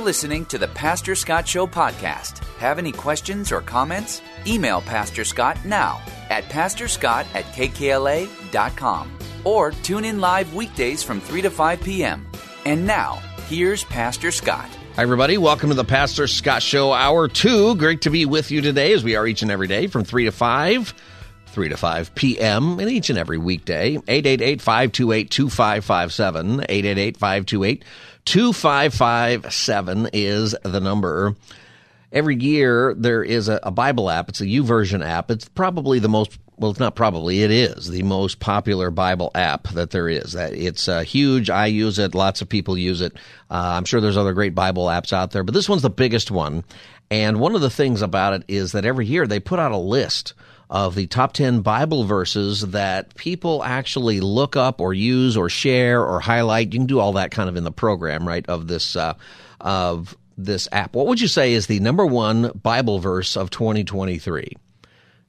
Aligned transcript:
You're 0.00 0.06
listening 0.06 0.46
to 0.46 0.56
the 0.56 0.68
Pastor 0.68 1.14
Scott 1.14 1.46
Show 1.46 1.66
podcast. 1.66 2.38
Have 2.56 2.78
any 2.78 2.90
questions 2.90 3.52
or 3.52 3.60
comments? 3.60 4.22
Email 4.46 4.80
Pastor 4.80 5.24
Scott 5.24 5.62
now 5.62 6.00
at 6.30 6.44
pastorscott 6.44 7.26
at 7.34 7.44
kkla.com 7.52 9.18
or 9.44 9.72
tune 9.72 10.06
in 10.06 10.18
live 10.18 10.54
weekdays 10.54 11.02
from 11.02 11.20
3 11.20 11.42
to 11.42 11.50
5 11.50 11.82
p.m. 11.82 12.26
And 12.64 12.86
now, 12.86 13.20
here's 13.46 13.84
Pastor 13.84 14.30
Scott. 14.30 14.70
Hi, 14.96 15.02
everybody. 15.02 15.36
Welcome 15.36 15.68
to 15.68 15.74
the 15.74 15.84
Pastor 15.84 16.26
Scott 16.26 16.62
Show, 16.62 16.94
Hour 16.94 17.28
2. 17.28 17.74
Great 17.74 18.00
to 18.00 18.10
be 18.10 18.24
with 18.24 18.50
you 18.50 18.62
today 18.62 18.94
as 18.94 19.04
we 19.04 19.16
are 19.16 19.26
each 19.26 19.42
and 19.42 19.50
every 19.50 19.68
day 19.68 19.86
from 19.86 20.04
3 20.04 20.24
to 20.24 20.32
5. 20.32 20.94
3 21.48 21.68
to 21.68 21.76
5 21.76 22.14
p.m. 22.14 22.78
and 22.78 22.88
each 22.88 23.10
and 23.10 23.18
every 23.18 23.36
weekday. 23.36 23.96
888 23.96 24.62
528 24.62 25.30
2557. 25.30 26.60
888 26.60 27.16
528 27.18 27.84
2557 28.24 30.10
is 30.12 30.54
the 30.62 30.80
number. 30.80 31.34
Every 32.12 32.36
year 32.36 32.94
there 32.94 33.22
is 33.22 33.48
a, 33.48 33.60
a 33.62 33.70
Bible 33.70 34.10
app. 34.10 34.28
It's 34.28 34.40
a 34.40 34.46
YouVersion 34.46 35.04
app. 35.04 35.30
It's 35.30 35.48
probably 35.48 35.98
the 35.98 36.08
most 36.08 36.38
well, 36.60 36.70
it's 36.70 36.80
not 36.80 36.94
probably. 36.94 37.42
It 37.42 37.50
is 37.50 37.88
the 37.88 38.02
most 38.02 38.38
popular 38.38 38.90
Bible 38.90 39.30
app 39.34 39.68
that 39.68 39.92
there 39.92 40.10
is. 40.10 40.34
It's 40.34 40.88
uh, 40.88 41.00
huge. 41.00 41.48
I 41.48 41.66
use 41.66 41.98
it. 41.98 42.14
Lots 42.14 42.42
of 42.42 42.50
people 42.50 42.76
use 42.76 43.00
it. 43.00 43.14
Uh, 43.50 43.72
I'm 43.76 43.86
sure 43.86 44.02
there's 44.02 44.18
other 44.18 44.34
great 44.34 44.54
Bible 44.54 44.84
apps 44.86 45.10
out 45.10 45.30
there, 45.30 45.42
but 45.42 45.54
this 45.54 45.70
one's 45.70 45.80
the 45.80 45.88
biggest 45.88 46.30
one. 46.30 46.62
And 47.10 47.40
one 47.40 47.54
of 47.54 47.62
the 47.62 47.70
things 47.70 48.02
about 48.02 48.34
it 48.34 48.44
is 48.46 48.72
that 48.72 48.84
every 48.84 49.06
year 49.06 49.26
they 49.26 49.40
put 49.40 49.58
out 49.58 49.72
a 49.72 49.78
list 49.78 50.34
of 50.70 50.94
the 50.94 51.08
top 51.08 51.32
10 51.32 51.62
Bible 51.62 52.04
verses 52.04 52.60
that 52.68 53.14
people 53.16 53.64
actually 53.64 54.20
look 54.20 54.54
up 54.54 54.80
or 54.80 54.94
use 54.94 55.36
or 55.36 55.48
share 55.48 56.06
or 56.06 56.20
highlight. 56.20 56.72
You 56.72 56.78
can 56.78 56.86
do 56.86 57.00
all 57.00 57.14
that 57.14 57.32
kind 57.32 57.48
of 57.48 57.56
in 57.56 57.64
the 57.64 57.72
program, 57.72 58.26
right? 58.26 58.48
Of 58.48 58.68
this, 58.68 58.94
uh, 58.94 59.14
of 59.60 60.16
this 60.38 60.68
app. 60.70 60.94
What 60.94 61.08
would 61.08 61.20
you 61.20 61.26
say 61.26 61.54
is 61.54 61.66
the 61.66 61.80
number 61.80 62.06
one 62.06 62.52
Bible 62.62 63.00
verse 63.00 63.36
of 63.36 63.50
2023? 63.50 64.52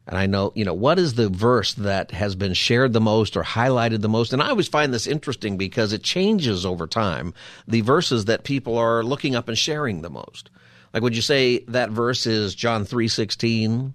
And 0.08 0.18
I 0.18 0.28
know, 0.28 0.52
you 0.56 0.66
know, 0.66 0.74
what 0.74 1.00
is 1.00 1.16
the 1.16 1.30
verse 1.30 1.74
that 1.76 2.12
has 2.12 2.36
been 2.36 2.54
shared 2.54 2.94
the 2.94 3.02
most 3.02 3.36
or 3.36 3.44
highlighted 3.44 4.02
the 4.02 4.10
most? 4.10 4.34
And 4.34 4.44
I 4.44 4.50
always 4.50 4.68
find 4.68 4.94
this 4.94 5.08
interesting 5.08 5.58
because 5.58 5.92
it 5.92 6.04
changes 6.04 6.66
over 6.66 6.86
time, 6.86 7.34
the 7.68 7.82
verses 7.82 8.26
that 8.26 8.44
people 8.44 8.78
are 8.78 9.04
looking 9.04 9.36
up 9.36 9.48
and 9.48 9.58
sharing 9.58 10.02
the 10.02 10.10
most. 10.10 10.52
Like, 10.94 11.02
would 11.02 11.16
you 11.16 11.22
say 11.22 11.60
that 11.70 11.90
verse 11.90 12.28
is 12.28 12.54
John 12.54 12.86
3.16? 12.86 13.94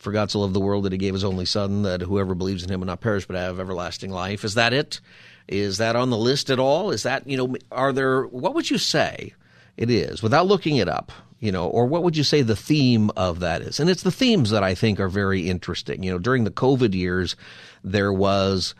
For 0.00 0.12
God 0.12 0.30
so 0.30 0.40
loved 0.40 0.54
the 0.54 0.60
world 0.60 0.84
that 0.84 0.92
he 0.92 0.98
gave 0.98 1.14
his 1.14 1.24
only 1.24 1.44
son, 1.44 1.82
that 1.82 2.00
whoever 2.02 2.34
believes 2.34 2.64
in 2.64 2.70
him 2.70 2.80
will 2.80 2.86
not 2.86 3.00
perish 3.00 3.26
but 3.26 3.36
have 3.36 3.60
everlasting 3.60 4.10
life. 4.10 4.44
Is 4.44 4.54
that 4.54 4.72
it? 4.72 5.00
Is 5.46 5.78
that 5.78 5.94
on 5.94 6.10
the 6.10 6.16
list 6.16 6.50
at 6.50 6.58
all? 6.58 6.90
Is 6.90 7.04
that, 7.04 7.26
you 7.28 7.36
know, 7.36 7.56
are 7.70 7.92
there, 7.92 8.24
what 8.24 8.54
would 8.54 8.70
you 8.70 8.78
say 8.78 9.34
it 9.76 9.90
is 9.90 10.22
without 10.22 10.46
looking 10.46 10.76
it 10.76 10.88
up? 10.88 11.12
you 11.40 11.50
know, 11.50 11.66
or 11.66 11.86
what 11.86 12.02
would 12.02 12.16
you 12.16 12.22
say 12.22 12.42
the 12.42 12.54
theme 12.54 13.10
of 13.16 13.40
that 13.40 13.62
is? 13.62 13.80
And 13.80 13.88
it's 13.88 14.02
the 14.02 14.10
themes 14.10 14.50
that 14.50 14.62
I 14.62 14.74
think 14.74 15.00
are 15.00 15.08
very 15.08 15.48
interesting. 15.48 16.02
You 16.02 16.12
know, 16.12 16.18
during 16.18 16.44
the 16.44 16.50
COVID 16.50 16.94
years, 16.94 17.34
there 17.82 18.12
was 18.12 18.74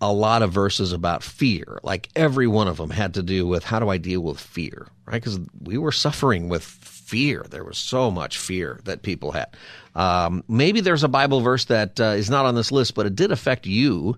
a 0.00 0.12
lot 0.12 0.42
of 0.42 0.52
verses 0.52 0.92
about 0.92 1.22
fear. 1.22 1.80
Like 1.82 2.08
every 2.16 2.46
one 2.46 2.68
of 2.68 2.76
them 2.76 2.90
had 2.90 3.14
to 3.14 3.22
do 3.22 3.46
with 3.46 3.64
how 3.64 3.80
do 3.80 3.88
I 3.88 3.98
deal 3.98 4.22
with 4.22 4.40
fear, 4.40 4.86
right? 5.04 5.22
Because 5.22 5.40
we 5.60 5.76
were 5.76 5.92
suffering 5.92 6.48
with 6.48 6.62
fear. 6.62 7.44
There 7.50 7.64
was 7.64 7.76
so 7.76 8.10
much 8.10 8.38
fear 8.38 8.80
that 8.84 9.02
people 9.02 9.32
had. 9.32 9.48
Um, 9.94 10.44
maybe 10.48 10.80
there's 10.80 11.04
a 11.04 11.08
Bible 11.08 11.40
verse 11.40 11.66
that 11.66 12.00
uh, 12.00 12.14
is 12.16 12.30
not 12.30 12.46
on 12.46 12.54
this 12.54 12.72
list, 12.72 12.94
but 12.94 13.06
it 13.06 13.16
did 13.16 13.32
affect 13.32 13.66
you 13.66 14.16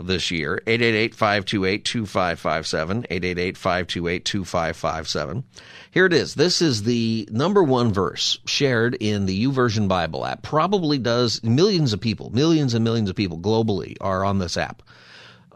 this 0.00 0.30
year. 0.30 0.62
888-528-2557, 0.66 3.06
888-528-2557. 3.08 5.44
Here 5.90 6.06
it 6.06 6.12
is. 6.12 6.34
This 6.34 6.62
is 6.62 6.84
the 6.84 7.28
number 7.30 7.62
one 7.62 7.92
verse 7.92 8.38
shared 8.46 8.94
in 8.94 9.26
the 9.26 9.44
YouVersion 9.46 9.88
Bible 9.88 10.24
app. 10.24 10.42
Probably 10.42 10.98
does 10.98 11.42
millions 11.42 11.92
of 11.92 12.00
people, 12.00 12.30
millions 12.30 12.72
and 12.74 12.84
millions 12.84 13.10
of 13.10 13.16
people 13.16 13.38
globally 13.38 13.96
are 14.00 14.24
on 14.24 14.38
this 14.38 14.56
app. 14.56 14.82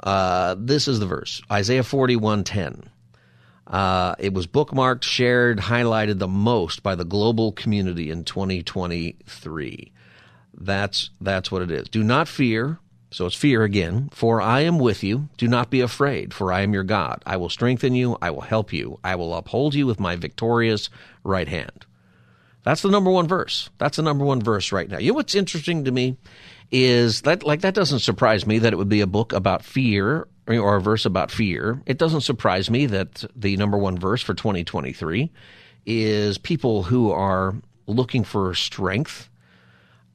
Uh, 0.03 0.57
this 0.59 0.89
is 0.89 1.01
the 1.01 1.07
verse, 1.07 1.41
Isaiah 1.51 1.83
41:10. 1.83 2.83
Uh, 3.67 4.15
it 4.19 4.33
was 4.33 4.47
bookmarked, 4.47 5.03
shared, 5.03 5.59
highlighted 5.59 6.19
the 6.19 6.29
most 6.29 6.83
by 6.83 6.95
the 6.95 7.05
global 7.05 7.53
community 7.53 8.11
in 8.11 8.25
2023. 8.25 9.93
That's 10.59 11.11
that's 11.21 11.51
what 11.51 11.63
it 11.63 11.71
is. 11.71 11.89
Do 11.89 12.03
not 12.03 12.29
fear, 12.29 12.79
so 13.11 13.27
it's 13.27 13.35
fear 13.35 13.65
again. 13.65 14.09
For 14.13 14.41
I 14.41 14.61
am 14.61 14.79
with 14.79 15.03
you. 15.03 15.29
Do 15.37 15.49
not 15.49 15.71
be 15.71 15.81
afraid, 15.81 16.33
for 16.33 16.53
I 16.53 16.61
am 16.61 16.73
your 16.73 16.85
God. 16.85 17.23
I 17.27 17.37
will 17.37 17.49
strengthen 17.49 17.95
you. 17.95 18.17
I 18.23 18.31
will 18.31 18.43
help 18.43 18.73
you. 18.73 18.99
I 19.03 19.17
will 19.17 19.35
uphold 19.35 19.75
you 19.75 19.87
with 19.87 20.01
my 20.01 20.17
victorious 20.17 20.89
right 21.25 21.49
hand. 21.49 21.87
That's 22.63 22.83
the 22.83 22.91
number 22.91 23.11
one 23.11 23.29
verse. 23.29 23.71
That's 23.79 23.97
the 23.97 24.03
number 24.03 24.25
one 24.25 24.41
verse 24.41 24.73
right 24.73 24.89
now. 24.89 24.99
You 24.99 25.13
know 25.13 25.17
what's 25.17 25.35
interesting 25.35 25.85
to 25.85 25.93
me 25.93 26.17
is 26.73 27.23
that, 27.23 27.45
like, 27.45 27.61
that 27.61 27.75
doesn't 27.75 28.01
surprise 28.01 28.45
me 28.45 28.59
that 28.59 28.73
it 28.73 28.77
would 28.77 28.89
be 28.89 29.03
a 29.03 29.07
book 29.07 29.33
about 29.33 29.65
fear 29.65 30.27
or 30.49 30.77
a 30.77 30.81
verse 30.81 31.05
about 31.05 31.31
fear. 31.31 31.83
It 31.87 31.99
doesn't 31.99 32.21
surprise 32.23 32.71
me 32.71 32.87
that 32.87 33.25
the 33.35 33.57
number 33.57 33.77
one 33.77 33.99
verse 33.99 34.23
for 34.23 34.35
2023 34.35 35.31
is 35.85 36.39
people 36.39 36.85
who 36.85 37.11
are 37.11 37.55
looking 37.87 38.25
for 38.25 38.55
strength 38.55 39.29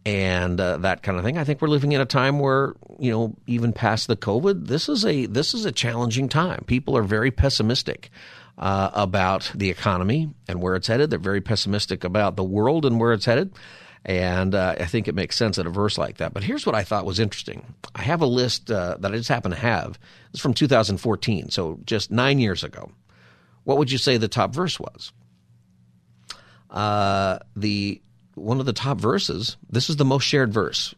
and 0.05 0.59
uh, 0.59 0.77
that 0.77 1.03
kind 1.03 1.17
of 1.17 1.23
thing. 1.23 1.37
I 1.37 1.43
think 1.43 1.61
we're 1.61 1.67
living 1.67 1.91
in 1.91 2.01
a 2.01 2.05
time 2.05 2.39
where 2.39 2.73
you 2.99 3.11
know 3.11 3.35
even 3.47 3.71
past 3.73 4.07
the 4.07 4.17
COVID, 4.17 4.67
this 4.67 4.89
is 4.89 5.05
a 5.05 5.25
this 5.27 5.53
is 5.53 5.65
a 5.65 5.71
challenging 5.71 6.27
time. 6.29 6.63
People 6.65 6.97
are 6.97 7.03
very 7.03 7.31
pessimistic. 7.31 8.09
Uh, 8.57 8.91
about 8.93 9.49
the 9.55 9.71
economy 9.71 10.29
and 10.47 10.61
where 10.61 10.75
it's 10.75 10.85
headed. 10.85 11.09
They're 11.09 11.17
very 11.17 11.41
pessimistic 11.41 12.03
about 12.03 12.35
the 12.35 12.43
world 12.43 12.85
and 12.85 12.99
where 12.99 13.11
it's 13.11 13.25
headed. 13.25 13.53
And 14.03 14.55
uh, 14.55 14.75
I 14.79 14.85
think 14.85 15.07
it 15.07 15.15
makes 15.15 15.35
sense 15.35 15.59
at 15.59 15.67
a 15.67 15.69
verse 15.69 15.97
like 15.97 16.17
that. 16.17 16.33
But 16.33 16.43
here's 16.43 16.65
what 16.65 16.73
I 16.73 16.83
thought 16.83 17.05
was 17.05 17.19
interesting. 17.19 17.75
I 17.93 18.01
have 18.01 18.21
a 18.21 18.25
list 18.25 18.71
uh, 18.71 18.97
that 18.99 19.11
I 19.11 19.17
just 19.17 19.29
happen 19.29 19.51
to 19.51 19.57
have. 19.57 19.99
It's 20.31 20.41
from 20.41 20.55
2014, 20.55 21.49
so 21.49 21.79
just 21.85 22.09
nine 22.09 22.39
years 22.39 22.63
ago. 22.63 22.91
What 23.63 23.77
would 23.77 23.91
you 23.91 23.99
say 23.99 24.17
the 24.17 24.27
top 24.27 24.55
verse 24.55 24.79
was? 24.79 25.13
Uh, 26.69 27.39
the 27.55 28.01
one 28.35 28.59
of 28.59 28.65
the 28.65 28.73
top 28.73 28.97
verses. 28.97 29.57
This 29.69 29.89
is 29.89 29.97
the 29.97 30.05
most 30.05 30.23
shared 30.23 30.53
verse. 30.53 30.95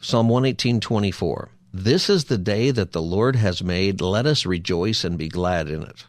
Psalm 0.00 0.28
118, 0.28 0.80
24. 0.80 1.50
This 1.72 2.08
is 2.08 2.24
the 2.24 2.38
day 2.38 2.70
that 2.70 2.92
the 2.92 3.02
Lord 3.02 3.36
has 3.36 3.62
made. 3.62 4.00
Let 4.00 4.24
us 4.24 4.46
rejoice 4.46 5.04
and 5.04 5.18
be 5.18 5.28
glad 5.28 5.68
in 5.68 5.82
it. 5.82 6.06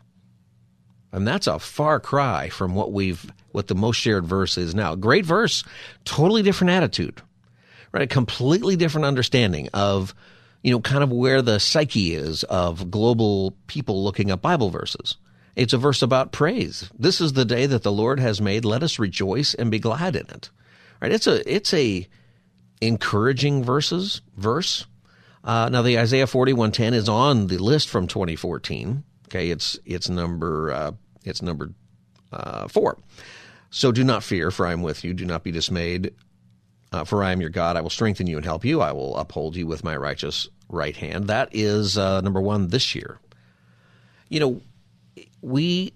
And 1.12 1.28
that's 1.28 1.47
a 1.47 1.57
far 1.57 2.00
cry 2.00 2.50
from 2.50 2.75
what 2.75 2.91
we've, 2.91 3.31
what 3.51 3.68
the 3.68 3.75
most 3.75 3.95
shared 3.95 4.25
verse 4.25 4.57
is 4.57 4.75
now. 4.75 4.95
Great 4.95 5.25
verse, 5.25 5.63
totally 6.03 6.44
different 6.44 6.72
attitude, 6.72 7.22
right? 7.91 8.03
A 8.03 8.07
completely 8.07 8.75
different 8.75 9.06
understanding 9.06 9.69
of, 9.73 10.13
you 10.63 10.72
know, 10.72 10.81
kind 10.81 11.03
of 11.03 11.12
where 11.12 11.41
the 11.41 11.59
psyche 11.59 12.13
is 12.13 12.44
of 12.44 12.91
global 12.91 13.56
people 13.67 14.03
looking 14.03 14.32
up 14.32 14.41
Bible 14.41 14.70
verses. 14.70 15.16
It's 15.55 15.73
a 15.73 15.78
verse 15.78 16.02
about 16.02 16.32
praise. 16.32 16.91
This 16.99 17.20
is 17.22 17.34
the 17.34 17.46
day 17.46 17.66
that 17.66 17.84
the 17.84 17.91
Lord 17.91 18.20
has 18.20 18.40
made. 18.40 18.66
Let 18.66 18.84
us 18.84 18.99
rejoice 18.99 19.53
and 19.53 19.72
be 19.72 19.79
glad 19.79 20.16
in 20.16 20.28
it. 20.29 20.52
Right? 21.02 21.11
It's 21.11 21.26
a 21.26 21.52
it's 21.52 21.73
a 21.73 22.08
encouraging 22.82 23.64
verses 23.64 24.22
verse. 24.35 24.85
Uh, 25.43 25.70
now 25.70 25.82
the 25.82 25.97
Isaiah 25.97 26.28
forty 26.28 26.53
one 26.53 26.72
ten 26.72 26.93
is 26.93 27.09
on 27.09 27.47
the 27.47 27.58
list 27.58 27.87
from 27.87 28.08
twenty 28.08 28.35
fourteen. 28.35 29.03
Okay, 29.28 29.50
it's 29.50 29.78
it's 29.85 30.09
number 30.09 30.72
uh, 30.72 30.91
it's 31.24 31.41
number 31.41 31.74
uh, 32.32 32.68
four. 32.68 32.97
So 33.70 33.91
do 33.91 34.03
not 34.03 34.24
fear, 34.24 34.52
for 34.52 34.66
I 34.66 34.72
am 34.72 34.82
with 34.82 35.03
you. 35.03 35.14
Do 35.14 35.26
not 35.26 35.44
be 35.44 35.52
dismayed, 35.52 36.14
uh, 36.94 37.03
for 37.03 37.24
I 37.24 37.32
am 37.32 37.41
your 37.41 37.50
God. 37.50 37.76
I 37.76 37.82
will 37.82 37.90
strengthen 37.90 38.28
you 38.28 38.38
and 38.38 38.46
help 38.46 38.64
you. 38.64 38.82
I 38.82 38.94
will 38.94 39.18
uphold 39.18 39.56
you 39.56 39.68
with 39.68 39.84
my 39.84 39.96
righteous 39.97 40.47
right 40.70 40.96
hand. 40.96 41.28
That 41.28 41.50
is 41.52 41.97
uh, 41.97 42.22
number 42.22 42.40
one 42.40 42.70
this 42.70 42.96
year. 42.96 43.20
You 44.29 44.40
know, 44.40 44.62
we 45.41 45.94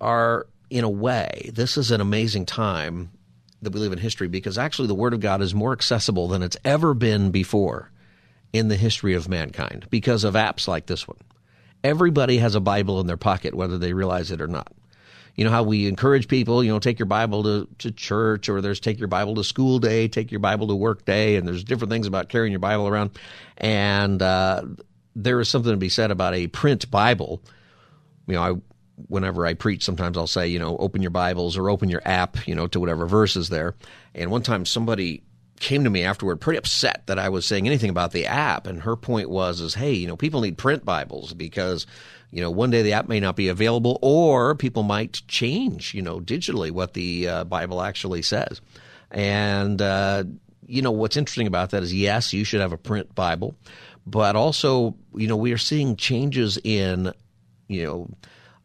are, 0.00 0.46
in 0.70 0.84
a 0.84 0.90
way, 0.90 1.50
this 1.54 1.76
is 1.76 1.90
an 1.90 2.00
amazing 2.00 2.46
time 2.46 3.10
that 3.62 3.72
we 3.72 3.80
live 3.80 3.92
in 3.92 3.98
history 3.98 4.28
because 4.28 4.58
actually 4.58 4.88
the 4.88 4.94
Word 4.94 5.14
of 5.14 5.20
God 5.20 5.42
is 5.42 5.54
more 5.54 5.72
accessible 5.72 6.28
than 6.28 6.42
it's 6.42 6.56
ever 6.64 6.94
been 6.94 7.30
before 7.30 7.90
in 8.52 8.68
the 8.68 8.76
history 8.76 9.14
of 9.14 9.28
mankind 9.28 9.86
because 9.90 10.24
of 10.24 10.34
apps 10.34 10.68
like 10.68 10.86
this 10.86 11.08
one 11.08 11.18
Everybody 11.84 12.38
has 12.38 12.54
a 12.54 12.60
Bible 12.60 13.00
in 13.00 13.06
their 13.06 13.16
pocket, 13.16 13.54
whether 13.54 13.78
they 13.78 13.92
realize 13.92 14.30
it 14.30 14.40
or 14.40 14.48
not. 14.48 14.72
You 15.34 15.44
know 15.44 15.50
how 15.50 15.62
we 15.62 15.86
encourage 15.86 16.26
people, 16.26 16.64
you 16.64 16.72
know, 16.72 16.80
take 16.80 16.98
your 16.98 17.06
Bible 17.06 17.44
to, 17.44 17.68
to 17.78 17.92
church, 17.92 18.48
or 18.48 18.60
there's 18.60 18.80
take 18.80 18.98
your 18.98 19.06
Bible 19.06 19.36
to 19.36 19.44
school 19.44 19.78
day, 19.78 20.08
take 20.08 20.32
your 20.32 20.40
Bible 20.40 20.66
to 20.68 20.74
work 20.74 21.04
day, 21.04 21.36
and 21.36 21.46
there's 21.46 21.62
different 21.62 21.92
things 21.92 22.08
about 22.08 22.28
carrying 22.28 22.50
your 22.50 22.58
Bible 22.58 22.88
around. 22.88 23.12
And 23.56 24.20
uh, 24.20 24.62
there 25.14 25.38
is 25.38 25.48
something 25.48 25.70
to 25.70 25.76
be 25.76 25.90
said 25.90 26.10
about 26.10 26.34
a 26.34 26.48
print 26.48 26.90
Bible. 26.90 27.40
You 28.26 28.34
know, 28.34 28.42
I 28.42 28.54
whenever 29.06 29.46
I 29.46 29.54
preach, 29.54 29.84
sometimes 29.84 30.18
I'll 30.18 30.26
say, 30.26 30.48
you 30.48 30.58
know, 30.58 30.76
open 30.78 31.02
your 31.02 31.12
Bibles 31.12 31.56
or 31.56 31.70
open 31.70 31.88
your 31.88 32.02
app, 32.04 32.48
you 32.48 32.56
know, 32.56 32.66
to 32.66 32.80
whatever 32.80 33.06
verse 33.06 33.36
is 33.36 33.48
there. 33.48 33.76
And 34.14 34.30
one 34.32 34.42
time 34.42 34.66
somebody 34.66 35.22
came 35.60 35.84
to 35.84 35.90
me 35.90 36.02
afterward 36.02 36.40
pretty 36.40 36.58
upset 36.58 37.06
that 37.06 37.18
I 37.18 37.28
was 37.28 37.46
saying 37.46 37.66
anything 37.66 37.90
about 37.90 38.12
the 38.12 38.26
app. 38.26 38.66
And 38.66 38.82
her 38.82 38.96
point 38.96 39.30
was, 39.30 39.60
is, 39.60 39.74
hey, 39.74 39.92
you 39.92 40.06
know, 40.06 40.16
people 40.16 40.40
need 40.40 40.58
print 40.58 40.84
Bibles 40.84 41.34
because, 41.34 41.86
you 42.30 42.40
know, 42.40 42.50
one 42.50 42.70
day 42.70 42.82
the 42.82 42.92
app 42.92 43.08
may 43.08 43.20
not 43.20 43.36
be 43.36 43.48
available 43.48 43.98
or 44.02 44.54
people 44.54 44.82
might 44.82 45.22
change, 45.28 45.94
you 45.94 46.02
know, 46.02 46.20
digitally 46.20 46.70
what 46.70 46.94
the 46.94 47.28
uh, 47.28 47.44
Bible 47.44 47.82
actually 47.82 48.22
says. 48.22 48.60
And, 49.10 49.80
uh, 49.80 50.24
you 50.66 50.82
know, 50.82 50.92
what's 50.92 51.16
interesting 51.16 51.46
about 51.46 51.70
that 51.70 51.82
is, 51.82 51.94
yes, 51.94 52.32
you 52.32 52.44
should 52.44 52.60
have 52.60 52.72
a 52.72 52.78
print 52.78 53.14
Bible, 53.14 53.54
but 54.06 54.36
also, 54.36 54.94
you 55.14 55.26
know, 55.26 55.36
we 55.36 55.52
are 55.52 55.58
seeing 55.58 55.96
changes 55.96 56.58
in, 56.62 57.12
you 57.68 57.84
know, 57.84 58.10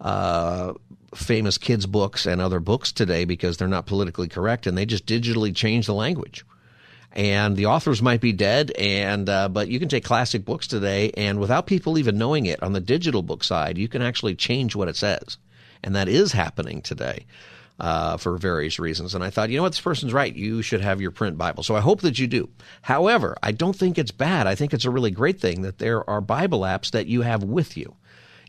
uh, 0.01 0.73
famous 1.15 1.57
kids' 1.57 1.85
books 1.85 2.25
and 2.25 2.41
other 2.41 2.59
books 2.59 2.91
today 2.91 3.23
because 3.23 3.55
they're 3.55 3.67
not 3.67 3.85
politically 3.85 4.27
correct 4.27 4.67
and 4.67 4.77
they 4.77 4.85
just 4.85 5.05
digitally 5.05 5.55
change 5.55 5.85
the 5.85 5.93
language 5.93 6.43
and 7.13 7.55
the 7.55 7.67
authors 7.67 8.01
might 8.01 8.21
be 8.21 8.33
dead 8.33 8.71
and 8.71 9.29
uh, 9.29 9.47
but 9.47 9.67
you 9.67 9.79
can 9.79 9.87
take 9.87 10.03
classic 10.03 10.43
books 10.43 10.67
today 10.67 11.11
and 11.15 11.39
without 11.39 11.67
people 11.67 11.97
even 11.97 12.17
knowing 12.17 12.47
it 12.47 12.61
on 12.63 12.73
the 12.73 12.79
digital 12.79 13.21
book 13.21 13.43
side 13.43 13.77
you 13.77 13.87
can 13.87 14.01
actually 14.01 14.35
change 14.35 14.75
what 14.75 14.87
it 14.87 14.95
says. 14.95 15.37
And 15.83 15.95
that 15.95 16.07
is 16.07 16.31
happening 16.31 16.81
today 16.81 17.25
uh, 17.79 18.15
for 18.17 18.37
various 18.37 18.79
reasons. 18.79 19.13
And 19.13 19.23
i 19.23 19.29
thought 19.29 19.49
you 19.49 19.57
know 19.57 19.63
what? 19.63 19.73
This 19.73 19.81
person's 19.81 20.13
right. 20.13 20.33
You 20.33 20.61
should 20.61 20.81
have 20.81 21.01
your 21.01 21.11
print 21.11 21.37
bible. 21.37 21.63
So 21.63 21.75
i 21.75 21.81
hope 21.81 22.01
that 22.01 22.17
you 22.17 22.27
do. 22.27 22.49
However 22.81 23.37
i 23.43 23.51
don't 23.51 23.75
think 23.75 23.97
it's 23.97 24.11
bad. 24.11 24.47
I 24.47 24.55
think 24.55 24.73
it's 24.73 24.85
a 24.85 24.91
really 24.91 25.11
great 25.11 25.39
thing 25.39 25.61
that 25.61 25.77
there 25.77 26.07
are 26.09 26.21
bible 26.21 26.61
apps 26.61 26.91
that 26.91 27.05
you 27.05 27.21
have 27.21 27.43
with 27.43 27.77
you. 27.77 27.95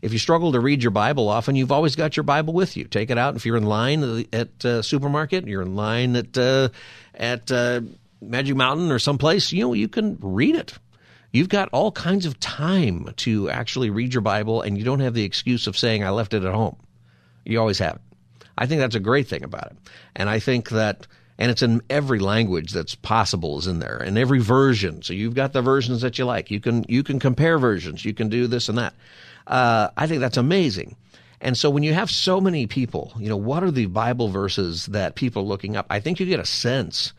If 0.01 0.13
you 0.13 0.19
struggle 0.19 0.51
to 0.51 0.59
read 0.59 0.83
your 0.83 0.91
Bible 0.91 1.29
often, 1.29 1.55
you've 1.55 1.71
always 1.71 1.95
got 1.95 2.15
your 2.15 2.25
Bible 2.25 2.53
with 2.53 2.77
you. 2.77 2.83
Take 2.83 3.09
it 3.09 3.17
out. 3.17 3.35
If 3.35 3.45
you're 3.45 3.57
in 3.57 3.65
line 3.65 4.25
at 4.33 4.63
uh, 4.63 4.81
supermarket, 4.83 5.47
you're 5.47 5.63
in 5.63 5.75
line 5.75 6.15
at 6.15 6.37
uh, 6.37 6.69
at 7.15 7.51
uh, 7.51 7.81
Magic 8.21 8.55
Mountain 8.55 8.91
or 8.91 8.99
someplace, 8.99 9.51
you 9.51 9.61
know, 9.61 9.73
you 9.73 9.87
can 9.87 10.17
read 10.21 10.55
it. 10.55 10.77
You've 11.31 11.49
got 11.49 11.69
all 11.73 11.91
kinds 11.91 12.25
of 12.25 12.39
time 12.39 13.13
to 13.17 13.49
actually 13.49 13.89
read 13.89 14.13
your 14.13 14.21
Bible, 14.21 14.61
and 14.61 14.77
you 14.77 14.85
don't 14.85 15.01
have 15.01 15.13
the 15.13 15.25
excuse 15.25 15.67
of 15.67 15.77
saying, 15.77 16.03
I 16.03 16.11
left 16.11 16.33
it 16.33 16.43
at 16.43 16.53
home. 16.53 16.77
You 17.43 17.59
always 17.59 17.79
have 17.79 17.95
it. 17.95 18.01
I 18.57 18.67
think 18.67 18.79
that's 18.79 18.95
a 18.95 19.01
great 19.01 19.27
thing 19.27 19.43
about 19.43 19.71
it. 19.71 19.77
And 20.15 20.29
I 20.29 20.39
think 20.39 20.69
that, 20.69 21.07
and 21.37 21.51
it's 21.51 21.61
in 21.61 21.81
every 21.89 22.19
language 22.19 22.71
that's 22.71 22.95
possible 22.95 23.59
is 23.59 23.67
in 23.67 23.79
there, 23.79 23.97
and 23.97 24.17
every 24.17 24.39
version. 24.39 25.01
So 25.01 25.13
you've 25.13 25.35
got 25.35 25.51
the 25.51 25.61
versions 25.61 26.01
that 26.01 26.17
you 26.17 26.23
like. 26.23 26.51
You 26.51 26.61
can, 26.61 26.85
you 26.87 27.03
can 27.03 27.19
compare 27.19 27.59
versions. 27.59 28.05
You 28.05 28.13
can 28.13 28.29
do 28.29 28.47
this 28.47 28.69
and 28.69 28.77
that. 28.77 28.93
Uh, 29.45 29.89
I 29.97 30.07
think 30.07 30.21
that's 30.21 30.37
amazing. 30.37 30.95
And 31.41 31.57
so 31.57 31.69
when 31.69 31.83
you 31.83 31.93
have 31.93 32.09
so 32.09 32.39
many 32.39 32.65
people, 32.65 33.11
you 33.19 33.27
know, 33.27 33.35
what 33.37 33.61
are 33.61 33.71
the 33.71 33.87
Bible 33.87 34.29
verses 34.29 34.85
that 34.87 35.15
people 35.15 35.43
are 35.43 35.45
looking 35.45 35.75
up? 35.75 35.85
I 35.89 35.99
think 35.99 36.19
you 36.19 36.25
get 36.25 36.39
a 36.39 36.45
sense 36.45 37.11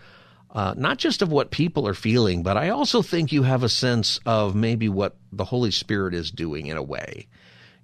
uh, 0.51 0.75
not 0.77 0.99
just 0.99 1.23
of 1.23 1.31
what 1.31 1.51
people 1.51 1.87
are 1.87 1.95
feeling, 1.95 2.43
but 2.43 2.57
I 2.57 2.71
also 2.71 3.03
think 3.03 3.33
you 3.33 3.43
have 3.43 3.63
a 3.63 3.69
sense 3.69 4.21
of 4.25 4.55
maybe 4.55 4.89
what 4.89 5.17
the 5.33 5.45
Holy 5.45 5.71
Spirit 5.71 6.15
is 6.15 6.31
doing 6.31 6.67
in 6.67 6.77
a 6.77 6.83
way, 6.83 7.27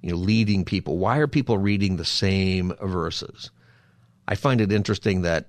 you 0.01 0.11
know, 0.11 0.17
leading 0.17 0.65
people. 0.65 0.99
Why 0.99 1.19
are 1.19 1.27
people 1.27 1.59
reading 1.59 1.97
the 1.97 2.05
same 2.05 2.73
verses? 2.81 3.51
I 4.27 4.37
find 4.37 4.61
it 4.61 4.73
interesting 4.73 5.23
that 5.23 5.49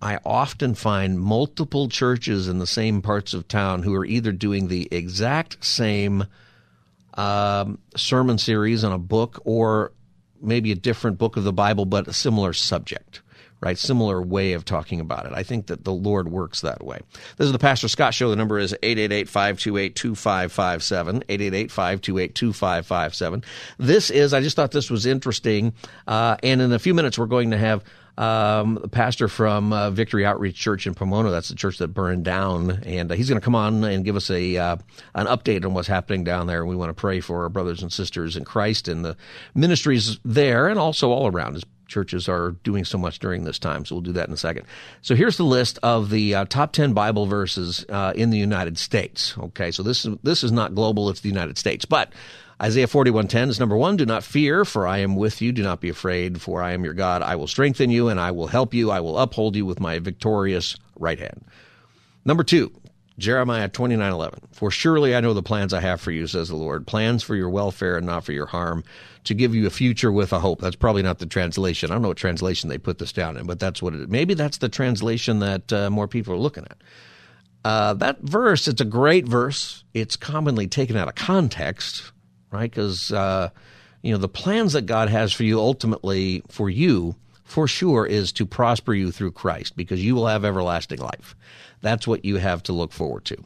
I 0.00 0.18
often 0.24 0.74
find 0.74 1.18
multiple 1.18 1.88
churches 1.88 2.48
in 2.48 2.58
the 2.58 2.66
same 2.66 3.00
parts 3.02 3.32
of 3.34 3.48
town 3.48 3.82
who 3.82 3.94
are 3.94 4.04
either 4.04 4.30
doing 4.30 4.68
the 4.68 4.88
exact 4.90 5.64
same 5.64 6.24
um, 7.14 7.78
sermon 7.96 8.36
series 8.36 8.84
on 8.84 8.92
a 8.92 8.98
book 8.98 9.40
or 9.44 9.92
maybe 10.40 10.70
a 10.70 10.76
different 10.76 11.16
book 11.16 11.36
of 11.36 11.44
the 11.44 11.52
Bible, 11.52 11.86
but 11.86 12.06
a 12.06 12.12
similar 12.12 12.52
subject 12.52 13.22
right? 13.60 13.76
Similar 13.78 14.22
way 14.22 14.52
of 14.52 14.64
talking 14.64 15.00
about 15.00 15.26
it. 15.26 15.32
I 15.34 15.42
think 15.42 15.66
that 15.66 15.82
the 15.84 15.92
Lord 15.92 16.28
works 16.28 16.60
that 16.60 16.84
way. 16.84 17.00
This 17.36 17.46
is 17.46 17.52
the 17.52 17.58
Pastor 17.58 17.88
Scott 17.88 18.14
Show. 18.14 18.30
The 18.30 18.36
number 18.36 18.58
is 18.58 18.72
888-528-2557, 18.82 21.24
888-528-2557. 21.24 23.44
This 23.78 24.10
is, 24.10 24.34
I 24.34 24.40
just 24.40 24.56
thought 24.56 24.72
this 24.72 24.90
was 24.90 25.06
interesting, 25.06 25.72
uh, 26.06 26.36
and 26.42 26.60
in 26.60 26.72
a 26.72 26.78
few 26.78 26.92
minutes 26.94 27.18
we're 27.18 27.26
going 27.26 27.52
to 27.52 27.58
have 27.58 27.82
um, 28.18 28.78
the 28.80 28.88
pastor 28.88 29.28
from 29.28 29.72
uh, 29.72 29.90
Victory 29.90 30.24
Outreach 30.24 30.56
Church 30.56 30.86
in 30.86 30.94
Pomona. 30.94 31.30
That's 31.30 31.48
the 31.48 31.54
church 31.54 31.78
that 31.78 31.88
burned 31.88 32.24
down, 32.24 32.82
and 32.84 33.12
uh, 33.12 33.14
he's 33.14 33.28
going 33.28 33.40
to 33.40 33.44
come 33.44 33.54
on 33.54 33.84
and 33.84 34.04
give 34.04 34.16
us 34.16 34.30
a 34.30 34.56
uh, 34.56 34.76
an 35.14 35.26
update 35.26 35.64
on 35.64 35.74
what's 35.74 35.88
happening 35.88 36.24
down 36.24 36.46
there. 36.46 36.64
We 36.64 36.76
want 36.76 36.88
to 36.88 36.94
pray 36.94 37.20
for 37.20 37.42
our 37.42 37.50
brothers 37.50 37.82
and 37.82 37.92
sisters 37.92 38.36
in 38.36 38.44
Christ 38.44 38.88
and 38.88 39.04
the 39.04 39.16
ministries 39.54 40.18
there, 40.24 40.68
and 40.68 40.78
also 40.78 41.10
all 41.10 41.26
around. 41.26 41.54
His 41.54 41.64
churches 41.86 42.28
are 42.28 42.52
doing 42.62 42.84
so 42.84 42.98
much 42.98 43.18
during 43.18 43.44
this 43.44 43.58
time. 43.58 43.84
So 43.84 43.94
we'll 43.94 44.02
do 44.02 44.12
that 44.12 44.28
in 44.28 44.34
a 44.34 44.38
second. 44.38 44.66
So 45.02 45.14
here's 45.14 45.36
the 45.36 45.44
list 45.44 45.78
of 45.82 46.10
the 46.10 46.34
uh, 46.34 46.44
top 46.46 46.72
10 46.72 46.92
Bible 46.92 47.26
verses 47.26 47.84
uh, 47.88 48.12
in 48.14 48.30
the 48.30 48.38
United 48.38 48.78
States. 48.78 49.36
Okay, 49.38 49.70
so 49.70 49.82
this 49.82 50.04
is, 50.04 50.16
this 50.22 50.42
is 50.42 50.52
not 50.52 50.74
global, 50.74 51.08
it's 51.10 51.20
the 51.20 51.28
United 51.28 51.58
States. 51.58 51.84
But 51.84 52.12
Isaiah 52.60 52.86
41:10 52.86 53.48
is 53.48 53.60
number 53.60 53.76
1, 53.76 53.96
do 53.96 54.06
not 54.06 54.24
fear 54.24 54.64
for 54.64 54.86
I 54.86 54.98
am 54.98 55.16
with 55.16 55.42
you, 55.42 55.52
do 55.52 55.62
not 55.62 55.80
be 55.80 55.90
afraid 55.90 56.40
for 56.40 56.62
I 56.62 56.72
am 56.72 56.84
your 56.84 56.94
God. 56.94 57.22
I 57.22 57.36
will 57.36 57.46
strengthen 57.46 57.90
you 57.90 58.08
and 58.08 58.18
I 58.18 58.30
will 58.30 58.46
help 58.46 58.72
you. 58.72 58.90
I 58.90 59.00
will 59.00 59.18
uphold 59.18 59.56
you 59.56 59.66
with 59.66 59.80
my 59.80 59.98
victorious 59.98 60.76
right 60.98 61.18
hand. 61.18 61.44
Number 62.24 62.42
2, 62.42 62.72
Jeremiah 63.18 63.68
29:11 63.68 64.38
For 64.52 64.70
surely 64.70 65.16
I 65.16 65.20
know 65.20 65.34
the 65.34 65.42
plans 65.42 65.72
I 65.72 65.80
have 65.80 66.00
for 66.00 66.10
you 66.10 66.26
says 66.26 66.48
the 66.48 66.56
Lord 66.56 66.86
plans 66.86 67.22
for 67.22 67.34
your 67.34 67.50
welfare 67.50 67.96
and 67.96 68.06
not 68.06 68.24
for 68.24 68.32
your 68.32 68.46
harm 68.46 68.84
to 69.24 69.34
give 69.34 69.54
you 69.54 69.66
a 69.66 69.70
future 69.70 70.12
with 70.12 70.32
a 70.32 70.40
hope. 70.40 70.60
That's 70.60 70.76
probably 70.76 71.02
not 71.02 71.18
the 71.18 71.26
translation. 71.26 71.90
I 71.90 71.94
don't 71.94 72.02
know 72.02 72.08
what 72.08 72.16
translation 72.16 72.68
they 72.68 72.78
put 72.78 72.98
this 72.98 73.12
down 73.12 73.36
in 73.36 73.46
but 73.46 73.58
that's 73.58 73.80
what 73.80 73.94
it 73.94 74.00
is. 74.00 74.08
Maybe 74.08 74.34
that's 74.34 74.58
the 74.58 74.68
translation 74.68 75.38
that 75.40 75.72
uh, 75.72 75.90
more 75.90 76.08
people 76.08 76.34
are 76.34 76.38
looking 76.38 76.64
at. 76.64 76.78
Uh, 77.64 77.94
that 77.94 78.20
verse 78.20 78.68
it's 78.68 78.80
a 78.80 78.84
great 78.84 79.26
verse. 79.26 79.84
It's 79.94 80.16
commonly 80.16 80.66
taken 80.66 80.96
out 80.96 81.08
of 81.08 81.14
context 81.14 82.12
right? 82.50 82.70
Because 82.70 83.12
uh, 83.12 83.50
you 84.02 84.12
know 84.12 84.18
the 84.18 84.28
plans 84.28 84.72
that 84.72 84.82
God 84.82 85.08
has 85.08 85.32
for 85.32 85.44
you 85.44 85.58
ultimately 85.58 86.42
for 86.48 86.70
you 86.70 87.16
for 87.44 87.68
sure 87.68 88.04
is 88.04 88.32
to 88.32 88.46
prosper 88.46 88.92
you 88.92 89.12
through 89.12 89.32
Christ 89.32 89.76
because 89.76 90.04
you 90.04 90.14
will 90.14 90.26
have 90.26 90.44
everlasting 90.44 90.98
life 90.98 91.36
that's 91.86 92.06
what 92.06 92.24
you 92.24 92.36
have 92.36 92.62
to 92.64 92.72
look 92.72 92.92
forward 92.92 93.24
to. 93.26 93.36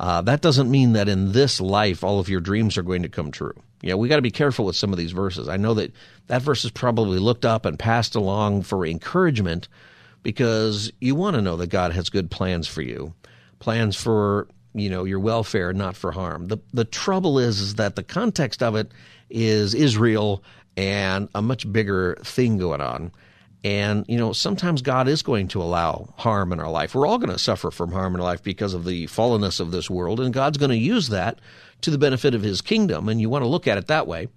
Uh, 0.00 0.22
that 0.22 0.42
doesn't 0.42 0.70
mean 0.70 0.92
that 0.92 1.08
in 1.08 1.32
this 1.32 1.60
life 1.60 2.04
all 2.04 2.20
of 2.20 2.28
your 2.28 2.40
dreams 2.40 2.78
are 2.78 2.82
going 2.82 3.02
to 3.02 3.08
come 3.08 3.30
true. 3.30 3.54
Yeah, 3.80 3.94
we 3.94 4.08
got 4.08 4.16
to 4.16 4.22
be 4.22 4.30
careful 4.30 4.64
with 4.64 4.76
some 4.76 4.92
of 4.92 4.98
these 4.98 5.12
verses. 5.12 5.48
I 5.48 5.56
know 5.56 5.74
that 5.74 5.92
that 6.26 6.42
verse 6.42 6.64
is 6.64 6.70
probably 6.70 7.18
looked 7.18 7.44
up 7.44 7.64
and 7.64 7.78
passed 7.78 8.14
along 8.14 8.62
for 8.62 8.84
encouragement 8.84 9.68
because 10.22 10.92
you 11.00 11.14
want 11.14 11.36
to 11.36 11.42
know 11.42 11.56
that 11.56 11.68
God 11.68 11.92
has 11.92 12.10
good 12.10 12.30
plans 12.30 12.66
for 12.66 12.82
you, 12.82 13.14
plans 13.60 13.96
for 13.96 14.48
you 14.74 14.90
know 14.90 15.04
your 15.04 15.20
welfare, 15.20 15.72
not 15.72 15.96
for 15.96 16.12
harm. 16.12 16.48
The 16.48 16.58
the 16.72 16.84
trouble 16.84 17.38
is 17.38 17.60
is 17.60 17.74
that 17.76 17.96
the 17.96 18.02
context 18.02 18.62
of 18.62 18.74
it 18.74 18.92
is 19.30 19.74
Israel 19.74 20.42
and 20.76 21.28
a 21.34 21.42
much 21.42 21.70
bigger 21.70 22.16
thing 22.22 22.58
going 22.58 22.80
on. 22.80 23.12
And, 23.64 24.04
you 24.08 24.16
know, 24.16 24.32
sometimes 24.32 24.82
God 24.82 25.08
is 25.08 25.22
going 25.22 25.48
to 25.48 25.62
allow 25.62 26.14
harm 26.16 26.52
in 26.52 26.60
our 26.60 26.70
life. 26.70 26.94
We're 26.94 27.08
all 27.08 27.18
going 27.18 27.32
to 27.32 27.38
suffer 27.38 27.70
from 27.70 27.90
harm 27.90 28.14
in 28.14 28.20
our 28.20 28.26
life 28.26 28.42
because 28.42 28.72
of 28.72 28.84
the 28.84 29.06
fallenness 29.06 29.58
of 29.58 29.72
this 29.72 29.90
world, 29.90 30.20
and 30.20 30.32
God's 30.32 30.58
going 30.58 30.70
to 30.70 30.76
use 30.76 31.08
that 31.08 31.40
to 31.80 31.90
the 31.90 31.98
benefit 31.98 32.34
of 32.34 32.42
his 32.42 32.60
kingdom, 32.60 33.08
and 33.08 33.20
you 33.20 33.28
want 33.28 33.42
to 33.42 33.48
look 33.48 33.66
at 33.66 33.78
it 33.78 33.88
that 33.88 34.06
way. 34.06 34.28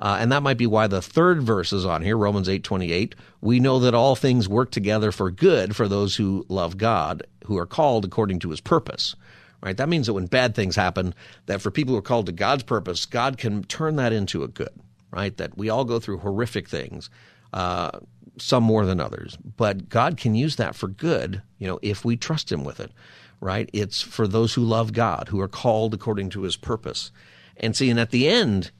Uh, 0.00 0.18
and 0.20 0.30
that 0.30 0.42
might 0.42 0.58
be 0.58 0.66
why 0.66 0.86
the 0.86 1.02
third 1.02 1.42
verse 1.42 1.72
is 1.72 1.84
on 1.84 2.02
here, 2.02 2.16
Romans 2.16 2.48
8:28. 2.48 3.14
We 3.40 3.58
know 3.58 3.80
that 3.80 3.94
all 3.94 4.14
things 4.14 4.48
work 4.48 4.70
together 4.70 5.10
for 5.10 5.30
good 5.30 5.74
for 5.74 5.88
those 5.88 6.16
who 6.16 6.46
love 6.48 6.76
God, 6.76 7.24
who 7.46 7.58
are 7.58 7.66
called 7.66 8.04
according 8.04 8.38
to 8.40 8.50
his 8.50 8.60
purpose. 8.60 9.16
Right? 9.60 9.76
That 9.76 9.88
means 9.88 10.06
that 10.06 10.12
when 10.12 10.26
bad 10.26 10.54
things 10.54 10.76
happen, 10.76 11.16
that 11.46 11.60
for 11.60 11.72
people 11.72 11.94
who 11.94 11.98
are 11.98 12.02
called 12.02 12.26
to 12.26 12.32
God's 12.32 12.62
purpose, 12.62 13.06
God 13.06 13.38
can 13.38 13.64
turn 13.64 13.96
that 13.96 14.12
into 14.12 14.44
a 14.44 14.48
good. 14.48 14.68
Right? 15.10 15.36
That 15.36 15.58
we 15.58 15.68
all 15.68 15.84
go 15.84 15.98
through 15.98 16.18
horrific 16.18 16.68
things. 16.68 17.10
Uh, 17.52 17.98
some 18.40 18.64
more 18.64 18.86
than 18.86 19.00
others, 19.00 19.36
but 19.56 19.88
God 19.88 20.16
can 20.16 20.34
use 20.34 20.56
that 20.56 20.74
for 20.74 20.88
good, 20.88 21.42
you 21.58 21.66
know, 21.66 21.78
if 21.82 22.04
we 22.04 22.16
trust 22.16 22.50
Him 22.50 22.64
with 22.64 22.80
it, 22.80 22.92
right? 23.40 23.68
It's 23.72 24.00
for 24.00 24.26
those 24.26 24.54
who 24.54 24.62
love 24.62 24.92
God, 24.92 25.28
who 25.28 25.40
are 25.40 25.48
called 25.48 25.94
according 25.94 26.30
to 26.30 26.42
His 26.42 26.56
purpose. 26.56 27.10
And 27.56 27.76
see, 27.76 27.90
and 27.90 27.98
at 28.00 28.10
the 28.10 28.28
end, 28.28 28.70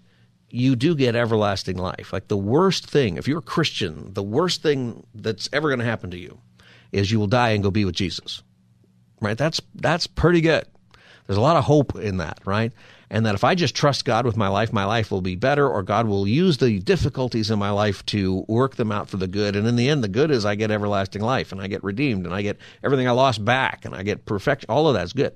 you 0.51 0.77
do 0.77 0.95
get 0.95 1.15
everlasting 1.15 1.77
life. 1.77 2.13
Like 2.13 2.29
the 2.29 2.37
worst 2.37 2.89
thing, 2.89 3.17
if 3.17 3.29
you're 3.29 3.39
a 3.39 3.43
Christian, 3.43 4.13
the 4.15 4.23
worst 4.23 4.63
thing 4.63 5.07
that's 5.15 5.49
ever 5.53 5.69
going 5.69 5.81
to 5.81 5.85
happen 5.85 6.11
to 6.11 6.19
you 6.19 6.39
is 6.93 7.11
you 7.11 7.19
will 7.19 7.27
die 7.27 7.51
and 7.51 7.63
go 7.63 7.71
be 7.71 7.85
with 7.85 7.95
Jesus, 7.95 8.43
right? 9.21 9.37
That's 9.37 9.61
that's 9.75 10.07
pretty 10.07 10.41
good. 10.41 10.65
There's 11.27 11.37
a 11.37 11.43
lot 11.43 11.57
of 11.57 11.65
hope 11.65 11.97
in 11.97 12.17
that, 12.19 12.41
right? 12.47 12.73
And 13.11 13.25
that 13.25 13.35
if 13.35 13.43
I 13.43 13.55
just 13.55 13.75
trust 13.75 14.05
God 14.05 14.27
with 14.27 14.37
my 14.37 14.49
life, 14.49 14.73
my 14.73 14.85
life 14.85 15.11
will 15.11 15.23
be 15.23 15.35
better, 15.35 15.67
or 15.67 15.83
God 15.83 16.07
will 16.07 16.29
use 16.29 16.59
the 16.59 16.79
difficulties 16.79 17.51
in 17.51 17.59
my 17.59 17.71
life 17.71 18.05
to 18.07 18.45
work 18.49 18.77
them 18.77 18.93
out 18.93 19.09
for 19.09 19.17
the 19.17 19.27
good. 19.27 19.57
And 19.57 19.67
in 19.67 19.77
the 19.77 19.89
end, 19.89 20.05
the 20.05 20.09
good 20.09 20.31
is 20.31 20.45
I 20.45 20.57
get 20.57 20.71
everlasting 20.71 21.23
life 21.23 21.51
and 21.51 21.61
I 21.61 21.69
get 21.69 21.83
redeemed 21.83 22.27
and 22.27 22.35
I 22.35 22.43
get 22.43 22.59
everything 22.85 23.09
I 23.09 23.13
lost 23.13 23.43
back 23.45 23.85
and 23.85 23.95
I 23.95 24.03
get 24.03 24.27
perfection. 24.27 24.71
All 24.71 24.89
of 24.89 24.95
that's 24.95 25.15
good. 25.15 25.33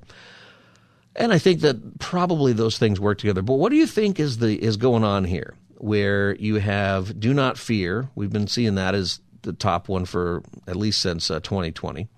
And 1.17 1.33
I 1.33 1.39
think 1.39 1.61
that 1.61 1.99
probably 1.99 2.53
those 2.53 2.79
things 2.79 3.01
work 3.01 3.19
together. 3.19 3.43
But 3.43 3.55
what 3.55 3.71
do 3.71 3.77
you 3.77 3.87
think 3.87 4.19
is 4.21 4.39
the 4.39 4.63
is 4.63 4.77
going 4.77 5.05
on 5.05 5.25
here? 5.25 5.55
Where 5.79 6.35
you 6.37 6.57
have 6.57 7.19
do 7.19 7.35
not 7.35 7.59
fear. 7.59 8.09
We've 8.15 8.33
been 8.33 8.47
seeing 8.47 8.77
that 8.77 8.95
as 8.95 9.21
the 9.43 9.53
top 9.53 9.89
one 9.89 10.05
for 10.05 10.43
at 10.67 10.77
least 10.77 11.01
since 11.01 11.31
uh, 11.31 11.41
2020. 11.41 12.09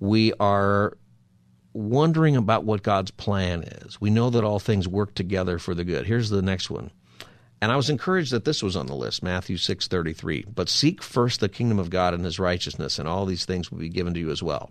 We 0.00 0.32
are 0.40 0.96
wondering 1.72 2.36
about 2.36 2.64
what 2.64 2.82
God's 2.82 3.10
plan 3.10 3.62
is. 3.62 4.00
We 4.00 4.10
know 4.10 4.30
that 4.30 4.44
all 4.44 4.58
things 4.58 4.88
work 4.88 5.14
together 5.14 5.58
for 5.58 5.74
the 5.74 5.84
good. 5.84 6.06
Here's 6.06 6.30
the 6.30 6.42
next 6.42 6.70
one. 6.70 6.90
And 7.60 7.72
I 7.72 7.76
was 7.76 7.90
encouraged 7.90 8.32
that 8.32 8.44
this 8.44 8.62
was 8.62 8.76
on 8.76 8.86
the 8.86 8.94
list, 8.94 9.22
Matthew 9.22 9.56
6:33. 9.56 10.44
But 10.54 10.68
seek 10.68 11.02
first 11.02 11.40
the 11.40 11.48
kingdom 11.48 11.78
of 11.78 11.90
God 11.90 12.14
and 12.14 12.24
his 12.24 12.38
righteousness, 12.38 12.98
and 12.98 13.08
all 13.08 13.26
these 13.26 13.44
things 13.44 13.70
will 13.70 13.78
be 13.78 13.88
given 13.88 14.14
to 14.14 14.20
you 14.20 14.30
as 14.30 14.42
well. 14.42 14.70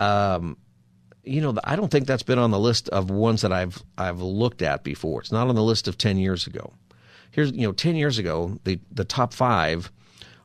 Um, 0.00 0.56
you 1.24 1.40
know, 1.40 1.54
I 1.64 1.76
don't 1.76 1.90
think 1.90 2.06
that's 2.06 2.22
been 2.22 2.38
on 2.38 2.52
the 2.52 2.58
list 2.58 2.88
of 2.88 3.10
ones 3.10 3.42
that 3.42 3.52
I've 3.52 3.82
I've 3.98 4.20
looked 4.20 4.62
at 4.62 4.82
before. 4.82 5.20
It's 5.20 5.32
not 5.32 5.48
on 5.48 5.54
the 5.54 5.62
list 5.62 5.88
of 5.88 5.98
10 5.98 6.18
years 6.18 6.46
ago. 6.46 6.72
Here's, 7.30 7.52
you 7.52 7.66
know, 7.66 7.72
10 7.72 7.96
years 7.96 8.18
ago, 8.18 8.58
the 8.64 8.78
the 8.90 9.04
top 9.04 9.34
5 9.34 9.90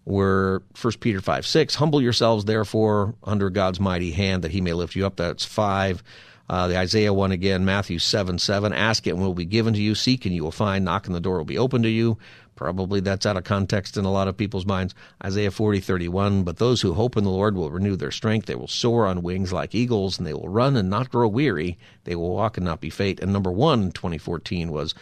were 0.05 0.63
1 0.79 0.93
Peter 0.99 1.21
5 1.21 1.45
6. 1.45 1.75
Humble 1.75 2.01
yourselves, 2.01 2.45
therefore, 2.45 3.15
under 3.23 3.49
God's 3.49 3.79
mighty 3.79 4.11
hand 4.11 4.43
that 4.43 4.51
he 4.51 4.61
may 4.61 4.73
lift 4.73 4.95
you 4.95 5.05
up. 5.05 5.15
That's 5.15 5.45
5. 5.45 6.03
Uh, 6.49 6.67
the 6.67 6.77
Isaiah 6.77 7.13
one 7.13 7.31
again, 7.31 7.63
Matthew 7.63 7.97
7 7.97 8.37
7. 8.37 8.73
Ask 8.73 9.07
it 9.07 9.11
and 9.11 9.21
it 9.21 9.23
will 9.23 9.33
be 9.33 9.45
given 9.45 9.73
to 9.73 9.81
you. 9.81 9.95
Seek 9.95 10.25
and 10.25 10.35
you 10.35 10.43
will 10.43 10.51
find. 10.51 10.83
Knock 10.83 11.07
and 11.07 11.15
the 11.15 11.21
door 11.21 11.37
will 11.37 11.45
be 11.45 11.57
open 11.57 11.83
to 11.83 11.89
you. 11.89 12.17
Probably 12.55 12.99
that's 12.99 13.25
out 13.25 13.37
of 13.37 13.43
context 13.43 13.97
in 13.97 14.05
a 14.05 14.11
lot 14.11 14.27
of 14.27 14.37
people's 14.37 14.65
minds. 14.65 14.93
Isaiah 15.23 15.49
40 15.49 15.79
31. 15.79 16.43
But 16.43 16.57
those 16.57 16.81
who 16.81 16.93
hope 16.93 17.15
in 17.15 17.23
the 17.23 17.29
Lord 17.29 17.55
will 17.55 17.71
renew 17.71 17.95
their 17.95 18.11
strength. 18.11 18.47
They 18.47 18.55
will 18.55 18.67
soar 18.67 19.07
on 19.07 19.23
wings 19.23 19.53
like 19.53 19.73
eagles, 19.73 20.17
and 20.17 20.27
they 20.27 20.33
will 20.33 20.49
run 20.49 20.75
and 20.75 20.89
not 20.89 21.09
grow 21.09 21.27
weary. 21.27 21.79
They 22.03 22.15
will 22.15 22.35
walk 22.35 22.57
and 22.57 22.65
not 22.65 22.81
be 22.81 22.89
faint. 22.89 23.19
And 23.19 23.31
number 23.31 23.51
one 23.51 23.81
in 23.83 23.91
2014 23.91 24.71
was 24.71 24.93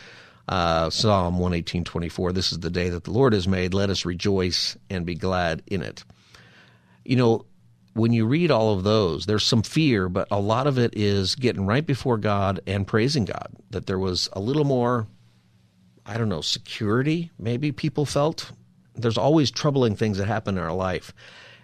uh, 0.49 0.89
Psalm 0.89 1.37
118:24. 1.37 2.33
This 2.33 2.51
is 2.51 2.59
the 2.59 2.71
day 2.71 2.89
that 2.89 3.03
the 3.03 3.11
Lord 3.11 3.33
has 3.33 3.47
made. 3.47 3.73
Let 3.73 3.91
us 3.91 4.03
rejoice 4.03 4.75
and 4.89 5.05
be 5.05 5.15
glad 5.15 5.61
in 5.67 5.83
it. 5.83 6.03
You 7.05 7.15
know, 7.15 7.45
when 7.93 8.13
you 8.13 8.25
read 8.25 8.49
all 8.49 8.73
of 8.73 8.83
those, 8.83 9.27
there's 9.27 9.45
some 9.45 9.61
fear, 9.61 10.09
but 10.09 10.27
a 10.31 10.39
lot 10.39 10.65
of 10.65 10.79
it 10.79 10.95
is 10.97 11.35
getting 11.35 11.67
right 11.67 11.85
before 11.85 12.17
God 12.17 12.61
and 12.65 12.87
praising 12.87 13.25
God. 13.25 13.49
That 13.69 13.85
there 13.85 13.99
was 13.99 14.27
a 14.33 14.39
little 14.39 14.65
more, 14.65 15.07
I 16.05 16.17
don't 16.17 16.29
know, 16.29 16.41
security, 16.41 17.29
maybe 17.37 17.71
people 17.71 18.05
felt. 18.05 18.51
There's 18.95 19.17
always 19.17 19.51
troubling 19.51 19.95
things 19.95 20.17
that 20.17 20.27
happen 20.27 20.57
in 20.57 20.63
our 20.63 20.73
life. 20.73 21.13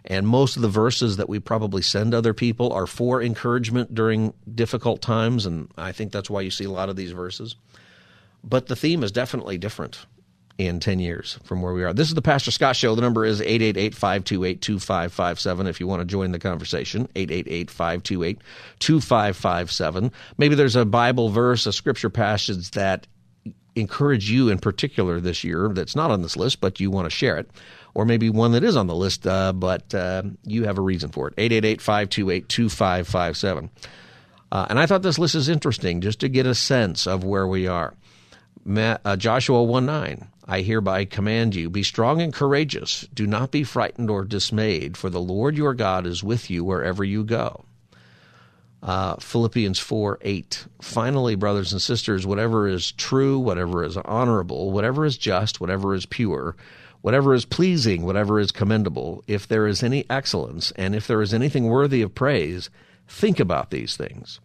And 0.06 0.27
most 0.27 0.56
of 0.56 0.62
the 0.62 0.70
verses 0.70 1.18
that 1.18 1.27
we 1.27 1.39
probably 1.39 1.82
send 1.82 2.13
other 2.13 2.36
people 2.36 2.72
are 2.72 2.86
for 2.86 3.24
encouragement 3.24 3.96
during 3.96 4.36
difficult 4.54 5.01
times. 5.01 5.48
And 5.48 5.72
I 5.75 5.92
think 5.92 6.12
that's 6.12 6.30
why 6.30 6.42
you 6.42 6.51
see 6.51 6.65
a 6.65 6.72
lot 6.72 6.89
of 6.89 6.96
these 6.96 7.12
verses. 7.12 7.56
But 8.48 8.68
the 8.68 8.75
theme 8.75 9.04
is 9.04 9.12
definitely 9.12 9.58
different 9.58 10.06
in 10.58 10.80
10 10.80 11.00
years 11.00 11.38
from 11.44 11.62
where 11.62 11.74
we 11.74 11.84
are. 11.84 11.92
This 11.94 12.08
is 12.08 12.14
the 12.14 12.22
Pastor 12.22 12.50
Scott 12.52 12.78
Show. 12.78 12.96
The 12.96 13.02
number 13.02 13.25
is 13.25 13.42
888-528-2557 13.42 15.68
if 15.68 15.82
you 15.82 15.88
want 15.88 16.02
to 16.02 16.06
join 16.06 16.32
the 16.32 16.40
conversation. 16.40 17.10
888-528-2557. 17.16 20.14
Maybe 20.38 20.56
there's 20.56 20.78
a 20.78 20.86
Bible 20.86 21.28
verse, 21.30 21.66
a 21.66 21.74
scripture 21.74 22.10
passage 22.10 22.72
that 22.72 23.06
encourage 23.75 24.32
you 24.32 24.48
in 24.50 24.60
particular 24.60 25.20
this 25.20 25.44
year 25.44 25.70
that's 25.74 25.96
not 25.96 26.12
on 26.12 26.22
this 26.22 26.38
list, 26.38 26.62
but 26.62 26.80
you 26.80 26.90
want 26.90 27.08
to 27.08 27.10
share 27.10 27.36
it. 27.38 27.50
Or 27.94 28.06
maybe 28.06 28.30
one 28.30 28.54
that 28.54 28.64
is 28.64 28.78
on 28.78 28.88
the 28.88 28.96
list, 28.96 29.28
uh, 29.28 29.52
but 29.52 29.94
uh, 29.94 30.24
you 30.44 30.64
have 30.64 30.78
a 30.78 30.82
reason 30.82 31.10
for 31.10 31.28
it. 31.28 31.36
888-528-2557. 31.36 33.70
Uh, 34.52 34.68
and 34.70 34.80
I 34.80 34.86
thought 34.86 35.02
this 35.02 35.20
list 35.20 35.36
is 35.36 35.50
interesting 35.50 36.00
just 36.00 36.22
to 36.22 36.30
get 36.30 36.46
a 36.46 36.56
sense 36.56 37.06
of 37.08 37.25
where 37.25 37.48
we 37.48 37.68
are 37.68 37.94
Joshua 38.67 39.63
1 39.63 39.86
9. 39.86 40.27
I 40.48 40.62
hereby 40.62 41.05
command 41.05 41.55
you, 41.55 41.69
be 41.69 41.84
strong 41.84 42.22
and 42.22 42.34
courageous. 42.34 43.07
Do 43.13 43.25
not 43.25 43.51
be 43.51 43.63
frightened 43.63 44.10
or 44.10 44.24
dismayed, 44.24 44.95
for 44.95 45.10
the 45.10 45.22
Lord 45.22 45.57
your 45.57 45.74
God 45.74 46.05
is 46.05 46.24
with 46.24 46.50
you 46.50 46.63
wherever 46.63 47.03
you 47.03 47.24
go. 47.24 47.65
Uh, 48.84 49.15
Philippians 49.15 49.79
4 49.79 50.19
8. 50.22 50.65
Finally, 50.81 51.36
brothers 51.36 51.72
and 51.72 51.81
sisters, 51.81 52.27
whatever 52.27 52.67
is 52.67 52.91
true, 52.91 53.39
whatever 53.39 53.84
is 53.84 53.98
honorable, 53.98 54.72
whatever 54.72 55.05
is 55.05 55.17
just, 55.17 55.60
whatever 55.60 55.95
is 55.95 56.05
pure, 56.05 56.55
whatever 57.01 57.34
is 57.34 57.45
pleasing, 57.45 58.03
whatever 58.03 58.39
is 58.39 58.51
commendable, 58.51 59.24
if 59.27 59.48
there 59.48 59.65
is 59.65 59.81
any 59.81 60.05
excellence, 60.10 60.72
and 60.75 60.95
if 60.95 61.07
there 61.07 61.24
is 61.24 61.34
anything 61.34 61.65
worthy 61.65 62.03
of 62.03 62.13
praise, 62.13 62.69
think 63.07 63.39
about 63.39 63.72
these 63.72 63.98
things. 63.98 64.39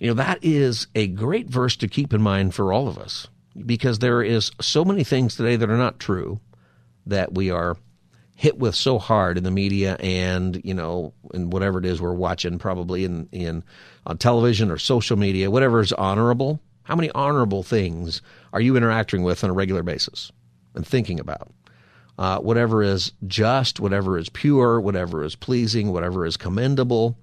You 0.00 0.08
know, 0.08 0.14
that 0.14 0.38
is 0.42 0.86
a 0.94 1.06
great 1.06 1.48
verse 1.48 1.76
to 1.76 1.88
keep 1.88 2.14
in 2.14 2.22
mind 2.22 2.54
for 2.54 2.72
all 2.72 2.88
of 2.88 2.98
us 2.98 3.28
because 3.66 3.98
there 3.98 4.22
is 4.22 4.50
so 4.60 4.82
many 4.82 5.04
things 5.04 5.36
today 5.36 5.56
that 5.56 5.70
are 5.70 5.76
not 5.76 6.00
true 6.00 6.40
that 7.06 7.34
we 7.34 7.50
are 7.50 7.76
hit 8.34 8.58
with 8.58 8.74
so 8.74 8.98
hard 8.98 9.36
in 9.36 9.44
the 9.44 9.50
media 9.50 9.96
and, 10.00 10.62
you 10.64 10.72
know, 10.72 11.12
in 11.34 11.50
whatever 11.50 11.78
it 11.78 11.84
is 11.84 12.00
we're 12.00 12.14
watching 12.14 12.58
probably 12.58 13.04
in, 13.04 13.28
in 13.30 13.62
on 14.06 14.16
television 14.16 14.70
or 14.70 14.78
social 14.78 15.18
media, 15.18 15.50
whatever 15.50 15.80
is 15.80 15.92
honorable. 15.92 16.58
How 16.84 16.96
many 16.96 17.10
honorable 17.10 17.62
things 17.62 18.22
are 18.54 18.60
you 18.60 18.76
interacting 18.76 19.22
with 19.22 19.44
on 19.44 19.50
a 19.50 19.52
regular 19.52 19.82
basis 19.82 20.32
and 20.74 20.86
thinking 20.86 21.20
about? 21.20 21.52
Uh, 22.18 22.38
whatever 22.38 22.82
is 22.82 23.12
just, 23.26 23.80
whatever 23.80 24.16
is 24.16 24.30
pure, 24.30 24.80
whatever 24.80 25.22
is 25.22 25.36
pleasing, 25.36 25.92
whatever 25.92 26.24
is 26.24 26.38
commendable, 26.38 27.18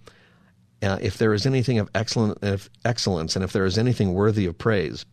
uh, 0.81 0.97
if 1.01 1.17
there 1.17 1.33
is 1.33 1.45
anything 1.45 1.79
of 1.79 1.89
excellent, 1.95 2.37
excellence 2.85 3.35
and 3.35 3.43
if 3.43 3.51
there 3.51 3.65
is 3.65 3.77
anything 3.77 4.13
worthy 4.13 4.45
of 4.45 4.57
praise, 4.57 5.05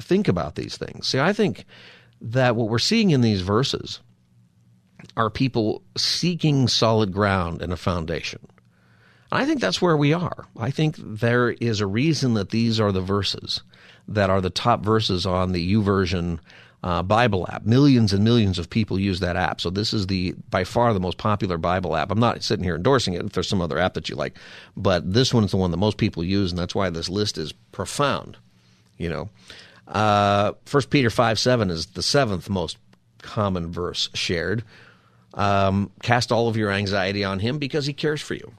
think 0.00 0.28
about 0.28 0.54
these 0.54 0.76
things. 0.76 1.08
See, 1.08 1.20
I 1.20 1.32
think 1.32 1.64
that 2.20 2.56
what 2.56 2.68
we're 2.68 2.78
seeing 2.78 3.10
in 3.10 3.20
these 3.20 3.42
verses 3.42 4.00
are 5.16 5.30
people 5.30 5.82
seeking 5.96 6.68
solid 6.68 7.12
ground 7.12 7.62
and 7.62 7.72
a 7.72 7.76
foundation. 7.76 8.40
I 9.30 9.46
think 9.46 9.60
that's 9.60 9.82
where 9.82 9.96
we 9.96 10.12
are. 10.12 10.46
I 10.56 10.70
think 10.70 10.96
there 10.98 11.50
is 11.50 11.80
a 11.80 11.86
reason 11.86 12.34
that 12.34 12.50
these 12.50 12.78
are 12.78 12.92
the 12.92 13.00
verses 13.00 13.62
that 14.06 14.30
are 14.30 14.40
the 14.40 14.50
top 14.50 14.84
verses 14.84 15.26
on 15.26 15.52
the 15.52 15.74
YouVersion 15.74 16.38
uh, 16.84 17.02
Bible 17.02 17.46
app. 17.50 17.64
Millions 17.64 18.12
and 18.12 18.22
millions 18.22 18.58
of 18.58 18.68
people 18.68 19.00
use 19.00 19.20
that 19.20 19.36
app. 19.36 19.58
So 19.58 19.70
this 19.70 19.94
is 19.94 20.06
the 20.06 20.34
by 20.50 20.64
far 20.64 20.92
the 20.92 21.00
most 21.00 21.16
popular 21.16 21.56
Bible 21.56 21.96
app. 21.96 22.10
I'm 22.10 22.20
not 22.20 22.42
sitting 22.42 22.62
here 22.62 22.76
endorsing 22.76 23.14
it 23.14 23.24
if 23.24 23.32
there's 23.32 23.48
some 23.48 23.62
other 23.62 23.78
app 23.78 23.94
that 23.94 24.10
you 24.10 24.16
like, 24.16 24.36
but 24.76 25.10
this 25.10 25.32
one's 25.32 25.50
the 25.50 25.56
one 25.56 25.70
that 25.70 25.78
most 25.78 25.96
people 25.96 26.22
use, 26.22 26.52
and 26.52 26.58
that's 26.58 26.74
why 26.74 26.90
this 26.90 27.08
list 27.08 27.38
is 27.38 27.52
profound. 27.72 28.36
You 28.98 29.08
know, 29.08 29.30
uh, 29.88 30.52
First 30.66 30.90
Peter 30.90 31.08
five 31.08 31.38
seven 31.38 31.70
is 31.70 31.86
the 31.86 32.02
seventh 32.02 32.50
most 32.50 32.76
common 33.22 33.72
verse 33.72 34.10
shared. 34.12 34.62
Um, 35.32 35.90
cast 36.02 36.30
all 36.30 36.48
of 36.48 36.56
your 36.58 36.70
anxiety 36.70 37.24
on 37.24 37.38
Him 37.38 37.56
because 37.58 37.86
He 37.86 37.94
cares 37.94 38.20
for 38.20 38.34
you. 38.34 38.52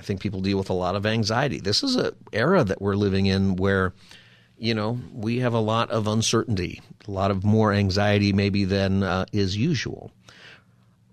I 0.00 0.02
think 0.02 0.20
people 0.20 0.40
deal 0.40 0.58
with 0.58 0.70
a 0.70 0.74
lot 0.74 0.96
of 0.96 1.06
anxiety. 1.06 1.60
This 1.60 1.84
is 1.84 1.94
an 1.94 2.16
era 2.32 2.64
that 2.64 2.82
we're 2.82 2.96
living 2.96 3.26
in 3.26 3.54
where 3.54 3.94
you 4.58 4.74
know, 4.74 4.98
we 5.12 5.38
have 5.38 5.54
a 5.54 5.60
lot 5.60 5.90
of 5.90 6.06
uncertainty, 6.06 6.80
a 7.06 7.10
lot 7.10 7.30
of 7.30 7.44
more 7.44 7.72
anxiety 7.72 8.32
maybe 8.32 8.64
than 8.64 9.02
uh, 9.02 9.24
is 9.32 9.56
usual. 9.56 10.10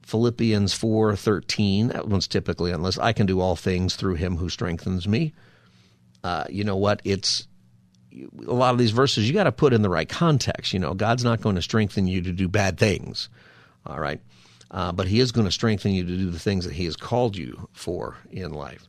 Philippians 0.03 0.73
4:13, 0.73 1.91
that 1.93 2.07
one's 2.07 2.27
typically 2.27 2.71
unless 2.71 2.97
I 2.97 3.13
can 3.13 3.25
do 3.25 3.39
all 3.39 3.55
things 3.55 3.95
through 3.95 4.15
him 4.15 4.37
who 4.37 4.49
strengthens 4.49 5.07
me. 5.07 5.33
Uh, 6.23 6.45
you 6.49 6.63
know 6.63 6.75
what? 6.75 7.01
It's 7.03 7.47
a 8.47 8.53
lot 8.53 8.73
of 8.73 8.77
these 8.77 8.91
verses 8.91 9.27
you 9.27 9.33
got 9.33 9.43
to 9.43 9.51
put 9.51 9.73
in 9.73 9.81
the 9.81 9.89
right 9.89 10.07
context. 10.07 10.73
You 10.73 10.79
know, 10.79 10.93
God's 10.93 11.23
not 11.23 11.41
going 11.41 11.55
to 11.55 11.61
strengthen 11.61 12.07
you 12.07 12.21
to 12.21 12.31
do 12.31 12.47
bad 12.47 12.77
things. 12.77 13.29
All 13.85 13.99
right. 13.99 14.21
Uh, 14.71 14.91
but 14.91 15.07
he 15.07 15.19
is 15.19 15.31
going 15.31 15.45
to 15.45 15.51
strengthen 15.51 15.91
you 15.91 16.03
to 16.03 16.17
do 16.17 16.31
the 16.31 16.39
things 16.39 16.65
that 16.65 16.73
he 16.73 16.85
has 16.85 16.95
called 16.95 17.35
you 17.35 17.69
for 17.73 18.17
in 18.31 18.51
life. 18.51 18.87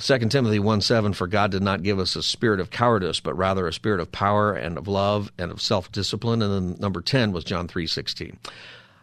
2 0.00 0.18
Timothy 0.30 0.58
1 0.58 0.80
7, 0.80 1.12
for 1.12 1.26
God 1.26 1.50
did 1.50 1.62
not 1.62 1.82
give 1.82 1.98
us 1.98 2.16
a 2.16 2.22
spirit 2.22 2.58
of 2.58 2.70
cowardice, 2.70 3.20
but 3.20 3.36
rather 3.36 3.66
a 3.66 3.72
spirit 3.72 4.00
of 4.00 4.10
power 4.10 4.54
and 4.54 4.78
of 4.78 4.88
love 4.88 5.30
and 5.38 5.50
of 5.50 5.60
self 5.60 5.92
discipline. 5.92 6.40
And 6.40 6.52
then 6.72 6.80
number 6.80 7.02
10 7.02 7.32
was 7.32 7.44
John 7.44 7.68
three 7.68 7.86
sixteen. 7.86 8.38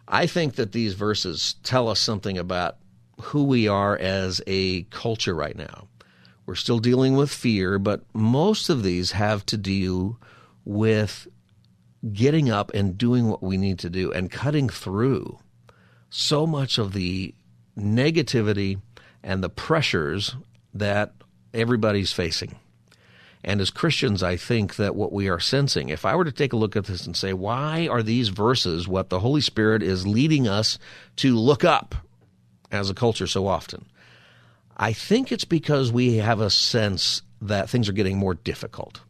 I 0.08 0.26
think 0.26 0.56
that 0.56 0.72
these 0.72 0.94
verses 0.94 1.54
tell 1.62 1.88
us 1.88 2.00
something 2.00 2.36
about 2.36 2.76
who 3.20 3.44
we 3.44 3.68
are 3.68 3.96
as 3.96 4.40
a 4.46 4.82
culture 4.84 5.34
right 5.34 5.56
now. 5.56 5.86
We're 6.46 6.54
still 6.54 6.78
dealing 6.78 7.14
with 7.14 7.30
fear, 7.30 7.78
but 7.78 8.02
most 8.14 8.68
of 8.68 8.82
these 8.82 9.12
have 9.12 9.44
to 9.46 9.56
do 9.56 10.16
with 10.64 11.28
getting 12.12 12.50
up 12.50 12.72
and 12.74 12.96
doing 12.96 13.28
what 13.28 13.42
we 13.42 13.56
need 13.56 13.78
to 13.80 13.90
do 13.90 14.12
and 14.12 14.30
cutting 14.30 14.68
through 14.68 15.38
so 16.10 16.46
much 16.46 16.78
of 16.78 16.92
the 16.92 17.34
negativity 17.76 18.80
and 19.22 19.44
the 19.44 19.48
pressures 19.50 20.36
that 20.74 21.12
everybody's 21.52 22.12
facing. 22.12 22.56
And 23.44 23.60
as 23.60 23.70
Christians, 23.70 24.22
I 24.22 24.36
think 24.36 24.76
that 24.76 24.96
what 24.96 25.12
we 25.12 25.28
are 25.28 25.40
sensing, 25.40 25.88
if 25.88 26.04
I 26.04 26.16
were 26.16 26.24
to 26.24 26.32
take 26.32 26.52
a 26.52 26.56
look 26.56 26.76
at 26.76 26.86
this 26.86 27.06
and 27.06 27.16
say, 27.16 27.32
why 27.32 27.86
are 27.88 28.02
these 28.02 28.28
verses 28.28 28.88
what 28.88 29.10
the 29.10 29.20
Holy 29.20 29.40
Spirit 29.40 29.82
is 29.82 30.06
leading 30.06 30.48
us 30.48 30.78
to 31.16 31.36
look 31.36 31.64
up 31.64 31.94
as 32.72 32.90
a 32.90 32.94
culture 32.94 33.26
so 33.26 33.46
often? 33.46 33.86
I 34.76 34.92
think 34.92 35.32
it's 35.32 35.44
because 35.44 35.92
we 35.92 36.16
have 36.16 36.40
a 36.40 36.50
sense 36.50 37.22
that 37.40 37.70
things 37.70 37.88
are 37.88 37.92
getting 37.92 38.18
more 38.18 38.34
difficult, 38.34 39.00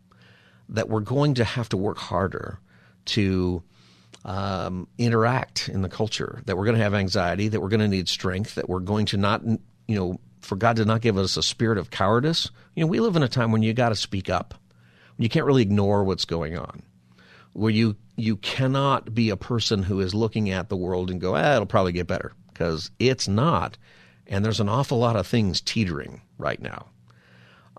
that 0.68 0.88
we're 0.88 1.00
going 1.00 1.34
to 1.34 1.44
have 1.44 1.68
to 1.70 1.76
work 1.76 1.98
harder 1.98 2.58
to 3.06 3.62
um, 4.24 4.88
interact 4.98 5.68
in 5.68 5.82
the 5.82 5.88
culture, 5.88 6.42
that 6.46 6.56
we're 6.56 6.64
going 6.64 6.76
to 6.76 6.82
have 6.82 6.94
anxiety, 6.94 7.48
that 7.48 7.60
we're 7.60 7.68
going 7.68 7.80
to 7.80 7.88
need 7.88 8.08
strength, 8.08 8.56
that 8.56 8.68
we're 8.68 8.80
going 8.80 9.06
to 9.06 9.16
not, 9.16 9.42
you 9.44 9.58
know, 9.96 10.20
for 10.40 10.56
God 10.56 10.76
to 10.76 10.84
not 10.84 11.00
give 11.00 11.16
us 11.18 11.36
a 11.36 11.42
spirit 11.42 11.78
of 11.78 11.90
cowardice. 11.90 12.50
You 12.74 12.82
know, 12.82 12.88
we 12.88 13.00
live 13.00 13.16
in 13.16 13.22
a 13.22 13.28
time 13.28 13.52
when 13.52 13.62
you 13.62 13.72
got 13.74 13.90
to 13.90 13.96
speak 13.96 14.30
up. 14.30 14.54
You 15.18 15.28
can't 15.28 15.46
really 15.46 15.62
ignore 15.62 16.04
what's 16.04 16.24
going 16.24 16.56
on. 16.56 16.82
Where 17.52 17.70
you 17.70 17.96
you 18.16 18.36
cannot 18.36 19.14
be 19.14 19.30
a 19.30 19.36
person 19.36 19.82
who 19.82 20.00
is 20.00 20.14
looking 20.14 20.50
at 20.50 20.68
the 20.68 20.76
world 20.76 21.10
and 21.10 21.20
go, 21.20 21.34
ah, 21.34 21.54
it'll 21.54 21.66
probably 21.66 21.92
get 21.92 22.06
better 22.06 22.32
because 22.52 22.90
it's 22.98 23.28
not. 23.28 23.78
And 24.26 24.44
there's 24.44 24.60
an 24.60 24.68
awful 24.68 24.98
lot 24.98 25.16
of 25.16 25.26
things 25.26 25.60
teetering 25.60 26.20
right 26.36 26.60
now. 26.60 26.86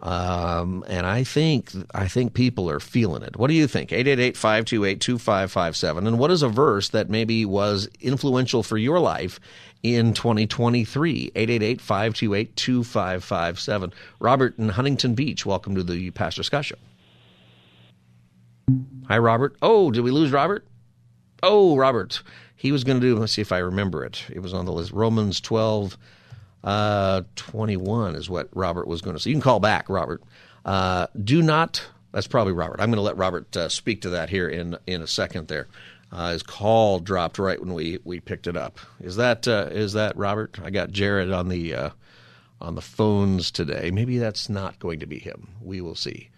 Um, 0.01 0.85
and 0.87 1.05
I 1.05 1.25
think 1.25 1.73
I 1.93 2.07
think 2.07 2.33
people 2.33 2.69
are 2.69 2.79
feeling 2.79 3.21
it. 3.21 3.35
What 3.35 3.49
do 3.49 3.53
you 3.53 3.67
think? 3.67 3.89
888-528-2557. 3.89 6.07
And 6.07 6.17
what 6.17 6.31
is 6.31 6.41
a 6.41 6.47
verse 6.47 6.87
that 6.89 7.09
maybe 7.09 7.43
was 7.45 7.89
influential 7.99 8.63
for 8.63 8.77
your 8.77 8.99
life 8.99 9.41
in 9.83 10.13
2023? 10.13 11.31
888-528-2557. 11.35 13.91
Robert 14.19 14.57
in 14.57 14.69
Huntington 14.69 15.15
Beach, 15.15 15.45
welcome 15.45 15.75
to 15.75 15.83
the 15.83 16.11
Pastor 16.11 16.43
Scott 16.43 16.63
Show. 16.65 16.75
Hi, 19.07 19.17
Robert. 19.17 19.57
Oh, 19.61 19.91
did 19.91 20.05
we 20.05 20.11
lose 20.11 20.31
Robert? 20.31 20.65
Oh, 21.43 21.75
Robert. 21.75 22.23
He 22.55 22.71
was 22.71 22.85
going 22.85 23.01
to 23.01 23.05
do, 23.05 23.17
let's 23.17 23.33
see 23.33 23.41
if 23.41 23.51
I 23.51 23.57
remember 23.57 24.05
it. 24.05 24.23
It 24.29 24.39
was 24.39 24.53
on 24.53 24.63
the 24.65 24.71
list. 24.71 24.93
Romans 24.93 25.41
12- 25.41 25.97
uh, 26.63 27.21
21 27.35 28.15
is 28.15 28.29
what 28.29 28.49
Robert 28.53 28.87
was 28.87 29.01
going 29.01 29.15
to 29.15 29.21
say. 29.21 29.29
You 29.29 29.35
can 29.35 29.41
call 29.41 29.59
back, 29.59 29.89
Robert. 29.89 30.21
Uh, 30.65 31.07
do 31.21 31.41
not, 31.41 31.85
that's 32.11 32.27
probably 32.27 32.53
Robert. 32.53 32.79
I'm 32.79 32.89
going 32.89 32.97
to 32.97 33.01
let 33.01 33.17
Robert 33.17 33.55
uh, 33.55 33.69
speak 33.69 34.01
to 34.01 34.09
that 34.11 34.29
here 34.29 34.47
in, 34.47 34.77
in 34.85 35.01
a 35.01 35.07
second 35.07 35.47
there. 35.47 35.67
Uh, 36.11 36.31
his 36.31 36.43
call 36.43 36.99
dropped 36.99 37.37
right 37.37 37.59
when 37.59 37.73
we, 37.73 37.99
we 38.03 38.19
picked 38.19 38.47
it 38.47 38.57
up. 38.57 38.79
Is 38.99 39.15
that 39.17 39.47
uh, 39.47 39.67
is 39.71 39.93
that 39.93 40.17
Robert? 40.17 40.59
I 40.63 40.71
got 40.71 40.91
Jared 40.91 41.31
on 41.31 41.49
the 41.49 41.75
uh, 41.75 41.89
on 42.59 42.73
the 42.75 42.81
phones 42.81 43.51
today. 43.51 43.91
Maybe 43.91 44.17
that's 44.17 44.49
not 44.49 44.79
going 44.79 44.99
to 45.01 45.05
be 45.05 45.19
him. 45.19 45.49
We 45.61 45.81
will 45.81 45.95
see. 45.95 46.29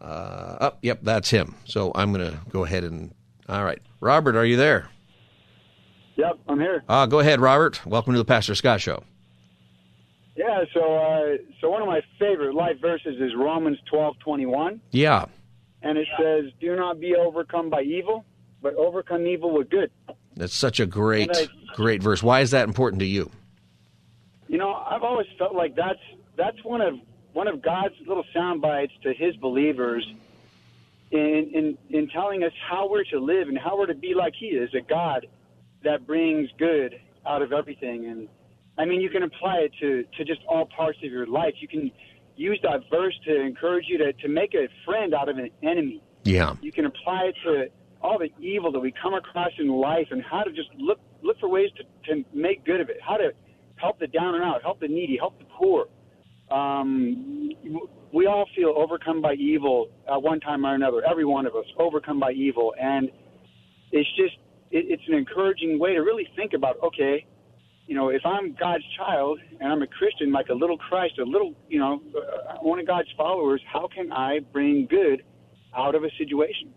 Uh, 0.00 0.58
oh, 0.60 0.72
yep, 0.80 1.00
that's 1.02 1.30
him. 1.30 1.56
So 1.64 1.90
I'm 1.94 2.12
going 2.12 2.30
to 2.30 2.38
go 2.50 2.64
ahead 2.64 2.84
and. 2.84 3.12
All 3.48 3.64
right, 3.64 3.80
Robert, 4.00 4.36
are 4.36 4.44
you 4.44 4.56
there? 4.56 4.88
Yep, 6.16 6.38
I'm 6.48 6.60
here. 6.60 6.84
Uh, 6.88 7.06
go 7.06 7.18
ahead, 7.18 7.40
Robert. 7.40 7.84
Welcome 7.84 8.14
to 8.14 8.18
the 8.18 8.24
Pastor 8.24 8.54
Scott 8.54 8.80
Show. 8.80 9.02
Yeah, 10.36 10.64
so 10.72 10.96
uh, 10.96 11.36
so 11.60 11.70
one 11.70 11.80
of 11.80 11.88
my 11.88 12.02
favorite 12.18 12.54
life 12.54 12.80
verses 12.80 13.20
is 13.20 13.32
Romans 13.36 13.78
twelve 13.88 14.18
twenty 14.18 14.46
one. 14.46 14.80
Yeah. 14.90 15.26
And 15.82 15.96
it 15.98 16.08
says, 16.18 16.46
"Do 16.60 16.74
not 16.76 16.98
be 16.98 17.14
overcome 17.14 17.70
by 17.70 17.82
evil, 17.82 18.24
but 18.60 18.74
overcome 18.74 19.26
evil 19.26 19.52
with 19.52 19.70
good." 19.70 19.90
That's 20.36 20.54
such 20.54 20.80
a 20.80 20.86
great 20.86 21.30
I, 21.32 21.46
great 21.74 22.02
verse. 22.02 22.22
Why 22.22 22.40
is 22.40 22.50
that 22.50 22.66
important 22.66 23.00
to 23.00 23.06
you? 23.06 23.30
You 24.48 24.58
know, 24.58 24.72
I've 24.72 25.02
always 25.02 25.28
felt 25.38 25.54
like 25.54 25.76
that's 25.76 26.00
that's 26.36 26.62
one 26.64 26.80
of 26.80 26.94
one 27.32 27.46
of 27.46 27.62
God's 27.62 27.94
little 28.06 28.24
sound 28.32 28.60
bites 28.60 28.92
to 29.02 29.12
His 29.12 29.36
believers 29.36 30.04
in 31.12 31.50
in 31.54 31.78
in 31.90 32.08
telling 32.08 32.42
us 32.42 32.52
how 32.68 32.88
we're 32.88 33.04
to 33.04 33.20
live 33.20 33.48
and 33.48 33.58
how 33.58 33.78
we're 33.78 33.86
to 33.86 33.94
be 33.94 34.14
like 34.14 34.34
He 34.34 34.46
is, 34.46 34.74
a 34.74 34.80
God 34.80 35.26
that 35.84 36.06
brings 36.06 36.48
good 36.58 36.98
out 37.26 37.42
of 37.42 37.52
everything 37.52 38.06
and 38.06 38.28
I 38.78 38.84
mean, 38.84 39.00
you 39.00 39.10
can 39.10 39.22
apply 39.22 39.56
it 39.58 39.72
to, 39.80 40.04
to 40.16 40.24
just 40.24 40.40
all 40.48 40.66
parts 40.66 40.98
of 41.04 41.10
your 41.10 41.26
life. 41.26 41.54
You 41.60 41.68
can 41.68 41.90
use 42.36 42.58
that 42.62 42.80
verse 42.90 43.14
to 43.26 43.40
encourage 43.40 43.86
you 43.88 43.98
to, 43.98 44.12
to 44.12 44.28
make 44.28 44.54
a 44.54 44.66
friend 44.84 45.14
out 45.14 45.28
of 45.28 45.38
an 45.38 45.50
enemy. 45.62 46.02
Yeah. 46.24 46.54
You 46.60 46.72
can 46.72 46.86
apply 46.86 47.30
it 47.30 47.36
to 47.44 47.66
all 48.02 48.18
the 48.18 48.30
evil 48.42 48.72
that 48.72 48.80
we 48.80 48.92
come 49.00 49.14
across 49.14 49.50
in 49.58 49.68
life 49.68 50.08
and 50.10 50.22
how 50.22 50.42
to 50.42 50.50
just 50.50 50.68
look 50.76 50.98
look 51.22 51.38
for 51.40 51.48
ways 51.48 51.70
to, 51.76 52.14
to 52.14 52.24
make 52.34 52.64
good 52.66 52.80
of 52.80 52.90
it, 52.90 52.98
how 53.02 53.16
to 53.16 53.30
help 53.76 53.98
the 53.98 54.06
down 54.06 54.34
and 54.34 54.44
out, 54.44 54.62
help 54.62 54.78
the 54.80 54.88
needy, 54.88 55.16
help 55.18 55.38
the 55.38 55.46
poor. 55.46 55.86
Um, 56.50 57.50
we 58.12 58.26
all 58.26 58.46
feel 58.54 58.74
overcome 58.76 59.22
by 59.22 59.34
evil 59.34 59.88
at 60.10 60.22
one 60.22 60.38
time 60.40 60.66
or 60.66 60.74
another. 60.74 61.02
Every 61.08 61.24
one 61.24 61.46
of 61.46 61.54
us 61.56 61.64
overcome 61.78 62.20
by 62.20 62.32
evil, 62.32 62.74
and 62.80 63.10
it's 63.90 64.08
just 64.16 64.36
it, 64.70 64.84
it's 64.88 65.02
an 65.08 65.14
encouraging 65.14 65.78
way 65.78 65.94
to 65.94 66.00
really 66.00 66.28
think 66.36 66.52
about 66.52 66.76
okay, 66.82 67.26
you 67.86 67.94
know, 67.94 68.08
if 68.08 68.22
I'm 68.24 68.52
God's 68.54 68.84
child 68.96 69.40
and 69.60 69.70
I'm 69.70 69.82
a 69.82 69.86
Christian, 69.86 70.32
like 70.32 70.48
a 70.48 70.54
little 70.54 70.78
Christ, 70.78 71.18
a 71.18 71.24
little, 71.24 71.54
you 71.68 71.78
know, 71.78 72.00
uh, 72.16 72.56
one 72.60 72.78
of 72.78 72.86
God's 72.86 73.08
followers, 73.16 73.60
how 73.70 73.88
can 73.88 74.10
I 74.12 74.40
bring 74.40 74.86
good 74.86 75.22
out 75.76 75.94
of 75.94 76.04
a 76.04 76.10
situation? 76.16 76.72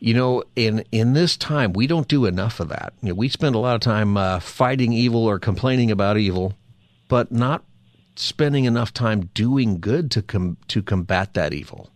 You 0.00 0.14
know, 0.14 0.44
in 0.54 0.84
in 0.92 1.12
this 1.12 1.36
time, 1.36 1.72
we 1.72 1.86
don't 1.86 2.06
do 2.06 2.24
enough 2.24 2.60
of 2.60 2.68
that. 2.68 2.94
You 3.02 3.10
know, 3.10 3.14
we 3.16 3.28
spend 3.28 3.54
a 3.54 3.58
lot 3.58 3.74
of 3.74 3.80
time 3.80 4.16
uh, 4.16 4.38
fighting 4.38 4.92
evil 4.92 5.24
or 5.24 5.38
complaining 5.38 5.90
about 5.90 6.16
evil, 6.16 6.54
but 7.08 7.32
not 7.32 7.64
spending 8.14 8.64
enough 8.64 8.92
time 8.94 9.30
doing 9.34 9.80
good 9.80 10.10
to 10.12 10.22
com- 10.22 10.56
to 10.68 10.82
combat 10.82 11.34
that 11.34 11.52
evil 11.52 11.90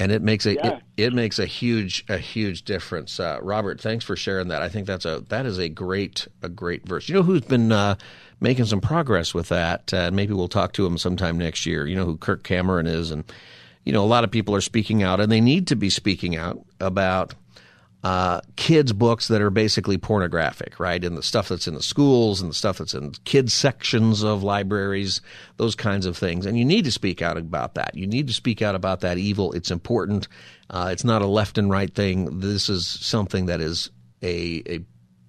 and 0.00 0.10
it 0.10 0.22
makes 0.22 0.46
a 0.46 0.54
yeah. 0.54 0.78
it, 0.96 1.04
it, 1.04 1.12
makes 1.12 1.38
a 1.38 1.44
huge 1.44 2.04
a 2.08 2.16
huge 2.16 2.62
difference. 2.62 3.20
Uh, 3.20 3.38
Robert, 3.42 3.80
thanks 3.80 4.02
for 4.02 4.16
sharing 4.16 4.48
that. 4.48 4.62
I 4.62 4.70
think 4.70 4.86
that's 4.86 5.04
a 5.04 5.22
that 5.28 5.44
is 5.44 5.58
a 5.58 5.68
great 5.68 6.26
a 6.42 6.48
great 6.48 6.88
verse. 6.88 7.08
You 7.08 7.16
know 7.16 7.22
who's 7.22 7.42
been 7.42 7.70
uh, 7.70 7.96
making 8.40 8.64
some 8.64 8.80
progress 8.80 9.34
with 9.34 9.50
that? 9.50 9.92
Uh, 9.92 10.10
maybe 10.10 10.32
we'll 10.32 10.48
talk 10.48 10.72
to 10.72 10.86
him 10.86 10.96
sometime 10.96 11.36
next 11.36 11.66
year. 11.66 11.86
You 11.86 11.96
know 11.96 12.06
who 12.06 12.16
Kirk 12.16 12.42
Cameron 12.42 12.86
is, 12.86 13.10
and 13.10 13.24
you 13.84 13.92
know 13.92 14.02
a 14.02 14.06
lot 14.06 14.24
of 14.24 14.30
people 14.30 14.54
are 14.54 14.62
speaking 14.62 15.02
out, 15.02 15.20
and 15.20 15.30
they 15.30 15.40
need 15.40 15.66
to 15.66 15.76
be 15.76 15.90
speaking 15.90 16.34
out 16.34 16.58
about 16.80 17.34
uh, 18.02 18.40
kids' 18.56 18.92
books 18.92 19.28
that 19.28 19.42
are 19.42 19.50
basically 19.50 19.98
pornographic, 19.98 20.80
right? 20.80 21.04
And 21.04 21.16
the 21.18 21.22
stuff 21.22 21.48
that's 21.48 21.68
in 21.68 21.74
the 21.74 21.82
schools 21.82 22.40
and 22.40 22.50
the 22.50 22.54
stuff 22.54 22.78
that's 22.78 22.94
in 22.94 23.12
kids' 23.24 23.52
sections 23.52 24.22
of 24.22 24.42
libraries, 24.42 25.20
those 25.58 25.74
kinds 25.74 26.06
of 26.06 26.16
things. 26.16 26.46
And 26.46 26.58
you 26.58 26.64
need 26.64 26.86
to 26.86 26.92
speak 26.92 27.20
out 27.20 27.36
about 27.36 27.74
that. 27.74 27.94
You 27.94 28.06
need 28.06 28.26
to 28.28 28.32
speak 28.32 28.62
out 28.62 28.74
about 28.74 29.00
that 29.00 29.18
evil. 29.18 29.52
It's 29.52 29.70
important. 29.70 30.28
Uh, 30.70 30.88
it's 30.90 31.04
not 31.04 31.20
a 31.20 31.26
left 31.26 31.58
and 31.58 31.68
right 31.68 31.94
thing. 31.94 32.40
This 32.40 32.70
is 32.70 32.86
something 32.86 33.46
that 33.46 33.60
is 33.60 33.90
a 34.22 34.62
a, 34.66 34.80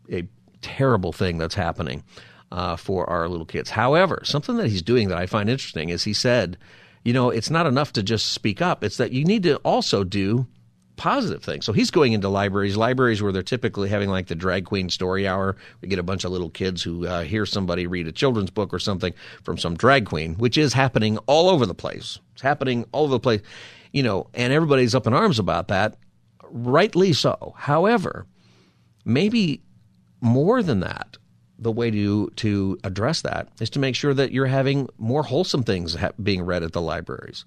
a 0.09 0.27
terrible 0.61 1.11
thing 1.11 1.37
that's 1.37 1.55
happening 1.55 2.03
uh, 2.51 2.77
for 2.77 3.09
our 3.09 3.27
little 3.27 3.45
kids. 3.45 3.69
However, 3.69 4.21
something 4.23 4.55
that 4.57 4.67
he's 4.67 4.81
doing 4.81 5.09
that 5.09 5.17
I 5.17 5.25
find 5.25 5.49
interesting 5.49 5.89
is 5.89 6.03
he 6.03 6.13
said, 6.13 6.57
you 7.03 7.11
know, 7.11 7.31
it's 7.31 7.49
not 7.49 7.65
enough 7.65 7.91
to 7.93 8.03
just 8.03 8.31
speak 8.31 8.61
up. 8.61 8.83
It's 8.83 8.97
that 8.97 9.11
you 9.11 9.25
need 9.25 9.43
to 9.43 9.57
also 9.57 10.03
do 10.03 10.47
positive 10.95 11.43
thing. 11.43 11.61
So 11.61 11.73
he's 11.73 11.91
going 11.91 12.13
into 12.13 12.29
libraries, 12.29 12.77
libraries 12.77 13.21
where 13.21 13.31
they're 13.31 13.43
typically 13.43 13.89
having 13.89 14.09
like 14.09 14.27
the 14.27 14.35
drag 14.35 14.65
queen 14.65 14.89
story 14.89 15.27
hour. 15.27 15.55
We 15.81 15.87
get 15.87 15.99
a 15.99 16.03
bunch 16.03 16.23
of 16.23 16.31
little 16.31 16.49
kids 16.49 16.83
who 16.83 17.07
uh, 17.07 17.23
hear 17.23 17.45
somebody 17.45 17.87
read 17.87 18.07
a 18.07 18.11
children's 18.11 18.51
book 18.51 18.73
or 18.73 18.79
something 18.79 19.13
from 19.43 19.57
some 19.57 19.75
drag 19.75 20.05
queen, 20.05 20.35
which 20.35 20.57
is 20.57 20.73
happening 20.73 21.17
all 21.19 21.49
over 21.49 21.65
the 21.65 21.73
place. 21.73 22.19
It's 22.33 22.41
happening 22.41 22.85
all 22.91 23.05
over 23.05 23.13
the 23.13 23.19
place, 23.19 23.41
you 23.91 24.03
know, 24.03 24.27
and 24.33 24.53
everybody's 24.53 24.95
up 24.95 25.07
in 25.07 25.13
arms 25.13 25.39
about 25.39 25.69
that, 25.69 25.97
rightly 26.49 27.13
so. 27.13 27.55
However, 27.57 28.25
maybe 29.05 29.61
more 30.19 30.61
than 30.61 30.81
that, 30.81 31.17
the 31.57 31.71
way 31.71 31.91
to 31.91 32.27
to 32.37 32.79
address 32.83 33.21
that 33.21 33.47
is 33.59 33.69
to 33.69 33.79
make 33.79 33.95
sure 33.95 34.13
that 34.15 34.31
you're 34.31 34.47
having 34.47 34.89
more 34.97 35.21
wholesome 35.23 35.63
things 35.63 35.93
ha- 35.93 36.11
being 36.21 36.41
read 36.41 36.63
at 36.63 36.73
the 36.73 36.81
libraries. 36.81 37.45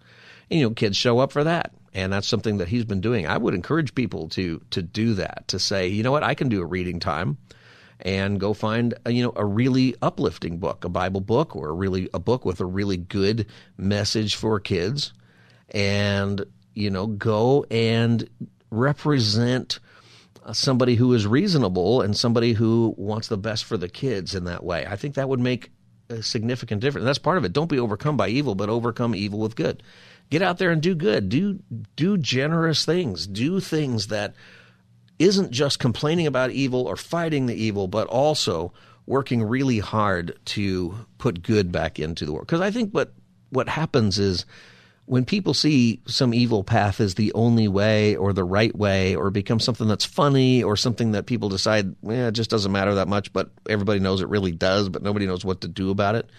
And, 0.51 0.61
you 0.61 0.67
know, 0.67 0.75
kids 0.75 0.97
show 0.97 1.19
up 1.19 1.33
for 1.33 1.43
that 1.43 1.73
and 1.95 2.13
that's 2.13 2.27
something 2.27 2.59
that 2.59 2.69
he's 2.69 2.85
been 2.85 3.01
doing. 3.01 3.27
I 3.27 3.39
would 3.39 3.55
encourage 3.55 3.95
people 3.95 4.29
to 4.31 4.61
to 4.71 4.83
do 4.83 5.15
that 5.15 5.45
to 5.49 5.59
say, 5.59 5.89
you 5.89 6.03
know 6.03 6.13
what, 6.13 6.25
I 6.25 6.35
can 6.35 6.49
do 6.49 6.61
a 6.61 6.67
reading 6.67 7.01
time 7.01 7.39
and 8.01 8.41
go 8.41 8.53
find 8.53 8.95
a, 9.07 9.13
you 9.13 9.23
know 9.23 9.33
a 9.37 9.45
really 9.45 9.95
uplifting 10.03 10.59
book, 10.59 10.85
a 10.85 10.89
Bible 10.89 11.21
book 11.21 11.55
or 11.55 11.69
a 11.69 11.73
really 11.73 12.09
a 12.13 12.19
book 12.19 12.45
with 12.45 12.61
a 12.61 12.67
really 12.67 12.97
good 12.97 13.47
message 13.79 14.35
for 14.35 14.59
kids 14.61 15.13
and 15.71 16.45
you 16.75 16.91
know 16.91 17.07
go 17.07 17.65
and 17.71 18.29
represent 18.71 19.79
somebody 20.53 20.97
who 20.97 21.15
is 21.15 21.27
reasonable 21.27 22.03
and 22.03 22.17
somebody 22.17 22.53
who 22.53 22.93
wants 22.99 23.29
the 23.29 23.39
best 23.39 23.65
for 23.65 23.77
the 23.77 23.89
kids 23.89 24.35
in 24.35 24.45
that 24.45 24.63
way. 24.63 24.85
I 24.87 24.97
think 24.97 25.15
that 25.15 25.29
would 25.29 25.41
make 25.41 25.71
a 26.11 26.23
significant 26.23 26.83
difference. 26.83 27.07
That's 27.07 27.19
part 27.19 27.39
of 27.39 27.45
it. 27.47 27.55
Don't 27.55 27.71
be 27.71 27.79
overcome 27.79 28.19
by 28.19 28.29
evil, 28.29 28.55
but 28.55 28.69
overcome 28.69 29.15
evil 29.15 29.39
with 29.39 29.57
good 29.57 29.83
get 30.31 30.43
out 30.43 30.59
there 30.59 30.71
and 30.71 30.83
do 30.83 30.95
good. 30.95 31.29
Do 31.29 31.61
do 31.97 32.17
generous 32.19 32.85
things. 32.85 33.27
Do 33.27 33.61
things 33.61 34.09
that 34.09 34.35
isn't 35.19 35.51
just 35.51 35.79
complaining 35.79 36.27
about 36.27 36.51
evil 36.51 36.87
or 36.87 36.97
fighting 36.97 37.47
the 37.47 37.55
evil, 37.55 37.87
but 37.89 38.09
also 38.09 38.73
working 39.07 39.43
really 39.43 39.79
hard 39.79 40.39
to 40.45 41.07
put 41.19 41.43
good 41.43 41.71
back 41.71 41.99
into 41.99 42.25
the 42.25 42.33
world. 42.33 42.47
Because 42.47 42.61
I 42.61 42.71
think 42.71 42.93
what 42.93 43.13
what 43.51 43.69
happens 43.69 44.19
is 44.19 44.45
when 45.07 45.25
people 45.25 45.53
see 45.53 46.01
some 46.07 46.33
evil 46.33 46.65
path 46.65 47.01
as 47.01 47.15
the 47.15 47.33
only 47.35 47.69
way 47.69 48.17
or 48.17 48.33
the 48.33 48.45
right 48.45 48.75
way 48.75 49.15
or 49.15 49.31
become 49.31 49.61
something 49.61 49.87
that's 49.87 50.05
funny 50.05 50.63
or 50.63 50.77
something 50.77 51.13
that 51.13 51.27
people 51.27 51.49
decide 51.49 51.95
eh, 52.09 52.29
it 52.29 52.33
just 52.33 52.51
doesn't 52.51 52.73
matter 52.73 52.95
that 52.95 53.09
much 53.09 53.33
but 53.33 53.51
everybody 53.69 54.01
knows 54.01 54.23
it 54.23 54.29
really 54.29 54.53
does 54.53 54.89
but 54.89 55.03
nobody 55.03 55.27
knows 55.27 55.45
what 55.45 55.61
to 55.61 55.69
do 55.69 55.91
about 55.91 56.15
it 56.15 56.31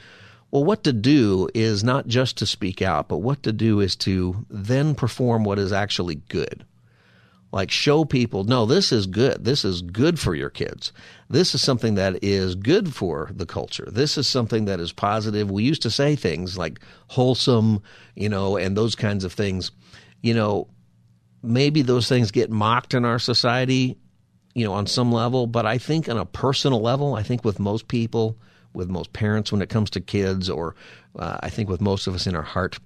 well 0.56 0.64
what 0.64 0.86
to 0.86 0.94
do 0.94 1.50
is 1.54 1.84
not 1.84 2.08
just 2.08 2.38
to 2.38 2.46
speak 2.46 2.82
out 2.82 3.10
but 3.10 3.18
what 3.18 3.44
to 3.44 3.52
do 3.52 3.82
is 3.82 3.94
to 3.94 4.46
then 4.50 4.96
perform 4.96 5.44
what 5.44 5.60
is 5.60 5.74
actually 5.74 6.16
good. 6.30 6.66
Like 7.52 7.70
show 7.70 8.06
people 8.06 8.46
no 8.46 8.66
this 8.66 8.94
is 8.94 9.06
good. 9.06 9.44
This 9.44 9.66
is 9.66 9.82
good 9.82 10.18
for 10.18 10.34
your 10.34 10.50
kids. 10.50 10.94
This 11.30 11.56
is 11.56 11.62
something 11.62 11.96
that 11.96 12.24
is 12.24 12.56
good 12.56 12.96
for 12.96 13.32
the 13.36 13.46
culture. 13.46 13.90
This 13.92 14.18
is 14.18 14.28
something 14.28 14.64
that 14.64 14.80
is 14.80 14.94
positive. 14.94 15.52
We 15.52 15.66
used 15.66 15.82
to 15.82 15.92
say 15.92 16.16
things 16.16 16.58
like 16.58 16.80
wholesome 17.10 17.84
you 18.16 18.30
know 18.30 18.56
and 18.56 18.78
those 18.78 18.96
kinds 18.96 19.26
of 19.26 19.34
things. 19.34 19.72
You 20.22 20.36
know 20.36 20.70
maybe 21.44 21.82
those 21.82 22.08
things 22.08 22.32
get 22.32 22.50
mocked 22.50 22.94
in 22.94 23.04
our 23.04 23.20
society 23.20 23.98
you 24.54 24.64
know 24.64 24.72
on 24.72 24.88
some 24.88 25.12
level 25.12 25.46
but 25.46 25.66
i 25.66 25.78
think 25.78 26.10
on 26.10 26.18
a 26.18 26.26
personal 26.26 26.82
level 26.82 27.14
i 27.14 27.22
think 27.22 27.44
with 27.44 27.60
most 27.60 27.88
people 27.88 28.36
with 28.76 28.90
most 28.90 29.14
parents 29.14 29.52
when 29.52 29.62
it 29.62 29.70
comes 29.70 29.90
to 29.90 30.02
kids 30.02 30.50
or 30.50 30.76
uh, 31.18 31.38
i 31.42 31.50
think 31.50 31.70
with 31.70 31.82
most 31.82 32.08
of 32.08 32.14
us 32.16 32.28
in 32.28 32.36
our 32.36 32.42
heart 32.44 32.78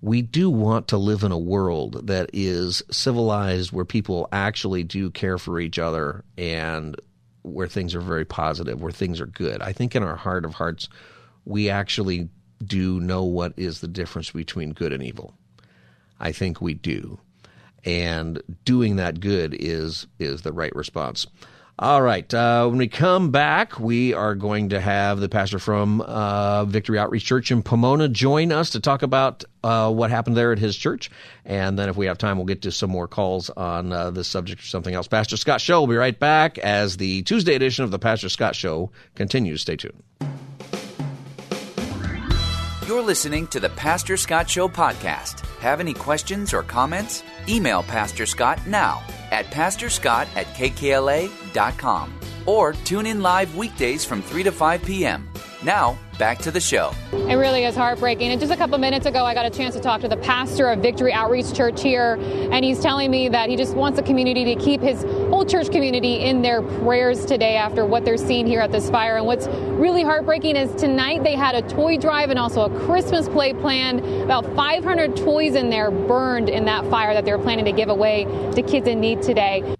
we 0.00 0.22
do 0.22 0.48
want 0.48 0.88
to 0.88 0.96
live 0.96 1.24
in 1.24 1.32
a 1.32 1.38
world 1.38 2.06
that 2.06 2.30
is 2.32 2.82
civilized 2.90 3.72
where 3.72 3.84
people 3.84 4.28
actually 4.32 4.84
do 4.84 5.10
care 5.10 5.38
for 5.38 5.58
each 5.58 5.78
other 5.78 6.24
and 6.36 6.96
where 7.42 7.66
things 7.66 7.94
are 7.94 8.00
very 8.00 8.24
positive, 8.24 8.80
where 8.80 8.92
things 8.92 9.20
are 9.20 9.26
good. 9.26 9.60
I 9.60 9.72
think 9.72 9.96
in 9.96 10.02
our 10.02 10.16
heart 10.16 10.44
of 10.44 10.54
hearts, 10.54 10.88
we 11.44 11.68
actually 11.68 12.28
do 12.64 13.00
know 13.00 13.24
what 13.24 13.54
is 13.56 13.80
the 13.80 13.88
difference 13.88 14.30
between 14.30 14.72
good 14.72 14.92
and 14.92 15.02
evil. 15.02 15.34
I 16.20 16.32
think 16.32 16.60
we 16.60 16.74
do. 16.74 17.18
And 17.84 18.42
doing 18.64 18.96
that 18.96 19.20
good 19.20 19.56
is 19.58 20.06
is 20.18 20.42
the 20.42 20.52
right 20.52 20.74
response. 20.74 21.26
All 21.80 22.02
right. 22.02 22.32
Uh, 22.34 22.66
when 22.66 22.78
we 22.78 22.88
come 22.88 23.30
back, 23.30 23.78
we 23.78 24.12
are 24.12 24.34
going 24.34 24.70
to 24.70 24.80
have 24.80 25.20
the 25.20 25.28
pastor 25.28 25.60
from 25.60 26.00
uh, 26.00 26.64
Victory 26.64 26.98
Outreach 26.98 27.24
Church 27.24 27.52
in 27.52 27.62
Pomona 27.62 28.08
join 28.08 28.50
us 28.50 28.70
to 28.70 28.80
talk 28.80 29.02
about 29.02 29.44
uh, 29.62 29.92
what 29.92 30.10
happened 30.10 30.36
there 30.36 30.50
at 30.50 30.58
his 30.58 30.76
church. 30.76 31.08
And 31.44 31.78
then, 31.78 31.88
if 31.88 31.96
we 31.96 32.06
have 32.06 32.18
time, 32.18 32.36
we'll 32.36 32.46
get 32.46 32.62
to 32.62 32.72
some 32.72 32.90
more 32.90 33.06
calls 33.06 33.48
on 33.50 33.92
uh, 33.92 34.10
this 34.10 34.26
subject 34.26 34.60
or 34.60 34.66
something 34.66 34.92
else. 34.92 35.06
Pastor 35.06 35.36
Scott 35.36 35.60
Show 35.60 35.78
will 35.78 35.86
be 35.86 35.94
right 35.94 36.18
back 36.18 36.58
as 36.58 36.96
the 36.96 37.22
Tuesday 37.22 37.54
edition 37.54 37.84
of 37.84 37.92
the 37.92 37.98
Pastor 38.00 38.28
Scott 38.28 38.56
Show 38.56 38.90
continues. 39.14 39.60
Stay 39.60 39.76
tuned. 39.76 40.02
You're 42.88 43.02
listening 43.02 43.46
to 43.48 43.60
the 43.60 43.68
Pastor 43.70 44.16
Scott 44.16 44.50
Show 44.50 44.66
podcast. 44.66 45.47
Have 45.60 45.80
any 45.80 45.94
questions 45.94 46.54
or 46.54 46.62
comments? 46.62 47.24
Email 47.48 47.82
Pastor 47.82 48.26
Scott 48.26 48.64
now 48.66 49.02
at 49.30 49.46
pastorscott 49.46 50.26
at 50.36 50.46
kkla.com 50.54 52.18
or 52.46 52.72
tune 52.72 53.06
in 53.06 53.20
live 53.20 53.54
weekdays 53.56 54.04
from 54.04 54.22
3 54.22 54.42
to 54.44 54.52
5 54.52 54.82
p.m. 54.82 55.28
Now, 55.64 55.98
back 56.18 56.38
to 56.38 56.52
the 56.52 56.60
show. 56.60 56.92
It 57.12 57.34
really 57.34 57.64
is 57.64 57.74
heartbreaking. 57.74 58.30
And 58.30 58.40
just 58.40 58.52
a 58.52 58.56
couple 58.56 58.78
minutes 58.78 59.06
ago, 59.06 59.24
I 59.24 59.34
got 59.34 59.44
a 59.44 59.50
chance 59.50 59.74
to 59.74 59.80
talk 59.80 60.00
to 60.02 60.08
the 60.08 60.16
pastor 60.16 60.68
of 60.68 60.80
Victory 60.80 61.12
Outreach 61.12 61.52
Church 61.52 61.82
here, 61.82 62.14
and 62.52 62.64
he's 62.64 62.80
telling 62.80 63.10
me 63.10 63.28
that 63.28 63.48
he 63.48 63.56
just 63.56 63.74
wants 63.74 63.98
the 63.98 64.04
community 64.04 64.54
to 64.54 64.60
keep 64.60 64.80
his 64.80 65.02
whole 65.02 65.44
church 65.44 65.70
community 65.70 66.20
in 66.20 66.42
their 66.42 66.62
prayers 66.62 67.24
today 67.24 67.56
after 67.56 67.84
what 67.84 68.04
they're 68.04 68.16
seeing 68.16 68.46
here 68.46 68.60
at 68.60 68.70
this 68.70 68.88
fire. 68.88 69.16
And 69.16 69.26
what's 69.26 69.48
really 69.48 70.02
heartbreaking 70.02 70.54
is 70.54 70.72
tonight 70.76 71.24
they 71.24 71.34
had 71.34 71.56
a 71.56 71.62
toy 71.68 71.96
drive 71.96 72.30
and 72.30 72.38
also 72.38 72.62
a 72.62 72.80
Christmas 72.86 73.28
play 73.28 73.52
planned. 73.52 74.00
About 74.22 74.44
500 74.54 75.16
toys 75.16 75.56
in 75.56 75.70
there 75.70 75.90
burned 75.90 76.48
in 76.48 76.66
that 76.66 76.88
fire 76.88 77.14
that 77.14 77.24
they're 77.24 77.38
planning 77.38 77.64
to 77.64 77.72
give 77.72 77.88
away 77.88 78.24
to 78.54 78.62
kids 78.62 78.86
in 78.86 79.00
need 79.00 79.22
today. 79.22 79.76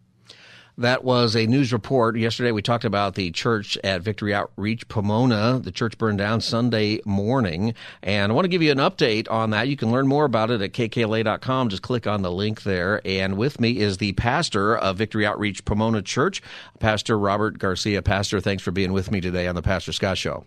That 0.79 1.03
was 1.03 1.35
a 1.35 1.45
news 1.45 1.73
report. 1.73 2.17
Yesterday 2.17 2.53
we 2.53 2.63
talked 2.63 2.85
about 2.85 3.17
the 3.17 3.33
church 3.33 3.77
at 3.83 4.01
Victory 4.01 4.33
Outreach 4.33 4.87
Pomona. 4.87 5.59
The 5.59 5.73
church 5.73 5.99
burned 5.99 6.19
down 6.19 6.41
Sunday 6.41 7.01
morning. 7.05 7.75
And 8.01 8.31
I 8.31 8.35
want 8.37 8.45
to 8.45 8.49
give 8.49 8.63
you 8.63 8.71
an 8.71 8.79
update 8.79 9.29
on 9.29 9.51
that. 9.51 9.67
You 9.67 9.77
can 9.77 9.91
learn 9.91 10.07
more 10.07 10.25
about 10.25 10.53
it 10.53 10.63
at 10.63 10.73
kkla.com. 10.73 11.71
Just 11.71 11.83
click 11.83 12.07
on 12.07 12.23
the 12.23 12.31
link 12.31 12.63
there. 12.63 13.01
And 13.05 13.37
with 13.37 13.61
me 13.61 13.79
is 13.79 13.97
the 13.97 14.13
pastor 14.13 14.77
of 14.77 14.97
Victory 14.97 15.27
Outreach 15.27 15.65
Pomona 15.65 16.01
Church, 16.01 16.41
Pastor 16.79 17.19
Robert 17.19 17.59
Garcia. 17.59 18.01
Pastor, 18.01 18.41
thanks 18.41 18.63
for 18.63 18.71
being 18.71 18.93
with 18.93 19.11
me 19.11 19.21
today 19.21 19.49
on 19.49 19.57
the 19.57 19.63
Pastor 19.63 19.91
Scott 19.91 20.17
Show. 20.17 20.45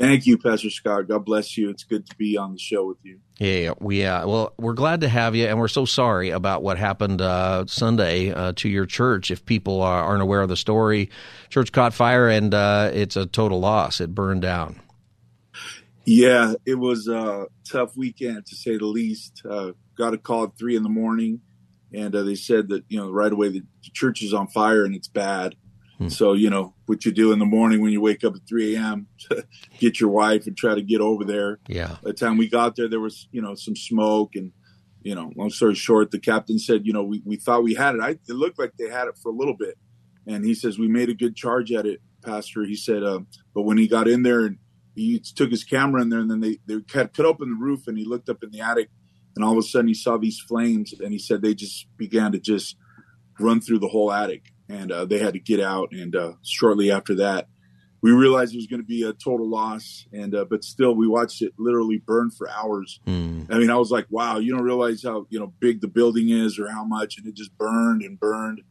Thank 0.00 0.26
you, 0.26 0.38
Pastor 0.38 0.70
Scott. 0.70 1.08
God 1.08 1.26
bless 1.26 1.58
you. 1.58 1.68
It's 1.68 1.84
good 1.84 2.08
to 2.08 2.16
be 2.16 2.38
on 2.38 2.54
the 2.54 2.58
show 2.58 2.86
with 2.86 2.96
you. 3.02 3.20
Yeah, 3.38 3.74
we 3.80 4.02
uh, 4.06 4.26
well, 4.26 4.54
we're 4.56 4.72
glad 4.72 5.02
to 5.02 5.08
have 5.10 5.36
you, 5.36 5.46
and 5.46 5.58
we're 5.58 5.68
so 5.68 5.84
sorry 5.84 6.30
about 6.30 6.62
what 6.62 6.78
happened 6.78 7.20
uh, 7.20 7.66
Sunday 7.66 8.32
uh, 8.32 8.54
to 8.56 8.68
your 8.70 8.86
church. 8.86 9.30
If 9.30 9.44
people 9.44 9.82
are, 9.82 10.02
aren't 10.02 10.22
aware 10.22 10.40
of 10.40 10.48
the 10.48 10.56
story, 10.56 11.10
church 11.50 11.70
caught 11.72 11.92
fire, 11.92 12.30
and 12.30 12.54
uh, 12.54 12.90
it's 12.94 13.14
a 13.16 13.26
total 13.26 13.60
loss. 13.60 14.00
It 14.00 14.14
burned 14.14 14.40
down. 14.40 14.80
Yeah, 16.06 16.54
it 16.64 16.76
was 16.76 17.06
a 17.06 17.48
tough 17.70 17.94
weekend 17.94 18.46
to 18.46 18.56
say 18.56 18.78
the 18.78 18.86
least. 18.86 19.42
Uh, 19.48 19.72
got 19.98 20.14
a 20.14 20.18
call 20.18 20.44
at 20.44 20.56
three 20.58 20.76
in 20.76 20.82
the 20.82 20.88
morning, 20.88 21.42
and 21.92 22.16
uh, 22.16 22.22
they 22.22 22.36
said 22.36 22.68
that 22.68 22.84
you 22.88 22.98
know 22.98 23.10
right 23.10 23.32
away 23.32 23.50
the 23.50 23.64
church 23.92 24.22
is 24.22 24.32
on 24.32 24.48
fire 24.48 24.86
and 24.86 24.94
it's 24.94 25.08
bad. 25.08 25.56
Hmm. 26.00 26.08
So, 26.08 26.32
you 26.32 26.48
know, 26.48 26.74
what 26.86 27.04
you 27.04 27.12
do 27.12 27.30
in 27.30 27.38
the 27.38 27.44
morning 27.44 27.82
when 27.82 27.92
you 27.92 28.00
wake 28.00 28.24
up 28.24 28.34
at 28.34 28.48
3 28.48 28.74
a.m., 28.74 29.06
to 29.28 29.44
get 29.78 30.00
your 30.00 30.08
wife 30.08 30.46
and 30.46 30.56
try 30.56 30.74
to 30.74 30.80
get 30.80 31.02
over 31.02 31.24
there. 31.24 31.58
Yeah. 31.68 31.96
By 32.02 32.10
the 32.10 32.12
time 32.14 32.38
we 32.38 32.48
got 32.48 32.74
there, 32.74 32.88
there 32.88 33.00
was, 33.00 33.28
you 33.32 33.42
know, 33.42 33.54
some 33.54 33.76
smoke. 33.76 34.34
And, 34.34 34.52
you 35.02 35.14
know, 35.14 35.30
long 35.36 35.50
story 35.50 35.74
short, 35.74 36.10
the 36.10 36.18
captain 36.18 36.58
said, 36.58 36.86
you 36.86 36.94
know, 36.94 37.02
we, 37.02 37.20
we 37.26 37.36
thought 37.36 37.62
we 37.62 37.74
had 37.74 37.96
it. 37.96 38.00
I, 38.00 38.10
it 38.10 38.30
looked 38.30 38.58
like 38.58 38.72
they 38.78 38.88
had 38.88 39.08
it 39.08 39.18
for 39.22 39.30
a 39.30 39.34
little 39.34 39.54
bit. 39.54 39.76
And 40.26 40.42
he 40.42 40.54
says, 40.54 40.78
we 40.78 40.88
made 40.88 41.10
a 41.10 41.14
good 41.14 41.36
charge 41.36 41.70
at 41.70 41.84
it, 41.84 42.00
Pastor. 42.24 42.64
He 42.64 42.76
said, 42.76 43.02
uh, 43.02 43.20
but 43.54 43.62
when 43.62 43.76
he 43.76 43.86
got 43.86 44.08
in 44.08 44.22
there 44.22 44.46
and 44.46 44.56
he 44.94 45.18
took 45.18 45.50
his 45.50 45.64
camera 45.64 46.00
in 46.00 46.08
there 46.08 46.20
and 46.20 46.30
then 46.30 46.40
they, 46.40 46.60
they 46.66 46.80
cut, 46.80 47.12
cut 47.12 47.26
open 47.26 47.50
the 47.50 47.62
roof 47.62 47.86
and 47.86 47.98
he 47.98 48.06
looked 48.06 48.30
up 48.30 48.42
in 48.42 48.50
the 48.50 48.60
attic 48.60 48.88
and 49.36 49.44
all 49.44 49.52
of 49.52 49.58
a 49.58 49.62
sudden 49.62 49.88
he 49.88 49.94
saw 49.94 50.16
these 50.16 50.40
flames 50.40 50.94
and 50.98 51.12
he 51.12 51.18
said 51.18 51.42
they 51.42 51.54
just 51.54 51.86
began 51.98 52.32
to 52.32 52.38
just 52.38 52.76
run 53.38 53.60
through 53.60 53.78
the 53.78 53.88
whole 53.88 54.12
attic 54.12 54.52
and 54.70 54.92
uh, 54.92 55.04
they 55.04 55.18
had 55.18 55.34
to 55.34 55.40
get 55.40 55.60
out. 55.60 55.92
And 55.92 56.14
uh, 56.14 56.32
shortly 56.42 56.90
after 56.90 57.14
that, 57.16 57.48
we 58.02 58.12
realized 58.12 58.54
it 58.54 58.58
was 58.58 58.66
going 58.66 58.80
to 58.80 58.86
be 58.86 59.02
a 59.02 59.12
total 59.12 59.48
loss. 59.48 60.06
And 60.12 60.34
uh, 60.34 60.46
but 60.48 60.64
still, 60.64 60.94
we 60.94 61.06
watched 61.06 61.42
it 61.42 61.52
literally 61.58 61.98
burn 61.98 62.30
for 62.30 62.48
hours. 62.48 63.00
Mm. 63.06 63.52
I 63.52 63.58
mean, 63.58 63.70
I 63.70 63.76
was 63.76 63.90
like, 63.90 64.06
wow, 64.10 64.38
you 64.38 64.54
don't 64.54 64.64
realize 64.64 65.02
how 65.02 65.26
you 65.28 65.38
know 65.38 65.52
big 65.60 65.80
the 65.80 65.88
building 65.88 66.30
is 66.30 66.58
or 66.58 66.70
how 66.70 66.84
much, 66.84 67.18
and 67.18 67.26
it 67.26 67.34
just 67.34 67.56
burned 67.58 68.02
and 68.02 68.18
burned. 68.18 68.62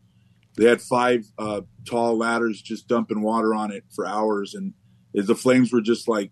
They 0.58 0.66
had 0.66 0.82
five 0.82 1.26
uh, 1.38 1.62
tall 1.86 2.18
ladders 2.18 2.62
just 2.62 2.88
dumping 2.88 3.22
water 3.22 3.54
on 3.54 3.72
it 3.72 3.84
for 3.94 4.06
hours, 4.06 4.56
and 4.56 4.74
the 5.14 5.36
flames 5.36 5.72
were 5.72 5.82
just 5.82 6.08
like 6.08 6.32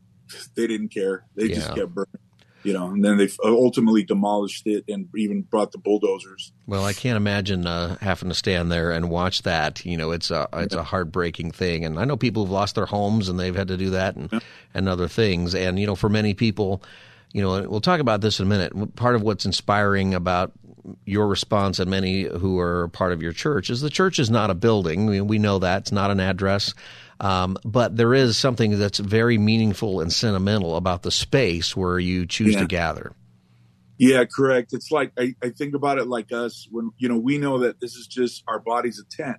they 0.56 0.68
didn't 0.68 0.90
care. 0.90 1.26
They 1.36 1.46
yeah. 1.46 1.56
just 1.56 1.76
kept 1.76 1.94
burning 1.94 2.27
you 2.64 2.74
know, 2.74 2.90
and 2.90 3.04
then 3.04 3.18
they 3.18 3.30
ultimately 3.44 4.04
demolished 4.04 4.66
it 4.66 4.84
and 4.88 5.08
even 5.16 5.42
brought 5.42 5.72
the 5.72 5.78
bulldozers. 5.78 6.52
Well, 6.66 6.84
I 6.84 6.94
can't 6.94 7.18
imagine 7.18 7.66
uh, 7.66 7.98
having 8.02 8.30
to 8.30 8.36
stand 8.36 8.72
there 8.72 8.92
and 8.92 9.10
watch 9.10 9.44
that. 9.44 9.86
You 9.86 9.98
know, 9.98 10.12
it's 10.12 10.32
a 10.32 10.48
it's 10.54 10.76
a 10.76 10.84
heartbreaking 10.84 11.52
thing, 11.52 11.86
and 11.86 12.00
I 12.00 12.06
know 12.06 12.18
people 12.18 12.44
who've 12.44 12.52
lost 12.52 12.76
their 12.76 12.86
homes 12.86 13.30
and 13.30 13.40
they've 13.40 13.56
had 13.56 13.70
to 13.70 13.78
do 13.78 13.92
that 13.92 14.16
and 14.16 14.30
yeah. 14.32 14.40
and 14.74 14.90
other 14.90 15.08
things. 15.08 15.56
And 15.56 15.80
you 15.80 15.88
know, 15.88 15.96
for 15.96 16.10
many 16.10 16.34
people, 16.34 16.84
you 17.32 17.42
know, 17.42 17.62
we'll 17.70 17.82
talk 17.82 18.00
about 18.00 18.22
this 18.22 18.40
in 18.40 18.46
a 18.48 18.50
minute. 18.50 18.96
Part 18.96 19.16
of 19.16 19.22
what's 19.22 19.46
inspiring 19.46 20.14
about 20.14 20.52
your 21.06 21.28
response 21.28 21.80
and 21.80 21.92
many 21.92 22.24
who 22.24 22.60
are 22.60 22.88
part 22.90 23.12
of 23.12 23.22
your 23.22 23.34
church 23.34 23.70
is 23.70 23.82
the 23.82 23.90
church 23.90 24.20
is 24.20 24.30
not 24.30 24.50
a 24.50 24.56
building. 24.56 25.28
We 25.28 25.40
know 25.40 25.60
that 25.60 25.84
it's 25.84 25.92
not 25.92 26.12
an 26.12 26.20
address. 26.20 26.74
Um, 27.20 27.58
but 27.66 27.98
there 27.98 28.14
is 28.14 28.38
something 28.38 28.78
that's 28.78 29.00
very 29.00 29.38
meaningful 29.38 30.02
and 30.02 30.14
sentimental 30.14 30.76
about 30.76 31.02
the 31.02 31.12
space 31.12 31.76
where 31.76 31.98
you 31.98 32.26
choose 32.26 32.54
yeah. 32.54 32.60
to 32.62 32.68
gather. 32.68 33.14
Yeah, 33.98 34.26
correct. 34.26 34.74
It's 34.74 34.92
like 34.92 35.12
I, 35.18 35.34
I, 35.44 35.50
think 35.50 35.74
about 35.74 35.98
it 35.98 36.08
like 36.08 36.32
us 36.32 36.68
when 36.70 36.92
you 36.98 37.10
know 37.10 37.18
we 37.18 37.40
know 37.40 37.60
that 37.60 37.80
this 37.80 37.96
is 37.96 38.06
just 38.06 38.44
our 38.48 38.60
body's 38.60 39.00
a 39.00 39.06
tent, 39.06 39.38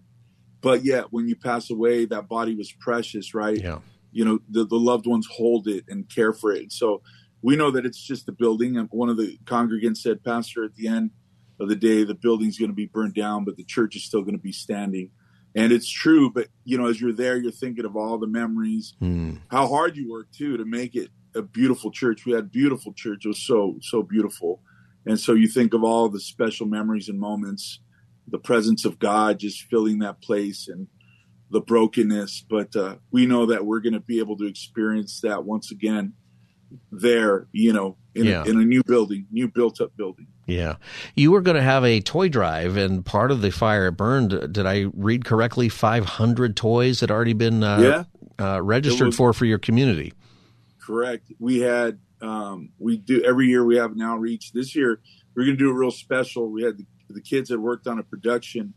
but 0.60 0.84
yet 0.84 1.12
when 1.12 1.28
you 1.28 1.36
pass 1.36 1.70
away, 1.70 2.06
that 2.06 2.28
body 2.28 2.56
was 2.56 2.72
precious, 2.72 3.34
right? 3.34 3.60
Yeah. 3.60 3.78
You 4.10 4.24
know 4.24 4.38
the, 4.50 4.64
the 4.64 4.76
loved 4.76 5.06
ones 5.06 5.28
hold 5.30 5.68
it 5.68 5.84
and 5.88 6.08
care 6.12 6.32
for 6.32 6.50
it. 6.50 6.72
So 6.72 7.02
we 7.40 7.54
know 7.54 7.70
that 7.70 7.86
it's 7.86 8.02
just 8.02 8.28
a 8.28 8.32
building. 8.32 8.76
And 8.76 8.88
one 8.90 9.08
of 9.08 9.16
the 9.16 9.38
congregants 9.44 9.98
said, 9.98 10.24
Pastor, 10.24 10.64
at 10.64 10.74
the 10.74 10.88
end 10.88 11.10
of 11.60 11.68
the 11.68 11.76
day, 11.76 12.02
the 12.02 12.14
building's 12.14 12.58
going 12.58 12.70
to 12.70 12.74
be 12.74 12.86
burned 12.86 13.14
down, 13.14 13.44
but 13.44 13.56
the 13.56 13.64
church 13.64 13.94
is 13.94 14.04
still 14.04 14.22
going 14.22 14.36
to 14.36 14.42
be 14.42 14.52
standing 14.52 15.10
and 15.58 15.72
it's 15.72 15.88
true 15.88 16.30
but 16.30 16.48
you 16.64 16.78
know 16.78 16.86
as 16.86 17.00
you're 17.00 17.12
there 17.12 17.36
you're 17.36 17.52
thinking 17.52 17.84
of 17.84 17.96
all 17.96 18.18
the 18.18 18.26
memories. 18.26 18.94
Mm. 19.02 19.40
how 19.50 19.66
hard 19.66 19.96
you 19.96 20.10
worked 20.10 20.34
too 20.34 20.56
to 20.56 20.64
make 20.64 20.94
it 20.94 21.10
a 21.34 21.42
beautiful 21.42 21.90
church. 21.90 22.24
We 22.24 22.32
had 22.32 22.50
beautiful 22.50 22.92
church. 22.92 23.24
It 23.24 23.28
was 23.28 23.46
so 23.46 23.78
so 23.82 24.02
beautiful. 24.02 24.62
And 25.06 25.18
so 25.18 25.32
you 25.34 25.48
think 25.48 25.72
of 25.74 25.84
all 25.84 26.08
the 26.08 26.20
special 26.20 26.66
memories 26.66 27.08
and 27.08 27.18
moments 27.18 27.80
the 28.30 28.38
presence 28.38 28.84
of 28.84 28.98
god 28.98 29.38
just 29.38 29.62
filling 29.70 30.00
that 30.00 30.20
place 30.20 30.68
and 30.68 30.86
the 31.50 31.60
brokenness, 31.60 32.44
but 32.48 32.74
uh, 32.76 32.96
we 33.10 33.24
know 33.24 33.46
that 33.46 33.64
we're 33.64 33.80
going 33.80 33.94
to 33.94 34.00
be 34.00 34.18
able 34.18 34.36
to 34.36 34.46
experience 34.46 35.20
that 35.22 35.44
once 35.44 35.70
again 35.70 36.12
there, 36.92 37.48
you 37.52 37.72
know, 37.72 37.96
in, 38.18 38.26
Yeah. 38.26 38.42
a, 38.44 38.50
in 38.50 38.60
a 38.60 38.64
new 38.64 38.82
building, 38.84 39.26
new 39.30 39.48
built 39.48 39.80
up 39.80 39.96
building. 39.96 40.26
Yeah. 40.46 40.76
You 41.14 41.30
were 41.30 41.40
going 41.42 41.56
to 41.56 41.62
have 41.62 41.84
a 41.84 42.00
toy 42.00 42.28
drive, 42.28 42.76
and 42.76 43.04
part 43.04 43.30
of 43.30 43.42
the 43.42 43.50
fire 43.50 43.90
burned. 43.90 44.30
Did 44.52 44.66
I 44.66 44.86
read 44.94 45.24
correctly? 45.24 45.68
500 45.68 46.56
toys 46.56 47.00
had 47.00 47.10
already 47.10 47.32
been 47.34 47.62
uh, 47.62 48.04
uh, 48.38 48.62
registered 48.62 49.06
was- 49.08 49.16
for 49.16 49.32
for 49.32 49.44
your 49.44 49.58
community. 49.58 50.12
Correct. 50.80 51.30
We 51.38 51.60
had 51.60 51.98
um, 52.22 52.70
we 52.78 52.96
do 52.96 53.22
every 53.22 53.46
year 53.46 53.64
we 53.64 53.76
have 53.76 53.92
an 53.92 54.00
outreach. 54.00 54.52
This 54.52 54.74
year 54.74 55.00
we're 55.34 55.44
going 55.44 55.56
to 55.56 55.62
do 55.64 55.70
a 55.70 55.74
real 55.74 55.90
special. 55.90 56.50
We 56.50 56.62
had 56.62 56.78
the, 56.78 56.86
the 57.10 57.20
kids 57.20 57.50
had 57.50 57.58
worked 57.60 57.86
on 57.86 57.98
a 57.98 58.02
production 58.02 58.72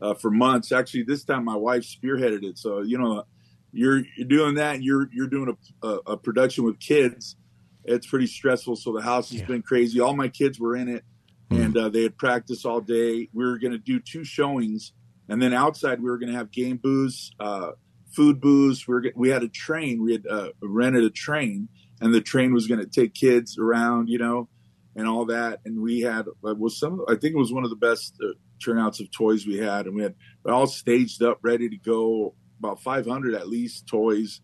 uh, 0.00 0.14
for 0.14 0.30
months. 0.30 0.72
Actually, 0.72 1.04
this 1.04 1.24
time 1.24 1.44
my 1.44 1.56
wife 1.56 1.82
spearheaded 1.84 2.44
it. 2.44 2.58
So 2.58 2.82
you 2.82 2.98
know, 2.98 3.24
you're 3.72 4.02
you're 4.16 4.28
doing 4.28 4.56
that. 4.56 4.74
And 4.76 4.84
you're 4.84 5.08
you're 5.12 5.26
doing 5.26 5.56
a, 5.82 5.86
a, 5.86 5.98
a 6.08 6.16
production 6.18 6.64
with 6.64 6.78
kids. 6.78 7.36
It's 7.84 8.06
pretty 8.06 8.26
stressful. 8.26 8.76
So 8.76 8.92
the 8.92 9.02
house 9.02 9.30
has 9.30 9.42
been 9.42 9.62
crazy. 9.62 10.00
All 10.00 10.16
my 10.16 10.28
kids 10.28 10.58
were 10.58 10.76
in 10.76 10.88
it, 10.88 11.04
and 11.50 11.76
uh, 11.76 11.88
they 11.88 12.02
had 12.02 12.16
practiced 12.16 12.64
all 12.64 12.80
day. 12.80 13.28
We 13.32 13.44
were 13.44 13.58
going 13.58 13.72
to 13.72 13.78
do 13.78 14.00
two 14.00 14.24
showings, 14.24 14.92
and 15.28 15.40
then 15.40 15.52
outside 15.52 16.00
we 16.00 16.10
were 16.10 16.18
going 16.18 16.32
to 16.32 16.38
have 16.38 16.50
game 16.50 16.78
booths, 16.78 17.30
uh, 17.38 17.72
food 18.14 18.40
booths. 18.40 18.88
We 18.88 18.94
were, 18.94 19.04
we 19.14 19.28
had 19.28 19.42
a 19.42 19.48
train. 19.48 20.02
We 20.02 20.12
had 20.12 20.26
uh, 20.26 20.48
rented 20.62 21.04
a 21.04 21.10
train, 21.10 21.68
and 22.00 22.14
the 22.14 22.20
train 22.20 22.54
was 22.54 22.66
going 22.66 22.80
to 22.80 22.86
take 22.86 23.14
kids 23.14 23.58
around, 23.58 24.08
you 24.08 24.18
know, 24.18 24.48
and 24.96 25.06
all 25.06 25.26
that. 25.26 25.60
And 25.64 25.82
we 25.82 26.00
had 26.00 26.26
uh, 26.28 26.54
was 26.54 26.78
some. 26.78 27.04
I 27.08 27.16
think 27.16 27.34
it 27.34 27.38
was 27.38 27.52
one 27.52 27.64
of 27.64 27.70
the 27.70 27.76
best 27.76 28.14
uh, 28.22 28.32
turnouts 28.64 29.00
of 29.00 29.10
toys 29.10 29.46
we 29.46 29.58
had, 29.58 29.86
and 29.86 29.94
we 29.94 30.02
had 30.02 30.14
all 30.46 30.66
staged 30.66 31.22
up, 31.22 31.38
ready 31.42 31.68
to 31.68 31.76
go. 31.76 32.34
About 32.60 32.80
500 32.80 33.34
at 33.34 33.48
least 33.48 33.86
toys, 33.88 34.40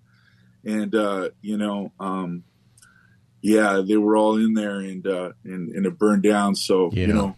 and 0.65 0.95
uh, 0.95 1.31
you 1.41 1.57
know, 1.57 1.93
um, 1.99 2.43
yeah, 3.43 3.83
they 3.87 3.97
were 3.97 4.17
all 4.17 4.37
in 4.37 4.55
there, 4.55 4.81
and 4.81 5.07
uh, 5.07 5.33
and, 5.45 5.71
and 5.75 5.87
it 5.87 5.99
burned 5.99 6.23
down. 6.23 6.55
So 6.55 6.91
Yeah. 6.93 7.07
you 7.07 7.13
know, 7.15 7.37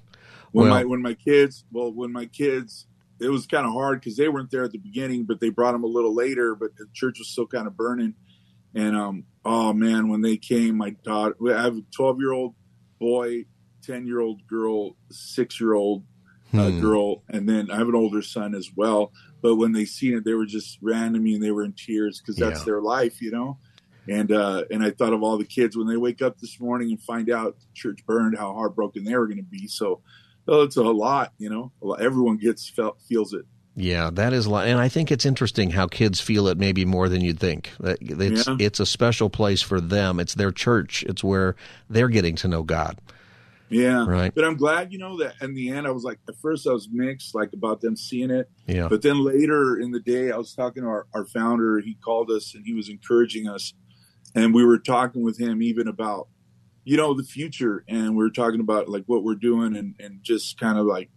when 0.53 0.69
Well- 0.69 0.79
my 0.79 0.85
when 0.85 1.03
my 1.03 1.15
kids, 1.15 1.65
well, 1.73 1.93
when 1.93 2.13
my 2.13 2.27
kids, 2.27 2.87
it 3.21 3.29
was 3.29 3.47
kind 3.47 3.67
of 3.67 3.73
hard 3.73 4.01
because 4.01 4.17
they 4.17 4.29
weren't 4.29 4.51
there 4.51 4.65
at 4.65 4.73
the 4.73 4.79
beginning, 4.79 5.25
but 5.25 5.41
they 5.41 5.49
brought 5.51 5.73
them 5.73 5.85
a 5.85 5.89
little 5.89 6.15
later. 6.15 6.55
But 6.55 6.77
the 6.77 6.87
church 6.93 7.19
was 7.19 7.29
still 7.29 7.47
kind 7.47 7.67
of 7.67 7.77
burning, 7.77 8.15
and 8.75 8.97
um, 8.97 9.25
oh 9.45 9.73
man, 9.73 10.09
when 10.09 10.23
they 10.23 10.37
came, 10.37 10.77
my 10.77 10.91
daughter, 11.05 11.37
I 11.55 11.63
have 11.63 11.77
a 11.77 11.83
twelve 11.95 12.19
year 12.21 12.33
old 12.33 12.55
boy, 12.99 13.47
ten 13.83 14.07
year 14.07 14.21
old 14.21 14.47
girl, 14.47 14.97
six 15.11 15.61
year 15.61 15.75
old 15.75 16.05
uh, 16.55 16.69
Hmm. 16.71 16.81
girl, 16.81 17.23
and 17.31 17.49
then 17.49 17.71
I 17.71 17.77
have 17.77 17.89
an 17.89 17.95
older 17.95 18.21
son 18.23 18.55
as 18.55 18.71
well. 18.77 19.11
But 19.41 19.57
when 19.57 19.73
they 19.73 19.85
seen 19.87 20.15
it, 20.15 20.25
they 20.25 20.35
were 20.35 20.45
just 20.47 20.79
ran 20.83 21.15
to 21.15 21.19
me 21.19 21.35
and 21.35 21.43
they 21.43 21.51
were 21.51 21.65
in 21.65 21.73
tears 21.73 22.21
because 22.21 22.37
that's 22.37 22.61
Yeah. 22.61 22.65
their 22.67 22.81
life, 22.83 23.23
you 23.23 23.31
know. 23.31 23.59
And 24.09 24.33
uh, 24.33 24.65
and 24.71 24.83
I 24.83 24.91
thought 24.91 25.13
of 25.13 25.23
all 25.23 25.39
the 25.39 25.45
kids 25.45 25.77
when 25.77 25.87
they 25.87 25.97
wake 25.97 26.23
up 26.23 26.39
this 26.39 26.59
morning 26.59 26.91
and 26.91 27.01
find 27.01 27.31
out 27.31 27.59
the 27.61 27.67
church 27.75 28.05
burned, 28.07 28.37
how 28.37 28.53
heartbroken 28.53 29.05
they 29.05 29.17
were 29.17 29.27
going 29.27 29.37
to 29.39 29.43
be. 29.45 29.69
So, 29.69 30.01
oh, 30.49 30.63
it's 30.63 30.77
a 30.77 30.83
lot, 30.83 31.33
you 31.39 31.49
know. 31.49 31.71
A 31.83 31.87
lot- 31.87 32.01
Everyone 32.03 32.37
gets 32.37 32.69
felt 32.69 33.01
feels 33.09 33.33
it. 33.33 33.45
Yeah, 33.77 34.11
that 34.13 34.33
is, 34.35 34.45
a 34.47 34.51
lot. 34.51 34.67
and 34.67 34.79
I 34.81 34.89
think 34.91 35.11
it's 35.11 35.25
interesting 35.25 35.71
how 35.71 35.87
kids 35.87 36.21
feel 36.21 36.47
it 36.49 36.59
maybe 36.59 36.85
more 36.85 37.09
than 37.09 37.23
you'd 37.23 37.39
think. 37.41 37.71
It's 37.81 38.47
Yeah. 38.47 38.57
it's 38.59 38.81
a 38.81 38.85
special 38.87 39.31
place 39.31 39.63
for 39.63 39.81
them. 39.81 40.21
It's 40.21 40.35
their 40.35 40.51
church. 40.53 41.05
It's 41.05 41.25
where 41.25 41.57
they're 41.89 42.09
getting 42.11 42.35
to 42.37 42.49
know 42.49 42.65
God. 42.65 42.99
Yeah, 43.71 44.05
Right. 44.07 44.35
But 44.35 44.45
I'm 44.45 44.57
glad, 44.59 44.93
you 44.93 44.99
know, 44.99 45.17
that 45.21 45.37
in 45.41 45.55
the 45.55 45.71
end, 45.71 45.87
I 45.87 45.93
was 45.93 46.05
like, 46.05 46.19
at 46.29 46.37
first 46.43 46.67
I 46.67 46.73
was 46.73 46.91
mixed, 46.93 47.35
like 47.35 47.55
about 47.55 47.81
them 47.81 47.97
seeing 47.97 48.31
it. 48.31 48.51
Yeah. 48.67 48.89
But 48.89 49.01
then 49.01 49.25
later 49.25 49.79
in 49.81 49.93
the 49.93 50.01
day, 50.01 50.31
I 50.31 50.37
was 50.37 50.53
talking 50.55 50.83
to 50.83 50.89
our, 50.91 51.07
our 51.15 51.25
founder. 51.25 51.79
He 51.81 51.95
called 51.95 52.31
us 52.31 52.55
and 52.55 52.67
he 52.67 52.75
was 52.75 52.91
encouraging 52.91 53.49
us. 53.49 53.73
And 54.35 54.55
we 54.55 54.65
were 54.65 54.79
talking 54.79 55.23
with 55.23 55.39
him 55.39 55.63
even 55.63 55.89
about, 55.89 56.29
you 56.85 56.97
know, 56.97 57.15
the 57.15 57.23
future. 57.23 57.85
And 57.89 58.17
we 58.17 58.25
were 58.25 58.31
talking 58.31 58.61
about 58.61 58.89
like 58.89 59.05
what 59.07 59.23
we're 59.23 59.35
doing 59.35 59.77
and, 59.77 59.95
and 60.01 60.23
just 60.23 60.59
kind 60.59 60.79
of 60.79 60.87
like 60.87 61.11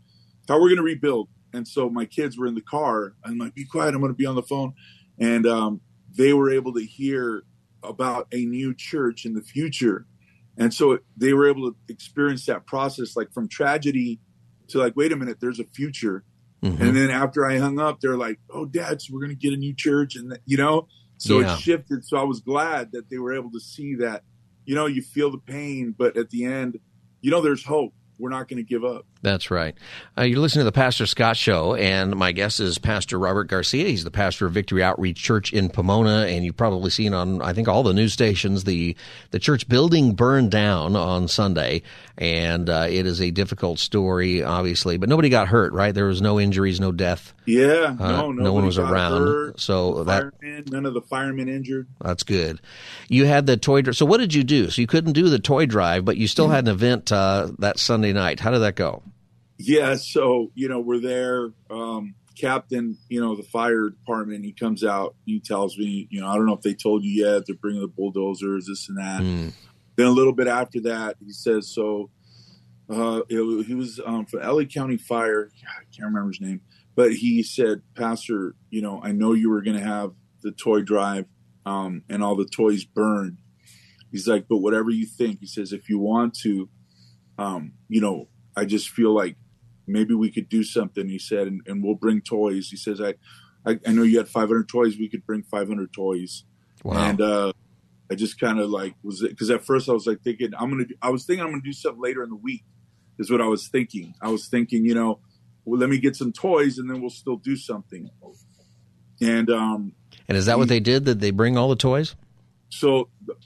how 0.48 0.56
we're 0.56 0.70
going 0.70 0.78
to 0.78 0.84
rebuild. 0.84 1.30
And 1.54 1.68
so 1.68 1.90
my 1.90 2.06
kids 2.06 2.38
were 2.38 2.48
in 2.48 2.56
the 2.56 2.62
car. 2.62 3.14
I'm 3.24 3.38
like, 3.38 3.56
be 3.56 3.66
quiet. 3.66 3.94
I'm 3.94 4.02
going 4.02 4.12
to 4.12 4.18
be 4.18 4.26
on 4.26 4.36
the 4.36 4.44
phone. 4.44 4.74
And 5.18 5.48
um, 5.48 5.82
they 6.14 6.34
were 6.34 6.52
able 6.52 6.74
to 6.74 6.86
hear 6.86 7.44
about 7.82 8.28
a 8.34 8.46
new 8.46 8.74
church 8.74 9.26
in 9.26 9.34
the 9.34 9.42
future. 9.42 10.06
And 10.58 10.74
so 10.74 11.00
they 11.16 11.34
were 11.34 11.50
able 11.50 11.72
to 11.72 11.78
experience 11.88 12.46
that 12.48 12.66
process, 12.66 13.16
like 13.16 13.32
from 13.34 13.48
tragedy 13.48 14.20
to 14.70 14.80
like, 14.80 14.96
wait 14.96 15.12
a 15.12 15.16
minute, 15.16 15.40
there's 15.40 15.60
a 15.60 15.66
future. 15.66 16.24
Mhm. 16.64 16.80
And 16.80 16.96
then 16.96 17.10
after 17.10 17.46
I 17.46 17.58
hung 17.58 17.80
up, 17.80 18.00
they're 18.00 18.18
like, 18.18 18.40
"Oh, 18.50 18.66
Dad, 18.66 19.02
so 19.02 19.14
we're 19.14 19.22
gonna 19.22 19.36
get 19.36 19.54
a 19.54 19.58
new 19.58 19.74
church," 19.74 20.16
and 20.16 20.40
you 20.46 20.58
know, 20.58 20.88
so 21.18 21.40
Yeah. 21.40 21.54
it 21.56 21.60
shifted. 21.60 22.06
So 22.06 22.18
I 22.18 22.24
was 22.24 22.40
glad 22.40 22.92
that 22.94 23.10
they 23.10 23.18
were 23.18 23.34
able 23.34 23.52
to 23.52 23.60
see 23.60 23.96
that. 23.96 24.24
You 24.66 24.76
know, 24.76 24.88
you 24.88 25.02
feel 25.02 25.30
the 25.32 25.38
pain, 25.38 25.94
but 25.98 26.18
at 26.18 26.30
the 26.30 26.44
end, 26.46 26.80
you 27.22 27.32
know, 27.32 27.42
there's 27.42 27.64
hope. 27.64 27.94
We're 28.18 28.30
not 28.30 28.48
going 28.48 28.58
to 28.58 28.64
give 28.64 28.84
up. 28.84 29.06
That's 29.26 29.50
right. 29.50 29.74
Uh, 30.16 30.22
you're 30.22 30.40
listening 30.40 30.62
to 30.62 30.66
the 30.66 30.72
Pastor 30.72 31.08
Scott 31.08 31.36
Show, 31.36 31.74
and 31.74 32.16
my 32.16 32.32
guest 32.32 32.60
is 32.60 32.78
Pastor 32.78 33.18
Robert 33.18 33.46
Garcia. 33.46 33.88
He's 33.88 34.04
the 34.04 34.12
pastor 34.12 34.46
of 34.46 34.54
Victory 34.54 34.84
Outreach 34.84 35.18
Church 35.18 35.52
in 35.52 35.70
Pomona, 35.70 36.28
and 36.28 36.46
you've 36.46 36.56
probably 36.56 36.92
seen 36.92 37.16
on, 37.16 37.42
I 37.42 37.52
think, 37.54 37.68
all 37.68 37.82
the 37.82 37.92
news 37.96 38.14
stations 38.14 38.66
the 38.66 38.96
the 39.32 39.40
church 39.40 39.68
building 39.68 40.14
burned 40.14 40.52
down 40.52 40.96
on 40.96 41.28
Sunday, 41.28 41.82
and 42.20 42.70
uh, 42.70 42.86
it 42.88 43.08
is 43.08 43.20
a 43.20 43.32
difficult 43.32 43.80
story, 43.80 44.44
obviously, 44.44 44.98
but 44.98 45.10
nobody 45.10 45.30
got 45.30 45.48
hurt, 45.48 45.74
right? 45.74 45.96
There 45.96 46.06
was 46.06 46.22
no 46.22 46.40
injuries, 46.40 46.80
no 46.80 46.92
death. 46.92 47.34
Yeah, 47.48 47.96
Uh, 48.00 48.12
no, 48.12 48.32
no 48.32 48.54
one 48.54 48.64
was 48.68 48.78
around, 48.78 49.24
hurt. 49.24 49.60
so 49.60 50.04
that 50.04 50.34
Firemen, 50.40 50.66
none 50.72 50.86
of 50.86 50.94
the 50.94 51.02
firemen 51.02 51.50
injured. 51.50 51.88
that's 52.00 52.22
good. 52.22 52.62
You 53.10 53.26
had 53.26 53.48
the 53.48 53.58
toy. 53.58 53.82
So 53.82 54.06
what 54.06 54.20
did 54.20 54.36
you 54.36 54.44
do? 54.44 54.70
So 54.70 54.82
you 54.82 54.88
couldn't 54.88 55.14
do 55.14 55.30
the 55.30 55.40
toy 55.40 55.66
drive, 55.66 56.06
but 56.06 56.16
you 56.16 56.28
still 56.28 56.50
had 56.50 56.68
an 56.68 56.74
event 56.76 57.12
uh, 57.12 57.50
that 57.58 57.80
Sunday 57.80 58.14
night. 58.14 58.40
How 58.40 58.52
did 58.52 58.60
that 58.60 58.76
go? 58.76 59.02
Yeah, 59.58 59.96
so 59.96 60.52
you 60.56 60.68
know 60.68 60.80
we're 60.80 61.00
there. 61.00 61.52
Um, 61.70 62.16
captain, 62.40 62.98
you 63.10 63.22
know 63.22 63.36
the 63.36 63.44
fire 63.44 63.90
department. 63.90 64.44
He 64.44 64.52
comes 64.52 64.84
out. 64.84 65.16
He 65.26 65.40
tells 65.40 65.78
me, 65.78 66.08
you 66.10 66.22
know, 66.22 66.28
I 66.28 66.36
don't 66.36 66.46
know 66.46 66.54
if 66.54 66.62
they 66.62 66.74
told 66.74 67.04
you 67.04 67.26
yet. 67.26 67.44
They're 67.48 67.56
bringing 67.56 67.82
the 67.82 67.88
bulldozers, 67.88 68.68
this 68.68 68.90
and 68.90 68.98
that. 68.98 69.22
Mm. 69.22 69.54
Then 69.96 70.08
a 70.08 70.12
little 70.12 70.34
bit 70.34 70.48
after 70.48 70.82
that, 70.82 71.16
he 71.26 71.32
says, 71.32 71.74
so 71.74 72.10
uh, 72.90 73.22
it, 73.30 73.66
he 73.66 73.74
was 73.74 74.00
um, 74.06 74.26
for 74.26 74.42
LA 74.42 74.66
County 74.66 74.98
Fire. 74.98 75.50
I 75.64 75.84
can't 75.96 76.08
remember 76.08 76.30
his 76.30 76.42
name, 76.42 76.62
but 76.96 77.14
he 77.14 77.42
said, 77.44 77.82
Pastor, 77.96 78.56
you 78.70 78.82
know, 78.82 79.02
I 79.02 79.12
know 79.12 79.34
you 79.34 79.50
were 79.50 79.62
going 79.62 79.78
to 79.78 79.84
have 79.84 80.12
the 80.42 80.52
toy 80.52 80.82
drive 80.82 81.26
um, 81.66 82.04
and 82.10 82.24
all 82.24 82.36
the 82.36 82.46
toys 82.46 82.84
burned. 82.84 83.38
He's 84.12 84.28
like, 84.28 84.48
but 84.48 84.58
whatever 84.58 84.90
you 84.90 85.06
think, 85.06 85.40
he 85.40 85.48
says, 85.48 85.74
if 85.74 85.90
you 85.90 85.98
want 86.00 86.36
to, 86.42 86.70
um, 87.38 87.74
you 87.90 88.00
know, 88.00 88.28
I 88.56 88.66
just 88.66 88.90
feel 88.90 89.14
like 89.14 89.36
maybe 89.88 90.14
we 90.14 90.32
could 90.32 90.50
do 90.50 90.64
something. 90.64 91.10
He 91.10 91.20
said, 91.20 91.48
and, 91.48 91.62
and 91.68 91.84
we'll 91.84 91.96
bring 91.96 92.22
toys. 92.22 92.70
He 92.70 92.78
says, 92.78 93.02
I, 93.02 93.16
I, 93.66 93.80
I 93.86 93.92
know 93.92 94.04
you 94.04 94.18
had 94.18 94.28
500 94.28 94.68
toys. 94.68 94.98
We 94.98 95.10
could 95.10 95.26
bring 95.26 95.44
500 95.44 95.92
toys. 95.94 96.44
Wow. 96.84 97.10
And 97.10 97.22
uh, 97.22 97.54
I 98.12 98.16
just 98.16 98.40
kind 98.40 98.60
of 98.60 98.70
like 98.70 98.96
was 99.04 99.22
because 99.22 99.50
at 99.50 99.66
first 99.66 99.90
I 99.90 99.94
was 99.94 100.06
like 100.06 100.22
thinking 100.22 100.52
I'm 100.58 100.70
gonna. 100.70 100.86
Do, 100.86 100.96
I 101.02 101.10
was 101.10 101.26
thinking 101.26 101.44
I'm 101.44 101.52
gonna 101.52 101.64
do 101.64 101.74
something 101.74 102.02
later 102.02 102.24
in 102.24 102.30
the 102.30 102.36
week. 102.36 102.64
Is 103.18 103.32
what 103.32 103.42
I 103.42 103.48
was 103.48 103.68
thinking. 103.70 104.14
I 104.22 104.30
was 104.30 104.48
thinking, 104.48 104.86
you 104.86 104.94
know, 104.94 105.20
well, 105.64 105.80
let 105.80 105.90
me 105.90 105.98
get 105.98 106.16
some 106.16 106.32
toys 106.32 106.78
and 106.78 106.90
then 106.90 107.02
we'll 107.02 107.10
still 107.10 107.38
do 107.38 107.56
something. 107.56 108.10
And 109.22 109.50
um, 109.50 109.94
And 110.28 110.38
is 110.38 110.46
that 110.48 110.58
what 110.58 110.68
they 110.68 110.82
did? 110.82 111.06
Did 111.06 111.22
they 111.22 111.32
bring 111.32 111.58
all 111.58 111.70
the 111.70 111.76
toys? 111.76 112.16
so 112.70 113.10
th- 113.26 113.38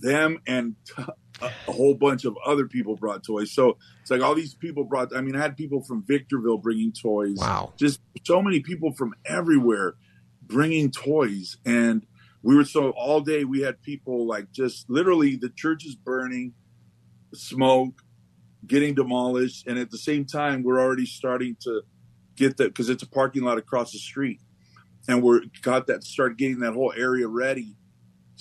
them 0.00 0.40
and 0.46 0.76
a, 1.42 1.50
a 1.68 1.72
whole 1.72 1.94
bunch 1.94 2.24
of 2.24 2.36
other 2.46 2.66
people 2.66 2.96
brought 2.96 3.24
toys. 3.24 3.52
So 3.52 3.76
it's 4.00 4.10
like 4.10 4.22
all 4.22 4.34
these 4.34 4.54
people 4.54 4.84
brought. 4.84 5.14
I 5.14 5.20
mean, 5.20 5.36
I 5.36 5.40
had 5.40 5.56
people 5.56 5.82
from 5.82 6.04
Victorville 6.06 6.58
bringing 6.58 6.92
toys. 6.92 7.38
Wow. 7.38 7.72
Just 7.76 8.00
so 8.24 8.40
many 8.40 8.60
people 8.60 8.92
from 8.92 9.14
everywhere 9.26 9.94
bringing 10.42 10.90
toys, 10.90 11.56
and 11.64 12.06
we 12.42 12.56
were 12.56 12.64
so 12.64 12.90
all 12.90 13.20
day. 13.20 13.44
We 13.44 13.60
had 13.60 13.82
people 13.82 14.26
like 14.26 14.52
just 14.52 14.88
literally 14.88 15.36
the 15.36 15.50
church 15.50 15.84
is 15.84 15.94
burning, 15.94 16.54
smoke, 17.34 18.02
getting 18.66 18.94
demolished, 18.94 19.66
and 19.66 19.78
at 19.78 19.90
the 19.90 19.98
same 19.98 20.24
time 20.24 20.62
we're 20.62 20.80
already 20.80 21.06
starting 21.06 21.56
to 21.62 21.82
get 22.36 22.56
that 22.56 22.68
because 22.68 22.88
it's 22.88 23.02
a 23.02 23.08
parking 23.08 23.42
lot 23.42 23.58
across 23.58 23.92
the 23.92 23.98
street, 23.98 24.40
and 25.08 25.22
we're 25.22 25.42
got 25.62 25.86
that 25.88 26.04
start 26.04 26.36
getting 26.38 26.60
that 26.60 26.74
whole 26.74 26.92
area 26.96 27.28
ready 27.28 27.76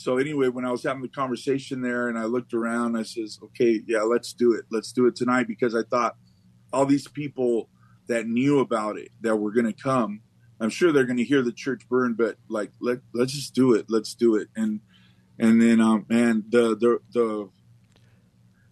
so 0.01 0.17
anyway, 0.17 0.47
when 0.47 0.65
I 0.65 0.71
was 0.71 0.83
having 0.83 1.03
the 1.03 1.07
conversation 1.07 1.81
there 1.81 2.09
and 2.09 2.17
I 2.17 2.23
looked 2.23 2.53
around, 2.55 2.97
I 2.97 3.03
says, 3.03 3.37
okay, 3.43 3.81
yeah, 3.85 4.01
let's 4.01 4.33
do 4.33 4.53
it. 4.53 4.65
Let's 4.71 4.91
do 4.91 5.05
it 5.05 5.15
tonight 5.15 5.47
because 5.47 5.75
I 5.75 5.83
thought 5.83 6.15
all 6.73 6.87
these 6.87 7.07
people 7.07 7.69
that 8.07 8.25
knew 8.25 8.59
about 8.59 8.97
it 8.97 9.09
that 9.21 9.35
were 9.35 9.51
going 9.51 9.67
to 9.71 9.73
come, 9.73 10.21
I'm 10.59 10.71
sure 10.71 10.91
they're 10.91 11.05
going 11.05 11.17
to 11.17 11.23
hear 11.23 11.43
the 11.43 11.51
church 11.51 11.87
burn, 11.87 12.15
but 12.15 12.37
like, 12.49 12.71
let, 12.81 12.99
let's 13.13 13.33
just 13.33 13.53
do 13.53 13.73
it. 13.73 13.85
Let's 13.89 14.15
do 14.15 14.35
it. 14.35 14.47
And, 14.55 14.81
and 15.37 15.61
then, 15.61 15.79
um, 15.79 16.05
man, 16.09 16.45
the, 16.49 16.75
the, 16.75 16.99
the, 17.13 17.49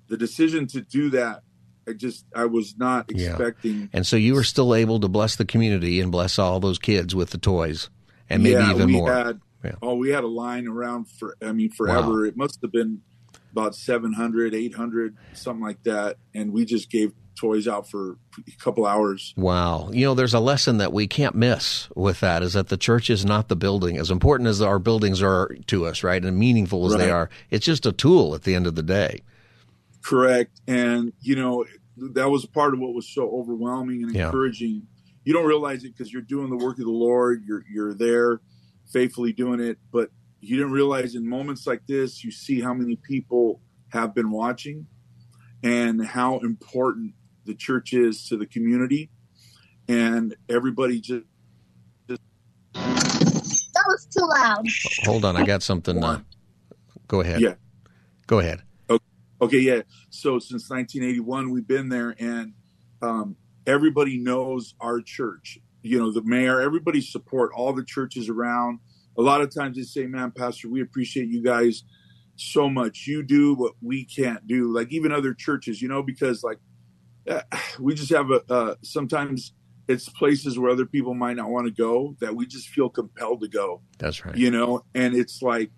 the 0.07 0.17
decision 0.17 0.65
to 0.67 0.81
do 0.81 1.11
that, 1.11 1.43
I 1.87 1.93
just, 1.93 2.25
I 2.35 2.45
was 2.45 2.75
not 2.77 3.05
Yeah. 3.09 3.29
expecting. 3.29 3.89
And 3.93 4.05
so 4.05 4.15
you 4.15 4.33
were 4.33 4.43
still 4.43 4.73
able 4.73 4.99
to 4.99 5.07
bless 5.07 5.35
the 5.35 5.45
community 5.45 6.01
and 6.01 6.11
bless 6.11 6.39
all 6.39 6.59
those 6.59 6.79
kids 6.79 7.13
with 7.13 7.29
the 7.29 7.37
toys. 7.37 7.89
and 8.29 8.43
maybe 8.43 8.63
yeah, 8.63 8.71
even 8.71 8.91
more. 8.91 9.13
Had, 9.13 9.41
Yeah. 9.63 9.75
Oh, 9.81 9.95
we 9.95 10.09
had 10.09 10.23
a 10.23 10.27
line 10.27 10.67
around 10.67 11.09
for, 11.09 11.35
I 11.41 11.51
mean, 11.51 11.69
forever. 11.71 12.21
Wow. 12.21 12.23
It 12.23 12.37
must 12.37 12.59
have 12.61 12.71
been 12.71 13.01
about 13.51 13.75
700, 13.75 14.53
800, 14.53 15.17
something 15.33 15.63
like 15.63 15.83
that. 15.83 16.17
And 16.33 16.53
we 16.53 16.65
just 16.65 16.89
gave 16.89 17.13
toys 17.35 17.67
out 17.67 17.89
for 17.89 18.17
a 18.37 18.51
couple 18.63 18.85
hours. 18.85 19.33
Wow. 19.37 19.89
You 19.91 20.05
know, 20.05 20.13
there's 20.13 20.33
a 20.33 20.39
lesson 20.39 20.77
that 20.77 20.93
we 20.93 21.07
can't 21.07 21.35
miss 21.35 21.89
with 21.95 22.19
that 22.19 22.43
is 22.43 22.53
that 22.53 22.67
the 22.67 22.77
church 22.77 23.09
is 23.09 23.25
not 23.25 23.47
the 23.47 23.55
building. 23.55 23.97
As 23.97 24.11
important 24.11 24.47
as 24.49 24.61
our 24.61 24.77
buildings 24.79 25.21
are 25.21 25.47
to 25.67 25.85
us, 25.85 26.03
right, 26.03 26.23
and 26.23 26.37
meaningful 26.37 26.85
as 26.91 26.97
they 26.97 27.09
are, 27.09 27.29
it's 27.49 27.65
just 27.65 27.85
a 27.85 27.91
tool 27.91 28.35
at 28.35 28.43
the 28.43 28.55
end 28.55 28.67
of 28.67 28.75
the 28.75 28.83
day. 28.83 29.21
Correct. 30.03 30.59
And, 30.67 31.13
you 31.21 31.35
know, 31.35 31.65
that 32.13 32.29
was 32.29 32.45
part 32.45 32.73
of 32.73 32.79
what 32.79 32.93
was 32.93 33.09
so 33.13 33.29
overwhelming 33.29 34.03
and 34.03 34.13
Yeah. 34.13 34.27
encouraging. 34.27 34.83
You 35.25 35.33
don't 35.33 35.45
realize 35.45 35.83
it 35.83 35.93
because 35.97 36.11
you're 36.11 36.21
doing 36.21 36.49
the 36.49 36.57
work 36.57 36.79
of 36.79 36.85
the 36.85 36.91
Lord. 36.91 37.43
You're, 37.45 37.63
you're 37.71 37.93
there 37.93 38.39
faithfully 38.91 39.33
doing 39.33 39.59
it. 39.59 39.77
But 39.91 40.09
you 40.41 40.57
didn't 40.57 40.71
realize 40.71 41.15
in 41.15 41.27
moments 41.27 41.67
like 41.67 41.85
this, 41.87 42.23
you 42.23 42.31
see 42.31 42.61
how 42.61 42.73
many 42.73 42.95
people 42.95 43.61
have 43.89 44.13
been 44.13 44.31
watching 44.31 44.87
and 45.63 46.05
how 46.05 46.39
important 46.39 47.13
the 47.45 47.55
church 47.55 47.93
is 47.93 48.27
to 48.29 48.37
the 48.37 48.45
community. 48.45 49.09
And 49.87 50.35
everybody 50.47 51.01
just, 51.01 51.25
That 52.07 52.19
was 53.87 54.05
too 54.05 54.27
loud. 54.27 54.65
Hold 55.05 55.25
on, 55.25 55.35
I 55.35 55.45
got 55.45 55.63
something. 55.63 56.03
Uh, 56.03 56.21
go 57.07 57.21
ahead. 57.21 57.41
Yeah. 57.41 57.55
Go 58.27 58.39
ahead. 58.39 58.61
Okay, 59.41 59.59
yeah. 59.59 59.81
So 60.09 60.37
since 60.37 60.69
1981, 60.69 61.49
we've 61.49 61.67
been 61.67 61.87
there, 61.87 62.13
and 62.19 62.53
um, 63.01 63.37
everybody 63.65 64.17
knows 64.17 64.75
our 64.81 64.99
church. 65.01 65.59
You 65.81 65.99
know, 65.99 66.11
the 66.11 66.23
mayor, 66.23 66.61
everybody 66.61 67.01
support 67.01 67.51
all 67.55 67.73
the 67.73 67.83
churches 67.83 68.29
around. 68.29 68.79
A 69.17 69.21
lot 69.21 69.41
of 69.41 69.53
times 69.53 69.77
they 69.77 69.83
say, 69.83 70.07
"Man, 70.07 70.31
Pastor, 70.31 70.69
we 70.69 70.81
appreciate 70.81 71.27
you 71.29 71.41
guys 71.41 71.83
so 72.35 72.69
much. 72.69 73.05
You 73.07 73.23
do 73.23 73.55
what 73.55 73.73
we 73.81 74.05
can't 74.05 74.45
do." 74.47 74.73
Like 74.73 74.91
even 74.91 75.11
other 75.11 75.33
churches, 75.33 75.81
you 75.81 75.87
know, 75.87 76.03
because 76.03 76.43
like 76.43 76.59
uh, 77.29 77.41
we 77.79 77.93
just 77.93 78.11
have 78.11 78.31
a 78.31 78.41
uh, 78.51 78.75
sometimes 78.83 79.53
it's 79.89 80.07
places 80.07 80.59
where 80.59 80.69
other 80.69 80.85
people 80.85 81.15
might 81.15 81.35
not 81.35 81.49
want 81.49 81.65
to 81.65 81.71
go 81.71 82.15
that 82.21 82.35
we 82.35 82.45
just 82.45 82.69
feel 82.69 82.89
compelled 82.89 83.41
to 83.41 83.47
go 83.47 83.81
That's 83.97 84.23
right. 84.23 84.35
you 84.35 84.51
know 84.51 84.85
and 84.93 85.15
it's 85.15 85.41
like 85.41 85.71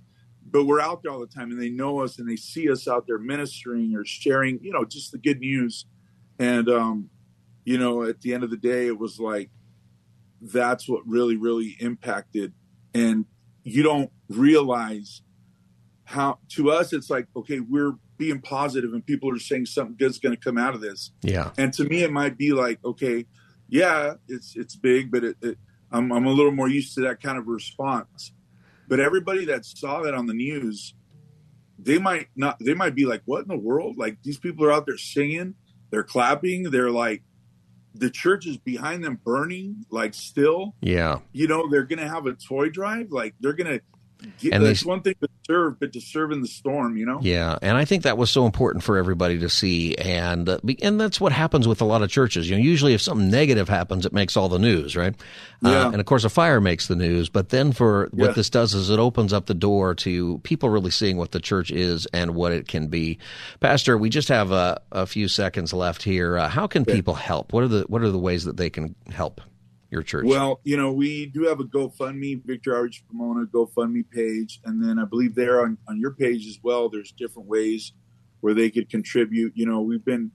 but 0.46 0.66
we're 0.66 0.82
out 0.82 1.02
there 1.02 1.14
all 1.14 1.20
the 1.20 1.28
time 1.28 1.50
and 1.52 1.62
they 1.62 1.70
know 1.70 2.02
us 2.02 2.20
and 2.20 2.30
they 2.30 2.36
see 2.36 2.70
us 2.70 2.88
out 2.88 3.08
there 3.08 3.18
ministering 3.18 3.96
or 3.96 4.04
sharing 4.06 4.60
you 4.62 4.72
know 4.72 4.84
just 4.84 5.14
the 5.14 5.18
good 5.18 5.40
news 5.40 5.86
and 6.40 6.70
um 6.70 7.10
you 7.64 7.78
know 7.78 8.04
at 8.04 8.20
the 8.22 8.34
end 8.34 8.44
of 8.44 8.50
the 8.50 8.58
day 8.58 8.88
it 8.88 9.00
was 9.00 9.18
like 9.20 9.50
that's 10.42 10.90
what 10.90 11.06
really 11.08 11.38
really 11.38 11.78
impacted. 11.80 12.54
And 12.94 13.26
you 13.64 13.84
don't 13.84 14.12
realize 14.30 15.22
how 16.04 16.40
to 16.50 16.72
us 16.72 16.92
it's 16.92 17.10
like 17.10 17.28
okay 17.36 17.60
we're 17.60 17.94
being 18.18 18.42
positive 18.42 18.94
and 18.94 19.06
people 19.06 19.34
are 19.34 19.40
saying 19.40 19.66
something 19.66 19.96
good's 19.98 20.20
going 20.20 20.36
to 20.36 20.42
come 20.42 20.58
out 20.58 20.74
of 20.76 20.82
this. 20.82 21.12
Yeah. 21.22 21.52
and 21.58 21.72
to 21.74 21.86
me 21.86 22.04
it 22.04 22.12
might 22.12 22.38
be 22.38 22.52
like 22.52 22.80
okay 22.84 23.26
yeah 23.70 24.16
it's 24.28 24.56
it's 24.56 24.76
big 24.76 25.12
but 25.12 25.24
it, 25.24 25.38
it, 25.42 25.58
I'm, 25.92 26.12
I'm 26.12 26.26
a 26.26 26.32
little 26.32 26.52
more 26.52 26.70
used 26.70 26.96
to 26.96 27.02
that 27.02 27.22
kind 27.22 27.38
of 27.38 27.48
response. 27.48 28.34
But 28.88 29.00
everybody 29.00 29.46
that 29.46 29.66
saw 29.66 30.02
that 30.02 30.14
on 30.14 30.28
the 30.28 30.34
news 30.34 30.96
they 31.80 31.98
might 31.98 32.28
not 32.36 32.58
they 32.60 32.74
might 32.74 32.96
be 32.96 33.06
like 33.06 33.22
what 33.26 33.42
in 33.42 33.48
the 33.48 33.58
world? 33.58 33.98
Like 33.98 34.18
these 34.24 34.38
people 34.38 34.66
are 34.66 34.72
out 34.72 34.86
there 34.86 34.98
singing 34.98 35.56
they're 35.92 36.04
clapping 36.04 36.72
they're 36.72 36.92
like 36.92 37.24
the 37.94 38.10
church 38.10 38.46
is 38.48 38.58
behind 38.58 39.04
them 39.04 39.20
burning 39.24 39.86
like 39.90 40.14
still 40.14 40.76
Yeah. 40.82 41.20
you 41.34 41.48
know 41.48 41.70
they're 41.70 41.84
gonna 41.84 42.08
have 42.08 42.26
a 42.26 42.34
toy 42.34 42.70
drive 42.70 43.12
like 43.12 43.36
they're 43.40 43.54
gonna 43.54 43.80
get 44.40 44.54
And 44.54 44.64
it's 44.66 44.86
one 44.86 45.02
thing 45.02 45.16
to 45.22 45.28
serve 45.48 45.80
but 45.80 45.94
to 45.94 46.02
serve 46.02 46.32
in 46.32 46.42
the 46.42 46.48
storm 46.48 46.98
you 46.98 47.06
know 47.06 47.20
Yeah, 47.22 47.58
and 47.62 47.78
I 47.78 47.86
think 47.86 48.04
that 48.04 48.18
was 48.18 48.30
so 48.30 48.46
important 48.46 48.84
for 48.84 48.98
everybody 48.98 49.40
to 49.40 49.50
see, 49.50 49.96
and 49.98 50.48
uh, 50.48 50.60
and 50.82 51.00
that's 51.00 51.20
what 51.20 51.32
happens 51.32 51.68
with 51.68 51.82
a 51.82 51.86
lot 51.86 52.02
of 52.02 52.10
churches. 52.10 52.50
You 52.50 52.56
know, 52.58 52.62
usually 52.62 52.94
if 52.94 53.02
something 53.02 53.30
negative 53.30 53.68
happens, 53.70 54.06
it 54.06 54.14
makes 54.14 54.36
all 54.38 54.50
the 54.50 54.60
news, 54.60 54.96
right? 54.96 55.16
Yeah. 55.62 55.88
Uh, 55.88 55.92
and 55.92 56.00
of 56.00 56.06
course, 56.06 56.24
a 56.24 56.30
fire 56.30 56.60
makes 56.62 56.88
the 56.88 56.96
news. 56.96 57.30
But 57.30 57.50
then, 57.50 57.72
for 57.72 58.10
what 58.12 58.28
Yeah. 58.28 58.34
this 58.34 58.50
does 58.50 58.74
is 58.74 58.90
it 58.90 59.00
opens 59.00 59.34
up 59.34 59.46
the 59.46 59.54
door 59.54 59.94
to 59.96 60.40
people 60.40 60.70
really 60.70 60.92
seeing 60.92 61.18
what 61.18 61.32
the 61.32 61.40
church 61.40 61.72
is 61.72 62.06
and 62.14 62.36
what 62.36 62.52
it 62.52 62.68
can 62.68 62.88
be. 62.88 63.18
Pastor, 63.60 63.98
we 63.98 64.10
just 64.10 64.28
have 64.30 64.52
a, 64.52 64.82
a 64.92 65.06
few 65.06 65.28
seconds 65.28 65.74
left 65.74 66.04
here. 66.04 66.38
Uh, 66.38 66.48
how 66.50 66.68
can 66.68 66.86
people 66.86 67.14
help? 67.14 67.54
What 67.54 67.64
are 67.64 67.68
the 67.68 67.82
what 67.88 68.02
are 68.02 68.10
the 68.12 68.20
ways 68.20 68.46
that 68.46 68.58
they 68.58 68.70
can 68.70 68.96
help 69.12 69.42
your 69.92 70.02
church? 70.02 70.26
Well, 70.26 70.60
you 70.64 70.78
know, 70.78 70.92
we 70.92 71.28
do 71.28 71.44
have 71.44 71.60
a 71.60 71.66
GoFundMe, 71.66 72.44
Victory 72.46 72.76
Outreach 72.76 73.04
Pomona 73.08 73.46
GoFundMe 73.46 74.10
page. 74.10 74.60
And 74.66 74.84
then 74.84 74.98
I 74.98 75.06
believe 75.06 75.36
there 75.36 75.62
on, 75.62 75.78
on 75.88 76.00
your 76.00 76.12
page 76.12 76.48
as 76.48 76.60
well, 76.64 76.90
there's 76.90 77.12
different 77.12 77.48
ways 77.48 77.94
where 78.40 78.54
they 78.54 78.70
could 78.72 78.90
contribute. 78.90 79.54
You 79.56 79.66
know, 79.66 79.82
we've 79.82 80.04
been 80.04 80.32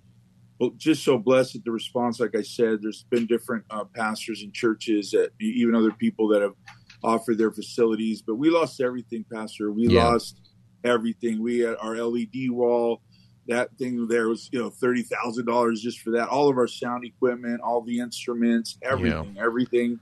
well, 0.60 0.70
just 0.76 1.02
so 1.04 1.18
blessed 1.18 1.56
at 1.56 1.64
the 1.64 1.70
response. 1.72 2.20
Like 2.20 2.36
I 2.36 2.42
said, 2.42 2.80
there's 2.82 3.04
been 3.10 3.26
different 3.26 3.64
uh, 3.70 3.84
pastors 3.84 4.42
and 4.42 4.52
churches, 4.52 5.10
that, 5.10 5.30
even 5.40 5.74
other 5.74 5.90
people 5.92 6.28
that 6.28 6.42
have 6.42 6.54
offered 7.02 7.38
their 7.38 7.52
facilities. 7.52 8.22
But 8.22 8.36
we 8.36 8.50
lost 8.50 8.80
everything, 8.80 9.24
Pastor. 9.32 9.72
We 9.72 9.88
Yeah. 9.88 10.08
lost 10.08 10.40
everything. 10.84 11.42
We 11.42 11.58
had 11.60 11.76
our 11.80 11.96
LED 11.96 12.50
wall. 12.50 13.02
That 13.48 13.76
thing 13.78 14.08
there 14.08 14.28
was, 14.28 14.48
you 14.52 14.60
know, 14.60 14.70
thirty 14.70 15.02
thousand 15.02 15.46
dollars 15.46 15.80
just 15.80 16.00
for 16.00 16.10
that. 16.12 16.28
All 16.28 16.48
of 16.48 16.58
our 16.58 16.66
sound 16.66 17.04
equipment, 17.04 17.60
all 17.62 17.82
the 17.82 18.00
instruments, 18.00 18.78
everything, 18.82 19.36
everything 19.38 20.00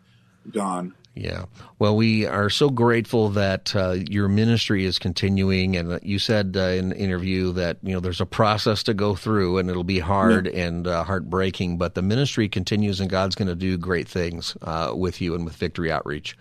gone. 0.51 0.95
Yeah. 1.15 1.45
Well, 1.79 1.95
we 1.97 2.27
are 2.27 2.51
so 2.51 2.71
grateful 2.71 3.29
that 3.31 3.75
uh, 3.77 3.99
your 4.11 4.27
ministry 4.27 4.85
is 4.85 4.99
continuing, 4.99 5.77
and 5.77 6.01
you 6.03 6.19
said 6.19 6.57
uh, 6.57 6.61
in 6.61 6.89
the 6.89 6.97
interview 6.97 7.53
that 7.53 7.79
you 7.85 7.93
know 7.93 8.01
there's 8.01 8.21
a 8.21 8.27
process 8.27 8.83
to 8.85 8.95
go 8.95 9.15
through, 9.15 9.59
and 9.59 9.71
it'll 9.71 9.85
be 9.85 10.01
hard 10.01 10.49
and 10.49 10.89
uh, 10.89 11.05
heartbreaking, 11.05 11.79
but 11.79 11.95
the 11.95 12.03
ministry 12.03 12.49
continues, 12.49 12.99
and 12.99 13.09
God's 13.09 13.37
going 13.37 13.49
to 13.49 13.55
do 13.55 13.79
great 13.79 14.09
things 14.09 14.57
uh, 14.63 14.93
with 14.95 15.21
you 15.21 15.37
and 15.37 15.45
with 15.45 15.55
Victory 15.55 15.93
Outreach. 15.93 16.37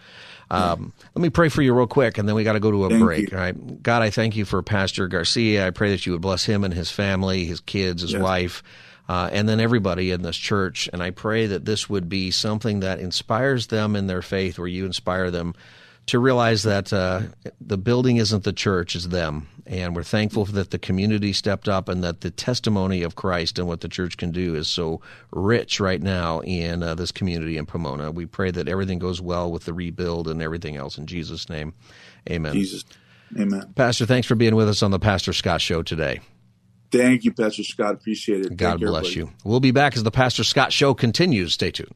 Um, 0.51 0.93
Let 1.15 1.21
me 1.21 1.29
pray 1.29 1.49
for 1.49 1.61
you 1.61 1.73
real 1.73 1.87
quick, 1.87 2.17
and 2.17 2.27
then 2.27 2.35
we 2.35 2.43
got 2.43 2.53
to 2.53 2.59
go 2.59 2.71
to 2.71 2.85
a 2.85 2.89
Thank 2.89 3.01
break. 3.03 3.31
you. 3.31 3.37
All 3.37 3.43
right, 3.43 3.83
God, 3.83 4.01
I 4.01 4.09
thank 4.09 4.35
you 4.35 4.45
for 4.45 4.61
Pastor 4.61 5.07
Garcia. 5.07 5.65
I 5.67 5.71
pray 5.71 5.91
that 5.91 6.05
you 6.05 6.11
would 6.11 6.21
bless 6.21 6.45
him 6.45 6.63
and 6.63 6.73
his 6.73 6.91
family, 6.91 7.45
his 7.45 7.59
kids, 7.59 8.01
his 8.01 8.11
Yes. 8.13 8.21
wife 8.21 8.63
uh, 9.09 9.29
and 9.33 9.49
then 9.49 9.59
everybody 9.59 10.11
in 10.11 10.21
this 10.21 10.37
church. 10.37 10.89
And 10.93 11.03
I 11.03 11.09
pray 11.11 11.47
that 11.47 11.65
this 11.65 11.89
would 11.89 12.07
be 12.07 12.31
something 12.31 12.79
that 12.79 12.99
inspires 12.99 13.67
them 13.67 13.95
in 13.95 14.07
their 14.07 14.21
faith, 14.21 14.57
where 14.57 14.67
you 14.67 14.85
inspire 14.85 15.29
them 15.29 15.55
to 16.07 16.19
realize 16.19 16.63
that 16.63 16.91
uh, 16.91 17.21
the 17.61 17.77
building 17.77 18.17
isn't 18.17 18.43
the 18.43 18.53
church, 18.53 18.95
it's 18.95 19.07
them. 19.07 19.47
And 19.65 19.95
we're 19.95 20.03
thankful 20.03 20.43
that 20.45 20.71
the 20.71 20.77
community 20.77 21.31
stepped 21.31 21.69
up 21.69 21.87
and 21.87 22.03
that 22.03 22.19
the 22.19 22.31
testimony 22.31 23.01
of 23.01 23.15
Christ 23.15 23.57
and 23.57 23.67
what 23.67 23.79
the 23.79 23.87
church 23.87 24.17
can 24.17 24.31
do 24.31 24.55
is 24.55 24.67
so 24.67 24.99
rich 25.31 25.79
right 25.79 26.01
now 26.01 26.41
in 26.41 26.83
uh, 26.83 26.95
this 26.95 27.13
community 27.13 27.57
in 27.57 27.65
Pomona. 27.65 28.11
We 28.11 28.25
pray 28.25 28.51
that 28.51 28.67
everything 28.67 28.99
goes 28.99 29.21
well 29.21 29.49
with 29.49 29.63
the 29.63 29.73
rebuild 29.73 30.27
and 30.27 30.41
everything 30.41 30.75
else 30.75 30.97
in 30.97 31.05
Jesus' 31.05 31.49
name. 31.49 31.73
Amen. 32.29 32.53
Jesus. 32.53 32.83
Amen. 33.39 33.73
Pastor, 33.75 34.05
thanks 34.05 34.27
for 34.27 34.35
being 34.35 34.55
with 34.55 34.67
us 34.67 34.83
on 34.83 34.91
the 34.91 34.99
Pastor 34.99 35.31
Scott 35.31 35.61
Show 35.61 35.81
today. 35.81 36.19
Thank 36.91 37.23
you, 37.23 37.33
Pastor 37.33 37.63
Scott. 37.63 37.95
Appreciate 37.95 38.45
it. 38.45 38.57
God 38.57 38.79
Thank 38.79 38.81
bless 38.81 39.05
everybody. 39.07 39.31
you. 39.31 39.31
We'll 39.43 39.59
be 39.59 39.71
back 39.71 39.95
as 39.95 40.03
the 40.03 40.11
Pastor 40.11 40.43
Scott 40.43 40.71
Show 40.73 40.93
continues. 40.93 41.53
Stay 41.53 41.71
tuned. 41.71 41.95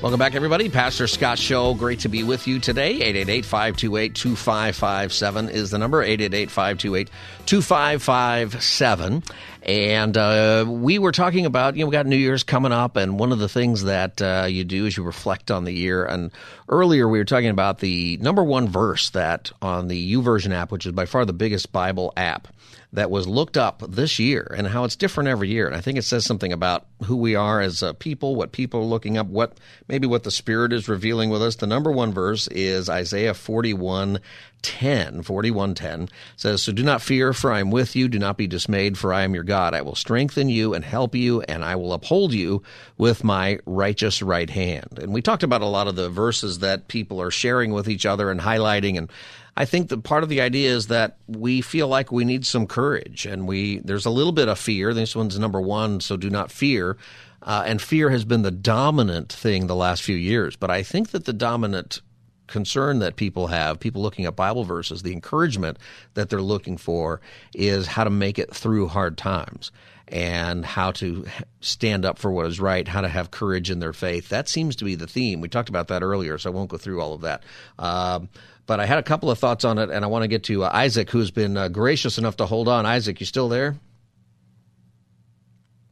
Welcome 0.00 0.20
back, 0.20 0.36
everybody. 0.36 0.68
Pastor 0.68 1.08
Scott 1.08 1.40
Show. 1.40 1.74
Great 1.74 1.98
to 2.00 2.08
be 2.08 2.22
with 2.22 2.46
you 2.46 2.60
today. 2.60 2.90
888 3.02 3.44
528 3.44 4.14
2557 4.14 5.48
is 5.48 5.72
the 5.72 5.78
number 5.78 6.04
888 6.04 6.52
528 6.52 7.10
2557. 7.46 9.24
And 9.64 10.16
uh, 10.16 10.66
we 10.68 11.00
were 11.00 11.10
talking 11.10 11.46
about, 11.46 11.74
you 11.74 11.82
know, 11.82 11.88
we 11.88 11.92
got 11.92 12.06
New 12.06 12.14
Year's 12.14 12.44
coming 12.44 12.70
up, 12.70 12.94
and 12.94 13.18
one 13.18 13.32
of 13.32 13.40
the 13.40 13.48
things 13.48 13.82
that 13.84 14.22
uh, 14.22 14.46
you 14.48 14.62
do 14.62 14.86
is 14.86 14.96
you 14.96 15.02
reflect 15.02 15.50
on 15.50 15.64
the 15.64 15.72
year. 15.72 16.04
And 16.04 16.30
earlier 16.68 17.08
we 17.08 17.18
were 17.18 17.24
talking 17.24 17.50
about 17.50 17.80
the 17.80 18.18
number 18.18 18.44
one 18.44 18.68
verse 18.68 19.10
that 19.10 19.50
on 19.60 19.88
the 19.88 20.14
YouVersion 20.14 20.52
app, 20.52 20.70
which 20.70 20.86
is 20.86 20.92
by 20.92 21.06
far 21.06 21.24
the 21.24 21.32
biggest 21.32 21.72
Bible 21.72 22.12
app, 22.16 22.46
that 22.92 23.10
was 23.10 23.28
looked 23.28 23.56
up 23.56 23.82
this 23.86 24.18
year 24.18 24.54
and 24.56 24.66
how 24.66 24.84
it's 24.84 24.96
different 24.96 25.28
every 25.28 25.48
year. 25.48 25.66
And 25.66 25.76
I 25.76 25.80
think 25.80 25.98
it 25.98 26.02
says 26.02 26.24
something 26.24 26.52
about 26.52 26.86
who 27.04 27.16
we 27.16 27.34
are 27.34 27.60
as 27.60 27.82
a 27.82 27.92
people, 27.92 28.34
what 28.34 28.52
people 28.52 28.80
are 28.80 28.84
looking 28.84 29.18
up, 29.18 29.26
what 29.26 29.58
maybe 29.88 30.06
what 30.06 30.22
the 30.22 30.30
Spirit 30.30 30.72
is 30.72 30.88
revealing 30.88 31.28
with 31.28 31.42
us. 31.42 31.56
The 31.56 31.66
number 31.66 31.92
one 31.92 32.12
verse 32.12 32.48
is 32.48 32.88
Isaiah 32.88 33.34
41 33.34 34.20
10, 34.62 35.22
4110 35.22 36.08
says, 36.36 36.62
So 36.62 36.72
do 36.72 36.82
not 36.82 37.02
fear, 37.02 37.32
for 37.32 37.52
I 37.52 37.60
am 37.60 37.70
with 37.70 37.94
you. 37.94 38.08
Do 38.08 38.18
not 38.18 38.36
be 38.36 38.46
dismayed, 38.46 38.98
for 38.98 39.12
I 39.12 39.22
am 39.22 39.34
your 39.34 39.44
God. 39.44 39.74
I 39.74 39.82
will 39.82 39.94
strengthen 39.94 40.48
you 40.48 40.74
and 40.74 40.84
help 40.84 41.14
you, 41.14 41.42
and 41.42 41.64
I 41.64 41.76
will 41.76 41.92
uphold 41.92 42.32
you 42.32 42.62
with 42.96 43.22
my 43.22 43.60
righteous 43.66 44.22
right 44.22 44.50
hand. 44.50 44.98
And 45.00 45.12
we 45.12 45.22
talked 45.22 45.42
about 45.42 45.62
a 45.62 45.66
lot 45.66 45.88
of 45.88 45.96
the 45.96 46.10
verses 46.10 46.58
that 46.60 46.88
people 46.88 47.22
are 47.22 47.30
sharing 47.30 47.72
with 47.72 47.88
each 47.88 48.06
other 48.06 48.30
and 48.30 48.40
highlighting. 48.40 48.98
And 48.98 49.10
I 49.58 49.64
think 49.64 49.88
that 49.88 50.04
part 50.04 50.22
of 50.22 50.28
the 50.28 50.40
idea 50.40 50.70
is 50.70 50.86
that 50.86 51.16
we 51.26 51.62
feel 51.62 51.88
like 51.88 52.12
we 52.12 52.24
need 52.24 52.46
some 52.46 52.68
courage, 52.68 53.26
and 53.26 53.48
we 53.48 53.80
there's 53.80 54.06
a 54.06 54.10
little 54.10 54.30
bit 54.30 54.46
of 54.46 54.56
fear. 54.56 54.94
This 54.94 55.16
one's 55.16 55.36
number 55.36 55.60
one, 55.60 55.98
so 55.98 56.16
do 56.16 56.30
not 56.30 56.52
fear. 56.52 56.96
Uh, 57.42 57.64
and 57.66 57.82
fear 57.82 58.08
has 58.10 58.24
been 58.24 58.42
the 58.42 58.52
dominant 58.52 59.32
thing 59.32 59.66
the 59.66 59.74
last 59.74 60.04
few 60.04 60.14
years. 60.14 60.54
But 60.54 60.70
I 60.70 60.84
think 60.84 61.10
that 61.10 61.24
the 61.24 61.32
dominant 61.32 62.02
concern 62.46 63.00
that 63.00 63.16
people 63.16 63.48
have, 63.48 63.80
people 63.80 64.00
looking 64.00 64.26
at 64.26 64.36
Bible 64.36 64.62
verses, 64.62 65.02
the 65.02 65.12
encouragement 65.12 65.76
that 66.14 66.30
they're 66.30 66.40
looking 66.40 66.76
for 66.76 67.20
is 67.52 67.88
how 67.88 68.04
to 68.04 68.10
make 68.10 68.38
it 68.38 68.54
through 68.54 68.86
hard 68.86 69.18
times 69.18 69.72
and 70.06 70.64
how 70.64 70.92
to 70.92 71.26
stand 71.60 72.04
up 72.04 72.16
for 72.16 72.30
what 72.30 72.46
is 72.46 72.60
right, 72.60 72.86
how 72.86 73.00
to 73.00 73.08
have 73.08 73.32
courage 73.32 73.72
in 73.72 73.80
their 73.80 73.92
faith. 73.92 74.28
That 74.28 74.48
seems 74.48 74.76
to 74.76 74.84
be 74.84 74.94
the 74.94 75.08
theme. 75.08 75.40
We 75.40 75.48
talked 75.48 75.68
about 75.68 75.88
that 75.88 76.04
earlier, 76.04 76.38
so 76.38 76.48
I 76.48 76.54
won't 76.54 76.70
go 76.70 76.78
through 76.78 77.00
all 77.00 77.12
of 77.12 77.22
that. 77.22 77.42
Um, 77.76 78.28
but 78.68 78.80
I 78.80 78.86
had 78.86 78.98
a 78.98 79.02
couple 79.02 79.30
of 79.30 79.38
thoughts 79.38 79.64
on 79.64 79.78
it, 79.78 79.88
and 79.88 80.04
I 80.04 80.08
want 80.08 80.24
to 80.24 80.28
get 80.28 80.44
to 80.44 80.62
uh, 80.62 80.70
Isaac, 80.72 81.10
who's 81.10 81.30
been 81.30 81.56
uh, 81.56 81.68
gracious 81.68 82.18
enough 82.18 82.36
to 82.36 82.46
hold 82.46 82.68
on. 82.68 82.84
Isaac, 82.84 83.18
you 83.18 83.24
still 83.24 83.48
there? 83.48 83.76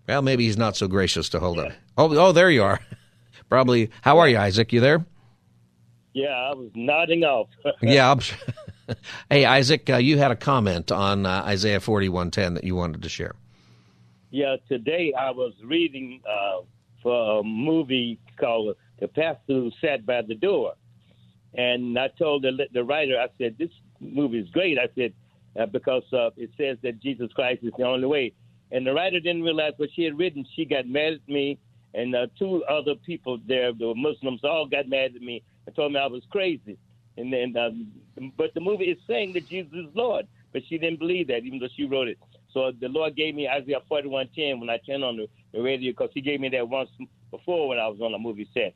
Well, 0.06 0.20
maybe 0.20 0.44
he's 0.44 0.58
not 0.58 0.76
so 0.76 0.86
gracious 0.86 1.30
to 1.30 1.40
hold 1.40 1.58
on. 1.58 1.72
Oh, 1.96 2.14
oh, 2.14 2.32
there 2.32 2.50
you 2.50 2.62
are. 2.62 2.78
Probably. 3.48 3.90
How 4.02 4.18
are 4.18 4.28
you, 4.28 4.36
Isaac? 4.36 4.74
You 4.74 4.80
there? 4.80 5.04
Yeah, 6.12 6.28
I 6.28 6.54
was 6.54 6.70
nodding 6.74 7.24
off. 7.24 7.48
yeah. 7.82 8.14
hey, 9.30 9.46
Isaac, 9.46 9.88
uh, 9.88 9.96
you 9.96 10.18
had 10.18 10.30
a 10.30 10.36
comment 10.36 10.92
on 10.92 11.24
uh, 11.24 11.44
Isaiah 11.46 11.80
41:10 11.80 12.54
that 12.54 12.64
you 12.64 12.76
wanted 12.76 13.02
to 13.02 13.08
share. 13.08 13.34
Yeah, 14.30 14.56
today 14.68 15.14
I 15.18 15.30
was 15.30 15.54
reading 15.64 16.20
uh, 16.28 16.60
for 17.02 17.40
a 17.40 17.42
movie 17.42 18.18
called 18.38 18.76
The 19.00 19.08
Pastor 19.08 19.40
Who 19.48 19.70
Sat 19.80 20.04
by 20.04 20.20
the 20.20 20.34
Door. 20.34 20.74
And 21.56 21.98
I 21.98 22.08
told 22.18 22.42
the, 22.42 22.66
the 22.72 22.84
writer, 22.84 23.18
I 23.18 23.28
said, 23.38 23.56
this 23.58 23.70
movie 24.00 24.38
is 24.38 24.50
great. 24.50 24.78
I 24.78 24.88
said, 24.94 25.14
uh, 25.58 25.66
because 25.66 26.02
uh, 26.12 26.30
it 26.36 26.50
says 26.58 26.76
that 26.82 27.00
Jesus 27.00 27.32
Christ 27.34 27.60
is 27.62 27.72
the 27.78 27.84
only 27.84 28.06
way. 28.06 28.32
And 28.70 28.86
the 28.86 28.92
writer 28.92 29.20
didn't 29.20 29.42
realize 29.42 29.72
what 29.76 29.88
she 29.94 30.02
had 30.04 30.18
written. 30.18 30.44
She 30.54 30.64
got 30.64 30.86
mad 30.86 31.14
at 31.14 31.28
me, 31.28 31.58
and 31.94 32.14
uh, 32.14 32.26
two 32.38 32.62
other 32.64 32.94
people 32.94 33.38
there, 33.46 33.72
the 33.72 33.94
Muslims, 33.96 34.40
all 34.44 34.66
got 34.66 34.88
mad 34.88 35.12
at 35.14 35.22
me 35.22 35.42
and 35.66 35.74
told 35.74 35.92
me 35.92 36.00
I 36.00 36.06
was 36.06 36.22
crazy. 36.30 36.76
And 37.16 37.32
then, 37.32 37.54
um, 37.56 38.32
but 38.36 38.52
the 38.54 38.60
movie 38.60 38.84
is 38.84 38.98
saying 39.06 39.32
that 39.34 39.48
Jesus 39.48 39.72
is 39.72 39.94
Lord, 39.94 40.26
but 40.52 40.62
she 40.68 40.76
didn't 40.76 40.98
believe 40.98 41.28
that, 41.28 41.44
even 41.44 41.58
though 41.58 41.68
she 41.74 41.84
wrote 41.84 42.08
it. 42.08 42.18
So 42.52 42.72
the 42.78 42.88
Lord 42.88 43.16
gave 43.16 43.34
me 43.34 43.48
Isaiah 43.48 43.80
41:10 43.90 44.60
when 44.60 44.68
I 44.68 44.78
turned 44.78 45.04
on 45.04 45.16
the, 45.16 45.26
the 45.52 45.62
radio, 45.62 45.92
because 45.92 46.10
He 46.12 46.20
gave 46.20 46.40
me 46.40 46.50
that 46.50 46.68
once 46.68 46.90
before 47.30 47.68
when 47.68 47.78
I 47.78 47.88
was 47.88 48.00
on 48.00 48.12
a 48.12 48.18
movie 48.18 48.48
set. 48.52 48.74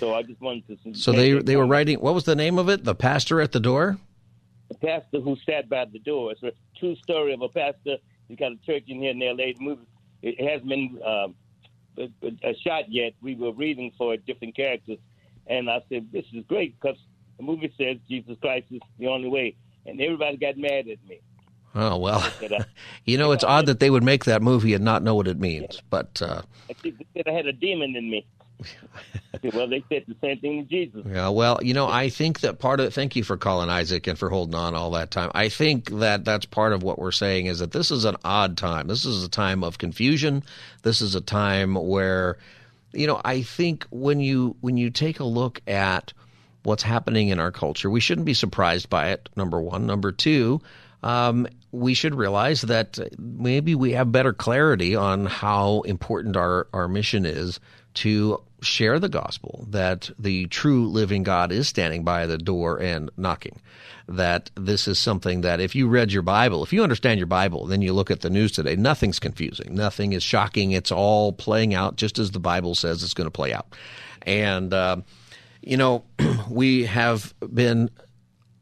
So 0.00 0.14
I 0.14 0.22
just 0.22 0.40
wanted 0.40 0.66
to. 0.84 0.94
So 0.94 1.12
they 1.12 1.34
they 1.34 1.56
were 1.56 1.66
writing. 1.66 2.00
What 2.00 2.14
was 2.14 2.24
the 2.24 2.34
name 2.34 2.58
of 2.58 2.68
it? 2.68 2.84
The 2.84 2.94
pastor 2.94 3.40
at 3.40 3.52
the 3.52 3.60
door. 3.60 3.98
The 4.68 4.74
pastor 4.74 5.20
who 5.20 5.36
sat 5.46 5.68
by 5.68 5.84
the 5.84 5.98
door. 5.98 6.32
It's 6.32 6.42
a 6.42 6.52
true 6.78 6.96
story 6.96 7.34
of 7.34 7.42
a 7.42 7.48
pastor. 7.48 7.96
He's 8.28 8.38
got 8.38 8.52
a 8.52 8.56
church 8.66 8.84
in 8.88 9.00
here 9.00 9.10
in 9.10 9.22
L.A. 9.22 9.52
The 9.52 9.60
movie 9.60 9.86
it 10.22 10.40
hasn't 10.40 10.68
been 10.68 10.98
uh, 11.04 11.28
a, 11.98 12.48
a 12.48 12.54
shot 12.64 12.90
yet. 12.92 13.12
We 13.22 13.34
were 13.34 13.52
reading 13.52 13.92
for 13.96 14.16
different 14.16 14.56
characters, 14.56 14.98
and 15.46 15.70
I 15.70 15.82
said, 15.88 16.08
this 16.12 16.24
is 16.32 16.44
great 16.48 16.80
because 16.80 16.98
the 17.36 17.42
movie 17.42 17.72
says 17.78 17.96
Jesus 18.08 18.36
Christ 18.40 18.66
is 18.70 18.80
the 18.98 19.06
only 19.06 19.28
way. 19.28 19.56
And 19.86 20.00
everybody 20.00 20.36
got 20.36 20.58
mad 20.58 20.88
at 20.88 20.98
me. 21.08 21.20
Oh, 21.74 21.98
well, 21.98 22.26
you 23.04 23.16
know, 23.16 23.32
well, 29.54 29.68
they 29.68 29.84
said 29.88 30.04
the 30.06 30.16
same 30.20 30.38
thing 30.38 30.62
to 30.62 30.68
Jesus. 30.68 31.04
Yeah, 31.06 31.28
well, 31.28 31.58
you 31.62 31.74
know, 31.74 31.88
I 31.88 32.08
think 32.08 32.40
that 32.40 32.58
part 32.58 32.80
of 32.80 32.92
thank 32.92 33.16
you 33.16 33.24
for 33.24 33.36
calling 33.36 33.68
Isaac 33.68 34.06
and 34.06 34.18
for 34.18 34.28
holding 34.28 34.54
on 34.54 34.74
all 34.74 34.90
that 34.92 35.10
time. 35.10 35.30
I 35.34 35.48
think 35.48 35.90
that 36.00 36.24
that's 36.24 36.46
part 36.46 36.72
of 36.72 36.82
what 36.82 36.98
we're 36.98 37.12
saying 37.12 37.46
is 37.46 37.60
that 37.60 37.72
this 37.72 37.90
is 37.90 38.04
an 38.04 38.16
odd 38.24 38.56
time. 38.56 38.86
This 38.88 39.04
is 39.04 39.24
a 39.24 39.28
time 39.28 39.64
of 39.64 39.78
confusion. 39.78 40.42
This 40.82 41.00
is 41.00 41.14
a 41.14 41.20
time 41.20 41.74
where 41.74 42.38
you 42.92 43.06
know, 43.06 43.20
I 43.24 43.42
think 43.42 43.86
when 43.90 44.20
you 44.20 44.56
when 44.60 44.76
you 44.76 44.90
take 44.90 45.20
a 45.20 45.24
look 45.24 45.60
at 45.66 46.12
what's 46.62 46.82
happening 46.82 47.28
in 47.28 47.40
our 47.40 47.52
culture, 47.52 47.90
we 47.90 48.00
shouldn't 48.00 48.26
be 48.26 48.34
surprised 48.34 48.90
by 48.90 49.10
it. 49.10 49.28
Number 49.36 49.60
one, 49.60 49.86
number 49.86 50.12
two, 50.12 50.60
um, 51.02 51.46
we 51.72 51.94
should 51.94 52.14
realize 52.14 52.62
that 52.62 52.98
maybe 53.18 53.74
we 53.74 53.92
have 53.92 54.12
better 54.12 54.32
clarity 54.32 54.96
on 54.96 55.26
how 55.26 55.82
important 55.82 56.36
our 56.36 56.66
our 56.72 56.88
mission 56.88 57.24
is 57.24 57.60
to 57.94 58.42
share 58.62 58.98
the 58.98 59.08
gospel 59.08 59.66
that 59.70 60.10
the 60.18 60.46
true 60.46 60.88
living 60.88 61.22
God 61.22 61.52
is 61.52 61.68
standing 61.68 62.04
by 62.04 62.26
the 62.26 62.38
door 62.38 62.80
and 62.80 63.10
knocking. 63.16 63.60
That 64.08 64.50
this 64.56 64.88
is 64.88 64.98
something 64.98 65.42
that 65.42 65.60
if 65.60 65.74
you 65.74 65.86
read 65.88 66.12
your 66.12 66.22
Bible, 66.22 66.64
if 66.64 66.72
you 66.72 66.82
understand 66.82 67.18
your 67.18 67.26
Bible, 67.26 67.66
then 67.66 67.80
you 67.80 67.92
look 67.92 68.10
at 68.10 68.20
the 68.20 68.30
news 68.30 68.52
today, 68.52 68.74
nothing's 68.76 69.20
confusing. 69.20 69.74
Nothing 69.74 70.12
is 70.12 70.22
shocking. 70.22 70.72
It's 70.72 70.90
all 70.90 71.32
playing 71.32 71.74
out 71.74 71.96
just 71.96 72.18
as 72.18 72.32
the 72.32 72.40
Bible 72.40 72.74
says 72.74 73.02
it's 73.02 73.14
going 73.14 73.28
to 73.28 73.30
play 73.30 73.52
out. 73.52 73.74
And, 74.22 74.74
uh, 74.74 74.96
you 75.60 75.76
know, 75.76 76.04
we 76.50 76.86
have 76.86 77.34
been 77.52 77.90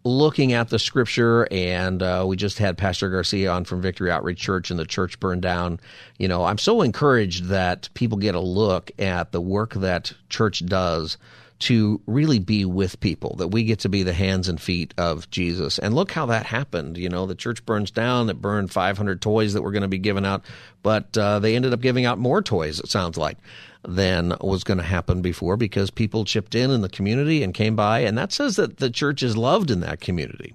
looking 0.08 0.52
at 0.52 0.70
the 0.70 0.78
scripture, 0.78 1.46
and 1.50 2.02
uh, 2.02 2.24
we 2.26 2.36
just 2.36 2.58
had 2.58 2.78
Pastor 2.78 3.10
Garcia 3.10 3.50
on 3.52 3.64
from 3.64 3.82
Victory 3.82 4.10
Outreach 4.10 4.40
Church, 4.40 4.70
and 4.70 4.78
the 4.78 4.84
church 4.84 5.20
burned 5.20 5.42
down. 5.42 5.78
You 6.18 6.28
know, 6.28 6.44
I'm 6.44 6.58
so 6.58 6.82
encouraged 6.82 7.46
that 7.46 7.88
people 7.94 8.18
get 8.18 8.34
a 8.34 8.40
look 8.40 8.90
at 8.98 9.32
the 9.32 9.40
work 9.40 9.74
that 9.74 10.12
church 10.28 10.64
does 10.64 11.18
to 11.60 12.00
really 12.06 12.38
be 12.38 12.64
with 12.64 13.00
people, 13.00 13.34
that 13.36 13.48
we 13.48 13.64
get 13.64 13.80
to 13.80 13.88
be 13.88 14.04
the 14.04 14.12
hands 14.12 14.48
and 14.48 14.60
feet 14.60 14.94
of 14.96 15.28
Jesus. 15.30 15.78
And 15.78 15.94
look 15.94 16.12
how 16.12 16.26
that 16.26 16.46
happened. 16.46 16.96
You 16.96 17.08
know, 17.08 17.26
the 17.26 17.34
church 17.34 17.66
burns 17.66 17.90
down, 17.90 18.30
it 18.30 18.40
burned 18.40 18.70
500 18.70 19.20
toys 19.20 19.54
that 19.54 19.62
were 19.62 19.72
going 19.72 19.82
to 19.82 19.88
be 19.88 19.98
given 19.98 20.24
out, 20.24 20.44
but 20.82 21.18
uh, 21.18 21.40
they 21.40 21.56
ended 21.56 21.72
up 21.72 21.80
giving 21.80 22.04
out 22.04 22.18
more 22.18 22.42
toys, 22.42 22.78
it 22.78 22.88
sounds 22.88 23.18
like 23.18 23.38
than 23.86 24.34
was 24.40 24.64
going 24.64 24.78
to 24.78 24.84
happen 24.84 25.22
before 25.22 25.56
because 25.56 25.90
people 25.90 26.24
chipped 26.24 26.54
in 26.54 26.70
in 26.70 26.80
the 26.80 26.88
community 26.88 27.42
and 27.42 27.54
came 27.54 27.76
by. 27.76 28.00
And 28.00 28.18
that 28.18 28.32
says 28.32 28.56
that 28.56 28.78
the 28.78 28.90
church 28.90 29.22
is 29.22 29.36
loved 29.36 29.70
in 29.70 29.80
that 29.80 30.00
community. 30.00 30.54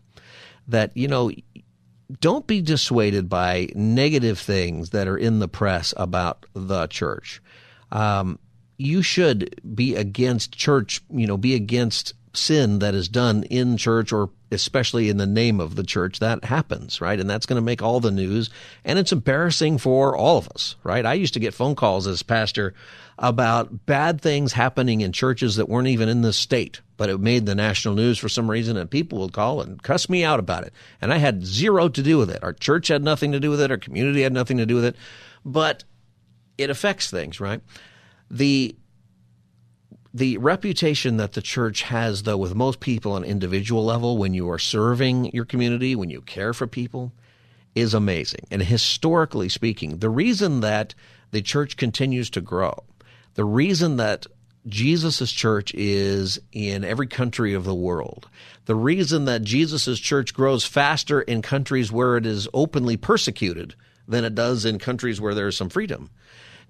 That, 0.67 0.95
you 0.95 1.07
know, 1.07 1.31
don't 2.19 2.47
be 2.47 2.61
dissuaded 2.61 3.29
by 3.29 3.69
negative 3.75 4.39
things 4.39 4.91
that 4.91 5.07
are 5.07 5.17
in 5.17 5.39
the 5.39 5.47
press 5.47 5.93
about 5.97 6.45
the 6.53 6.87
church. 6.87 7.41
Um, 7.91 8.39
you 8.77 9.01
should 9.01 9.61
be 9.75 9.95
against 9.95 10.55
church, 10.55 11.01
you 11.09 11.27
know, 11.27 11.37
be 11.37 11.55
against 11.55 12.13
sin 12.33 12.79
that 12.79 12.95
is 12.95 13.07
done 13.07 13.43
in 13.43 13.77
church 13.77 14.11
or 14.11 14.29
especially 14.51 15.09
in 15.09 15.17
the 15.17 15.25
name 15.25 15.59
of 15.59 15.75
the 15.75 15.83
church, 15.83 16.19
that 16.19 16.43
happens, 16.43 17.01
right? 17.01 17.19
And 17.19 17.29
that's 17.29 17.45
going 17.45 17.57
to 17.57 17.65
make 17.65 17.81
all 17.81 17.99
the 17.99 18.11
news. 18.11 18.49
And 18.83 18.99
it's 18.99 19.11
embarrassing 19.11 19.79
for 19.79 20.15
all 20.15 20.37
of 20.37 20.47
us, 20.49 20.75
right? 20.83 21.05
I 21.05 21.13
used 21.13 21.33
to 21.35 21.39
get 21.39 21.53
phone 21.53 21.75
calls 21.75 22.07
as 22.07 22.23
pastor 22.23 22.73
about 23.19 23.85
bad 23.85 24.21
things 24.21 24.53
happening 24.53 25.01
in 25.01 25.11
churches 25.11 25.55
that 25.55 25.69
weren't 25.69 25.87
even 25.87 26.09
in 26.09 26.21
the 26.21 26.33
state, 26.33 26.81
but 26.97 27.09
it 27.09 27.19
made 27.19 27.45
the 27.45 27.55
national 27.55 27.95
news 27.95 28.17
for 28.17 28.29
some 28.29 28.49
reason, 28.49 28.77
and 28.77 28.89
people 28.89 29.19
would 29.19 29.33
call 29.33 29.61
and 29.61 29.81
cuss 29.83 30.09
me 30.09 30.23
out 30.23 30.39
about 30.39 30.63
it. 30.63 30.73
And 31.01 31.13
I 31.13 31.17
had 31.17 31.45
zero 31.45 31.89
to 31.89 32.03
do 32.03 32.17
with 32.17 32.29
it. 32.31 32.43
Our 32.43 32.53
church 32.53 32.87
had 32.87 33.03
nothing 33.03 33.31
to 33.33 33.39
do 33.39 33.49
with 33.49 33.61
it. 33.61 33.71
Our 33.71 33.77
community 33.77 34.23
had 34.23 34.33
nothing 34.33 34.57
to 34.57 34.65
do 34.65 34.75
with 34.75 34.85
it. 34.85 34.95
But 35.45 35.83
it 36.57 36.69
affects 36.69 37.09
things, 37.09 37.39
right? 37.39 37.61
The 38.29 38.75
the 40.15 40.37
reputation 40.37 41.17
that 41.17 41.33
the 41.33 41.41
church 41.41 41.81
has, 41.81 42.21
though, 42.21 42.37
with 42.37 42.53
most 42.53 42.79
people 42.79 43.13
on 43.13 43.23
individual 43.23 43.83
level, 43.83 44.17
when 44.17 44.35
you 44.35 44.47
are 44.51 44.59
serving 44.59 45.31
your 45.33 45.43
community, 45.45 45.95
when 45.95 46.11
you 46.11 46.21
care 46.21 46.53
for 46.53 46.67
people, 46.67 47.11
is 47.73 47.95
amazing. 47.95 48.45
And 48.51 48.61
historically 48.61 49.49
speaking, 49.49 49.97
the 49.97 50.11
reason 50.11 50.59
that 50.59 50.93
the 51.31 51.41
church 51.41 51.77
continues 51.77 52.29
to 52.29 52.41
grow 52.41 52.83
the 53.35 53.45
reason 53.45 53.97
that 53.97 54.27
Jesus' 54.67 55.31
church 55.31 55.73
is 55.73 56.39
in 56.51 56.83
every 56.83 57.07
country 57.07 57.53
of 57.53 57.65
the 57.65 57.75
world. 57.75 58.29
The 58.65 58.75
reason 58.75 59.25
that 59.25 59.43
Jesus' 59.43 59.99
church 59.99 60.33
grows 60.33 60.63
faster 60.63 61.21
in 61.21 61.41
countries 61.41 61.91
where 61.91 62.15
it 62.15 62.25
is 62.25 62.47
openly 62.53 62.95
persecuted 62.95 63.75
than 64.07 64.23
it 64.23 64.35
does 64.35 64.63
in 64.63 64.79
countries 64.79 65.19
where 65.19 65.33
there 65.33 65.47
is 65.47 65.57
some 65.57 65.69
freedom 65.69 66.09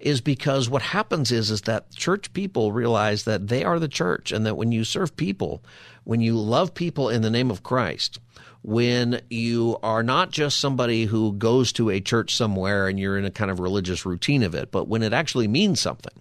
is 0.00 0.20
because 0.20 0.68
what 0.68 0.82
happens 0.82 1.30
is 1.30 1.50
is 1.50 1.62
that 1.62 1.90
church 1.92 2.32
people 2.32 2.72
realize 2.72 3.24
that 3.24 3.48
they 3.48 3.64
are 3.64 3.78
the 3.78 3.88
church 3.88 4.32
and 4.32 4.44
that 4.44 4.56
when 4.56 4.72
you 4.72 4.84
serve 4.84 5.16
people, 5.16 5.62
when 6.02 6.20
you 6.20 6.36
love 6.36 6.74
people 6.74 7.08
in 7.08 7.22
the 7.22 7.30
name 7.30 7.50
of 7.50 7.62
Christ, 7.62 8.18
when 8.62 9.20
you 9.30 9.78
are 9.82 10.02
not 10.02 10.30
just 10.30 10.58
somebody 10.58 11.04
who 11.04 11.32
goes 11.34 11.72
to 11.72 11.90
a 11.90 12.00
church 12.00 12.34
somewhere 12.34 12.88
and 12.88 12.98
you're 12.98 13.18
in 13.18 13.24
a 13.24 13.30
kind 13.30 13.50
of 13.50 13.60
religious 13.60 14.04
routine 14.04 14.42
of 14.42 14.54
it, 14.54 14.70
but 14.70 14.88
when 14.88 15.02
it 15.02 15.12
actually 15.12 15.48
means 15.48 15.80
something, 15.80 16.12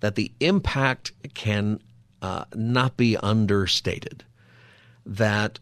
that 0.00 0.14
the 0.14 0.32
impact 0.40 1.12
can 1.34 1.80
uh, 2.22 2.44
not 2.54 2.96
be 2.96 3.16
understated. 3.16 4.24
That 5.04 5.58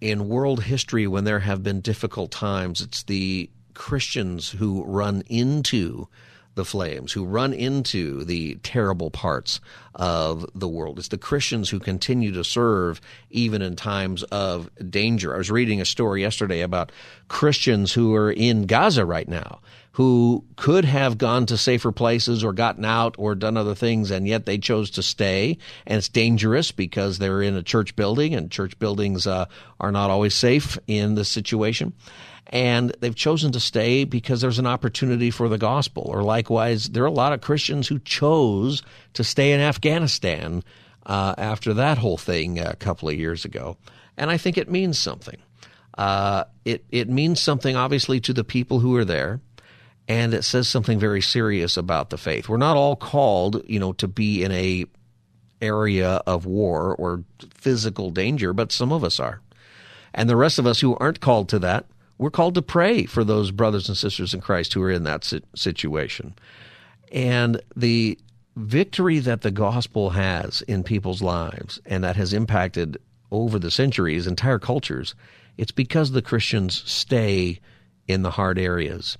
in 0.00 0.28
world 0.28 0.64
history, 0.64 1.06
when 1.06 1.24
there 1.24 1.40
have 1.40 1.62
been 1.62 1.80
difficult 1.80 2.30
times, 2.30 2.80
it's 2.80 3.04
the 3.04 3.48
Christians 3.74 4.50
who 4.50 4.84
run 4.84 5.22
into 5.28 6.08
the 6.54 6.64
flames, 6.64 7.12
who 7.12 7.24
run 7.24 7.52
into 7.52 8.24
the 8.24 8.56
terrible 8.56 9.10
parts 9.10 9.60
of 9.94 10.46
the 10.54 10.68
world. 10.68 10.98
It's 10.98 11.08
the 11.08 11.18
Christians 11.18 11.70
who 11.70 11.78
continue 11.78 12.32
to 12.32 12.44
serve 12.44 13.00
even 13.30 13.62
in 13.62 13.76
times 13.76 14.22
of 14.24 14.70
danger. 14.90 15.34
I 15.34 15.38
was 15.38 15.50
reading 15.50 15.80
a 15.80 15.86
story 15.86 16.20
yesterday 16.22 16.60
about 16.60 16.92
Christians 17.28 17.92
who 17.92 18.14
are 18.14 18.30
in 18.30 18.66
Gaza 18.66 19.04
right 19.04 19.28
now 19.28 19.60
who 19.92 20.42
could 20.56 20.86
have 20.86 21.18
gone 21.18 21.44
to 21.46 21.56
safer 21.58 21.92
places 21.92 22.42
or 22.42 22.52
gotten 22.52 22.84
out 22.84 23.14
or 23.18 23.34
done 23.34 23.58
other 23.58 23.74
things, 23.74 24.10
and 24.10 24.26
yet 24.26 24.46
they 24.46 24.56
chose 24.56 24.90
to 24.90 25.02
stay. 25.02 25.58
And 25.86 25.98
it's 25.98 26.08
dangerous 26.08 26.72
because 26.72 27.18
they're 27.18 27.42
in 27.42 27.56
a 27.56 27.62
church 27.62 27.94
building, 27.94 28.34
and 28.34 28.50
church 28.50 28.78
buildings 28.78 29.26
uh, 29.26 29.46
are 29.78 29.92
not 29.92 30.10
always 30.10 30.34
safe 30.34 30.78
in 30.86 31.14
this 31.14 31.28
situation. 31.28 31.92
And 32.52 32.94
they've 33.00 33.14
chosen 33.14 33.50
to 33.52 33.60
stay 33.60 34.04
because 34.04 34.40
there's 34.42 34.58
an 34.58 34.66
opportunity 34.66 35.30
for 35.30 35.48
the 35.48 35.58
gospel. 35.58 36.04
Or 36.06 36.22
likewise, 36.22 36.84
there 36.90 37.02
are 37.02 37.06
a 37.06 37.10
lot 37.10 37.32
of 37.32 37.40
Christians 37.40 37.88
who 37.88 37.98
chose 37.98 38.82
to 39.14 39.24
stay 39.24 39.52
in 39.52 39.60
Afghanistan 39.60 40.62
uh, 41.06 41.34
after 41.38 41.72
that 41.74 41.98
whole 41.98 42.18
thing 42.18 42.58
a 42.58 42.76
couple 42.76 43.08
of 43.08 43.14
years 43.14 43.46
ago. 43.46 43.78
And 44.18 44.30
I 44.30 44.36
think 44.36 44.58
it 44.58 44.70
means 44.70 44.98
something. 44.98 45.38
Uh, 45.96 46.44
it 46.64 46.84
it 46.90 47.08
means 47.08 47.40
something 47.40 47.74
obviously 47.74 48.20
to 48.20 48.32
the 48.32 48.44
people 48.44 48.80
who 48.80 48.96
are 48.96 49.04
there 49.04 49.40
and 50.08 50.34
it 50.34 50.42
says 50.42 50.68
something 50.68 50.98
very 50.98 51.20
serious 51.20 51.76
about 51.76 52.10
the 52.10 52.18
faith. 52.18 52.48
We're 52.48 52.56
not 52.56 52.76
all 52.76 52.96
called, 52.96 53.62
you 53.66 53.78
know, 53.78 53.92
to 53.94 54.08
be 54.08 54.42
in 54.42 54.52
a 54.52 54.86
area 55.60 56.22
of 56.26 56.44
war 56.44 56.94
or 56.96 57.24
physical 57.54 58.10
danger, 58.10 58.52
but 58.52 58.72
some 58.72 58.92
of 58.92 59.04
us 59.04 59.20
are. 59.20 59.40
And 60.12 60.28
the 60.28 60.36
rest 60.36 60.58
of 60.58 60.66
us 60.66 60.80
who 60.80 60.96
aren't 60.96 61.20
called 61.20 61.48
to 61.50 61.60
that, 61.60 61.86
we're 62.22 62.30
called 62.30 62.54
to 62.54 62.62
pray 62.62 63.04
for 63.04 63.24
those 63.24 63.50
brothers 63.50 63.88
and 63.88 63.98
sisters 63.98 64.32
in 64.32 64.40
Christ 64.40 64.72
who 64.72 64.82
are 64.82 64.92
in 64.92 65.02
that 65.02 65.30
situation. 65.56 66.34
And 67.10 67.60
the 67.74 68.16
victory 68.54 69.18
that 69.18 69.40
the 69.40 69.50
gospel 69.50 70.10
has 70.10 70.62
in 70.62 70.84
people's 70.84 71.20
lives 71.20 71.80
and 71.84 72.04
that 72.04 72.14
has 72.14 72.32
impacted 72.32 72.98
over 73.32 73.58
the 73.58 73.72
centuries 73.72 74.28
entire 74.28 74.60
cultures, 74.60 75.16
it's 75.58 75.72
because 75.72 76.12
the 76.12 76.22
Christians 76.22 76.84
stay 76.86 77.58
in 78.06 78.22
the 78.22 78.30
hard 78.30 78.56
areas. 78.56 79.18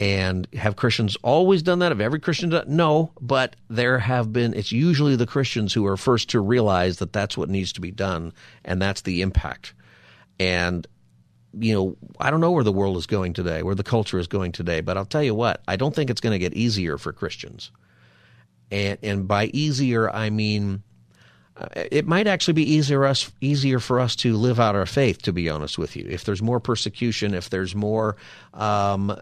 And 0.00 0.48
have 0.54 0.74
Christians 0.76 1.18
always 1.22 1.62
done 1.62 1.80
that? 1.80 1.92
Have 1.92 2.00
every 2.00 2.18
Christian 2.18 2.48
done? 2.48 2.64
No, 2.66 3.12
but 3.20 3.56
there 3.68 3.98
have 3.98 4.32
been. 4.32 4.54
It's 4.54 4.72
usually 4.72 5.16
the 5.16 5.26
Christians 5.26 5.74
who 5.74 5.86
are 5.86 5.98
first 5.98 6.30
to 6.30 6.40
realize 6.40 6.96
that 6.96 7.12
that's 7.12 7.36
what 7.36 7.50
needs 7.50 7.74
to 7.74 7.82
be 7.82 7.90
done, 7.90 8.32
and 8.64 8.80
that's 8.80 9.02
the 9.02 9.20
impact. 9.20 9.74
And 10.40 10.86
you 11.58 11.74
know, 11.74 11.96
I 12.18 12.30
don't 12.30 12.40
know 12.40 12.50
where 12.50 12.64
the 12.64 12.72
world 12.72 12.96
is 12.96 13.06
going 13.06 13.32
today, 13.32 13.62
where 13.62 13.74
the 13.74 13.82
culture 13.82 14.18
is 14.18 14.26
going 14.26 14.52
today, 14.52 14.80
but 14.80 14.96
I'll 14.96 15.04
tell 15.04 15.22
you 15.22 15.34
what, 15.34 15.62
I 15.68 15.76
don't 15.76 15.94
think 15.94 16.10
it's 16.10 16.20
going 16.20 16.32
to 16.32 16.38
get 16.38 16.54
easier 16.54 16.98
for 16.98 17.12
Christians. 17.12 17.70
And 18.70 18.98
and 19.02 19.28
by 19.28 19.46
easier, 19.46 20.10
I 20.10 20.30
mean 20.30 20.82
uh, 21.56 21.66
it 21.74 22.06
might 22.06 22.26
actually 22.26 22.54
be 22.54 22.74
easier 22.74 23.04
us 23.04 23.30
easier 23.40 23.78
for 23.78 24.00
us 24.00 24.16
to 24.16 24.34
live 24.36 24.58
out 24.58 24.74
our 24.74 24.86
faith. 24.86 25.22
To 25.22 25.32
be 25.32 25.50
honest 25.50 25.76
with 25.76 25.94
you, 25.94 26.06
if 26.08 26.24
there's 26.24 26.40
more 26.40 26.60
persecution, 26.60 27.34
if 27.34 27.50
there's 27.50 27.74
more 27.74 28.16
um, 28.54 29.14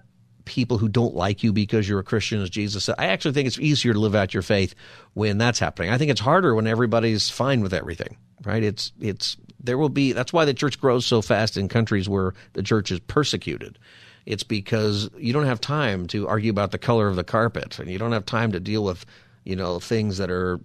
people 0.45 0.79
who 0.79 0.89
don't 0.89 1.15
like 1.15 1.43
you 1.43 1.53
because 1.53 1.89
you're 1.89 2.01
a 2.01 2.05
Christian, 2.05 2.41
as 2.43 2.51
Jesus 2.51 2.85
said. 2.85 2.95
I 2.99 3.07
actually 3.07 3.33
think 3.33 3.47
it's 3.47 3.59
easier 3.59 3.93
to 3.93 3.99
live 3.99 4.15
out 4.15 4.35
your 4.35 4.43
faith 4.43 4.75
when 5.15 5.39
that's 5.39 5.59
happening. 5.59 5.91
I 5.91 5.99
think 5.99 6.11
it's 6.11 6.21
harder 6.21 6.55
when 6.55 6.67
everybody's 6.67 7.29
fine 7.29 7.61
with 7.61 7.75
everything, 7.75 8.17
right? 8.45 8.63
It's 8.63 8.93
it's 9.01 9.37
there 9.63 9.79
will 9.79 9.89
be 9.89 10.13
that's 10.13 10.33
why 10.33 10.45
the 10.45 10.55
church 10.55 10.81
grows 10.81 11.07
so 11.07 11.23
fast 11.23 11.57
in 11.57 11.69
countries 11.69 12.09
where 12.09 12.35
the 12.55 12.63
church 12.63 12.91
is 12.91 13.01
persecuted. 13.01 13.79
It's 14.27 14.43
because 14.43 15.11
you 15.17 15.33
don't 15.33 15.47
have 15.47 15.61
time 15.61 16.07
to 16.09 16.29
argue 16.29 16.51
about 16.51 16.73
the 16.73 16.79
color 16.79 17.09
of 17.09 17.17
the 17.17 17.25
carpet, 17.25 17.79
and 17.79 17.91
you 17.91 17.99
don't 17.99 18.13
have 18.13 18.27
time 18.27 18.53
to 18.53 18.61
deal 18.61 18.85
with 18.85 19.05
you 19.45 19.57
know 19.57 19.81
things 19.81 20.19
that 20.19 20.31
are 20.31 20.61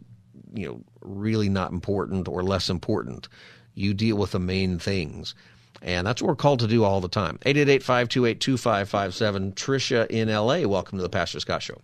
you 0.53 0.67
know 0.67 0.81
really 1.01 1.49
not 1.49 1.71
important 1.71 2.27
or 2.27 2.43
less 2.43 2.69
important. 2.69 3.27
You 3.73 3.93
deal 3.93 4.17
with 4.17 4.31
the 4.31 4.39
main 4.39 4.79
things. 4.79 5.35
And 5.81 6.07
that's 6.07 6.21
what 6.21 6.29
we're 6.29 6.35
called 6.35 6.61
to 6.61 6.67
do 6.67 6.83
all 6.83 7.01
the 7.01 7.09
time. 7.09 7.37
888 7.45 7.83
528 7.83 8.39
2557. 8.39 9.51
Tricia 9.51 10.07
in 10.07 10.29
LA, 10.29 10.67
welcome 10.67 10.97
to 10.97 11.01
the 11.01 11.09
Pastor 11.09 11.39
Scott 11.39 11.61
Show. 11.61 11.79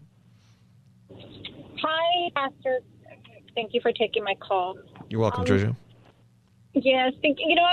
Hi, 1.12 2.30
Pastor. 2.34 2.80
Thank 3.54 3.74
you 3.74 3.82
for 3.82 3.92
taking 3.92 4.24
my 4.24 4.36
call. 4.36 4.78
You're 5.10 5.20
welcome, 5.20 5.42
um, 5.42 5.48
Tricia. 5.48 5.76
Yes, 6.74 7.14
you. 7.24 7.56
Know, 7.56 7.68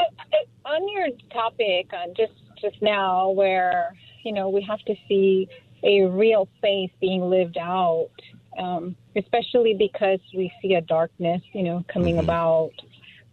on 0.65 0.89
your 0.89 1.09
topic, 1.33 1.91
uh, 1.93 2.09
just 2.17 2.33
just 2.61 2.81
now, 2.83 3.31
where 3.31 3.95
you 4.25 4.33
know 4.33 4.49
we 4.49 4.63
have 4.63 4.81
to 4.81 4.95
see 5.09 5.49
a 5.85 6.03
real 6.03 6.49
faith 6.61 6.91
being 7.01 7.23
lived 7.23 7.59
out, 7.59 8.11
um, 8.59 8.97
especially 9.17 9.75
because 9.79 10.21
we 10.35 10.53
see 10.61 10.75
a 10.75 10.81
darkness, 10.81 11.43
you 11.53 11.63
know, 11.63 11.85
coming 11.93 12.17
mm-hmm. 12.17 12.25
about. 12.25 12.73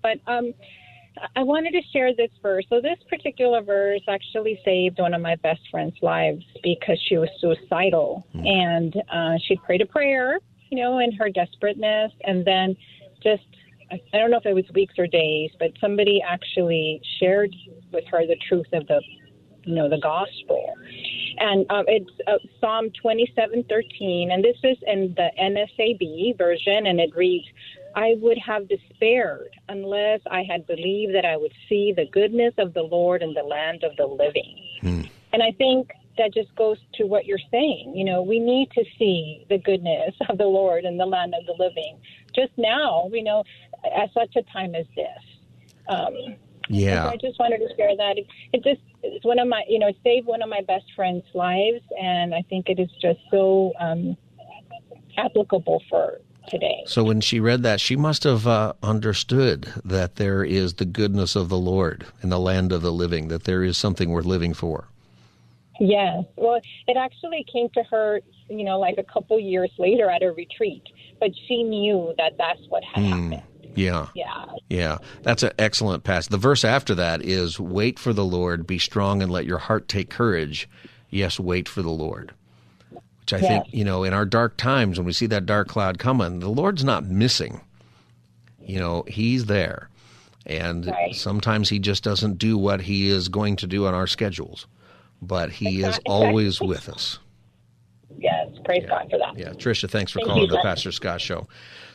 But 0.04 0.20
um, 0.28 0.54
I 1.36 1.44
wanted 1.44 1.72
to 1.72 1.82
share 1.94 2.14
this 2.14 2.32
verse. 2.42 2.66
So, 2.70 2.82
this 2.82 2.98
particular 3.10 3.62
verse 3.62 4.02
actually 4.08 4.60
saved 4.66 5.00
one 5.00 5.14
of 5.14 5.22
my 5.22 5.36
best 5.36 5.62
friend's 5.72 5.96
lives 6.02 6.44
because 6.64 7.00
she 7.08 7.18
was 7.18 7.30
suicidal. 7.40 8.26
Mm. 8.36 8.48
And 8.48 9.04
uh, 9.12 9.38
she 9.46 9.56
prayed 9.58 9.82
a 9.82 9.86
prayer, 9.86 10.40
you 10.70 10.78
know, 10.78 11.00
in 11.00 11.12
her 11.14 11.30
desperateness. 11.30 12.12
And 12.24 12.46
then 12.46 12.76
just, 13.24 13.44
I 13.92 14.00
don't 14.14 14.32
know 14.32 14.38
if 14.38 14.46
it 14.46 14.54
was 14.54 14.66
weeks 14.74 14.96
or 14.98 15.08
days, 15.08 15.52
but 15.60 15.72
somebody 15.80 16.22
actually 16.22 17.02
shared 17.20 17.56
with 17.92 18.06
her 18.12 18.26
the 18.26 18.38
truth 18.48 18.68
of 18.74 18.88
the, 18.88 19.02
you 19.64 19.76
know, 19.76 19.90
the 19.90 20.00
gospel. 20.00 20.74
And 21.38 21.70
um, 21.70 21.86
it's 21.88 22.12
uh, 22.28 22.38
Psalm 22.60 22.90
27:13, 23.04 24.34
and 24.34 24.44
this 24.44 24.58
is 24.64 24.78
in 24.88 25.14
the 25.16 25.30
NASB 25.40 26.38
version, 26.38 26.88
and 26.88 27.00
it 27.00 27.16
reads, 27.16 27.46
I 27.96 28.16
would 28.20 28.38
have 28.38 28.68
despaired 28.68 29.50
unless 29.70 30.22
I 30.30 30.44
had 30.44 30.68
believed 30.68 31.16
that 31.16 31.26
I 31.26 31.38
would 31.38 31.54
see 31.70 31.94
the 31.96 32.06
goodness 32.06 32.54
of 32.58 32.74
the 32.74 32.82
Lord 32.82 33.22
in 33.22 33.34
the 33.34 33.44
land 33.44 33.84
of 33.84 33.96
the 33.96 34.06
living. 34.06 34.60
Hmm. 34.82 35.02
And 35.32 35.42
I 35.42 35.52
think 35.52 35.92
that 36.18 36.34
just 36.34 36.54
goes 36.56 36.78
to 36.96 37.06
what 37.06 37.26
you're 37.26 37.38
saying. 37.52 37.94
You 37.96 38.06
know, 38.06 38.22
we 38.22 38.40
need 38.40 38.72
to 38.72 38.84
see 38.98 39.46
the 39.50 39.58
goodness 39.58 40.16
of 40.30 40.38
the 40.38 40.46
Lord 40.46 40.86
in 40.86 40.98
the 40.98 41.06
land 41.06 41.34
of 41.38 41.46
the 41.46 41.56
living. 41.62 41.98
Just 42.36 42.52
now, 42.58 43.10
you 43.12 43.24
know, 43.24 43.44
at 43.96 44.14
such 44.14 44.36
a 44.36 44.42
time 44.52 44.76
as 44.76 44.86
this. 44.96 45.08
Um, 45.88 46.36
yeah. 46.70 47.04
So 47.04 47.10
I 47.10 47.18
just 47.18 47.40
wanted 47.40 47.60
to 47.60 47.76
share 47.76 47.96
that. 47.96 48.18
It, 48.18 48.28
it 48.54 48.64
just 48.64 48.82
it's 49.04 49.26
one 49.26 49.40
of 49.40 49.48
my, 49.48 49.64
you 49.68 49.80
know, 49.80 49.88
it 49.88 49.98
saved 50.04 50.28
one 50.28 50.42
of 50.42 50.50
my 50.50 50.62
best 50.62 50.86
friends' 50.96 51.26
lives, 51.34 51.82
and 52.02 52.34
I 52.34 52.42
think 52.50 52.70
it 52.70 52.80
is 52.80 52.90
just 53.02 53.20
so 53.30 53.74
um, 53.80 54.18
applicable 55.18 55.84
for 55.90 56.20
today. 56.48 56.84
So 56.88 57.04
when 57.04 57.22
she 57.22 57.40
read 57.40 57.64
that, 57.64 57.80
she 57.80 57.96
must 57.96 58.24
have 58.24 58.48
uh, 58.48 58.74
understood 58.82 59.74
that 59.84 60.16
there 60.16 60.44
is 60.44 60.76
the 60.76 60.86
goodness 60.86 61.36
of 61.36 61.50
the 61.50 61.58
Lord 61.58 62.06
in 62.22 62.30
the 62.30 62.40
land 62.40 62.72
of 62.72 62.82
the 62.82 62.92
living, 62.92 63.28
that 63.30 63.44
there 63.44 63.64
is 63.64 63.78
something 63.78 64.10
worth 64.10 64.26
living 64.26 64.54
for. 64.54 64.88
Yes. 65.80 66.24
Well, 66.38 66.62
it 66.88 66.98
actually 66.98 67.46
came 67.52 67.70
to 67.74 67.84
her, 67.84 68.22
you 68.50 68.64
know, 68.64 68.80
like 68.80 68.98
a 68.98 69.04
couple 69.04 69.40
years 69.40 69.72
later 69.78 70.10
at 70.10 70.24
a 70.24 70.32
retreat, 70.32 70.84
but 71.20 71.32
she 71.48 71.64
knew 71.64 72.14
that 72.18 72.34
that's 72.38 72.62
what 72.70 72.84
had 72.84 73.04
mm. 73.04 73.10
happened. 73.10 73.44
Yeah. 73.76 74.08
Yeah. 74.16 74.46
Yeah. 74.70 74.98
That's 75.24 75.44
an 75.44 75.52
excellent 75.60 76.04
pass. 76.04 76.28
The 76.28 76.38
verse 76.38 76.64
after 76.64 76.96
that 76.96 77.22
is 77.22 77.60
wait 77.60 78.00
for 78.00 78.14
the 78.14 78.26
Lord, 78.26 78.66
be 78.66 78.80
strong 78.80 79.22
and 79.22 79.32
let 79.32 79.46
your 79.46 79.58
heart 79.58 79.88
take 79.88 80.10
courage. 80.10 80.70
Yes, 81.10 81.40
wait 81.40 81.70
for 81.70 81.82
the 81.82 81.92
Lord 81.92 82.34
which 83.26 83.34
I 83.34 83.44
yes. 83.44 83.48
think, 83.48 83.74
you 83.74 83.84
know, 83.84 84.04
in 84.04 84.14
our 84.14 84.26
dark 84.26 84.56
times 84.56 85.00
when 85.00 85.06
we 85.08 85.12
see 85.12 85.26
that 85.28 85.48
dark 85.48 85.68
cloud 85.68 85.98
coming, 85.98 86.42
the 86.42 86.48
Lord's 86.48 86.84
not 86.84 87.06
missing. 87.06 87.60
You 88.64 88.78
know, 88.78 89.04
He's 89.08 89.46
there. 89.46 89.90
And 90.46 90.86
right. 90.86 91.16
sometimes 91.16 91.68
He 91.68 91.80
just 91.80 92.04
doesn't 92.04 92.38
do 92.38 92.56
what 92.56 92.82
He 92.82 93.10
is 93.10 93.28
going 93.28 93.56
to 93.56 93.68
do 93.68 93.88
on 93.88 93.96
our 93.96 94.06
schedules, 94.06 94.68
but 95.24 95.50
He 95.50 95.80
exactly. 95.80 95.88
is 95.90 96.00
always 96.06 96.62
with 96.62 96.88
us. 96.88 97.18
Yes, 98.18 98.50
praise 98.64 98.84
yeah. 98.84 98.90
God 98.90 99.08
for 99.10 99.20
that. 99.20 99.38
Yeah, 99.38 99.50
Tricia, 99.50 99.90
thanks 99.90 100.12
for 100.12 100.20
Thank 100.20 100.30
calling 100.30 100.50
the 100.50 100.60
Pastor 100.62 100.92
Scott 100.92 101.22
Show. 101.22 101.48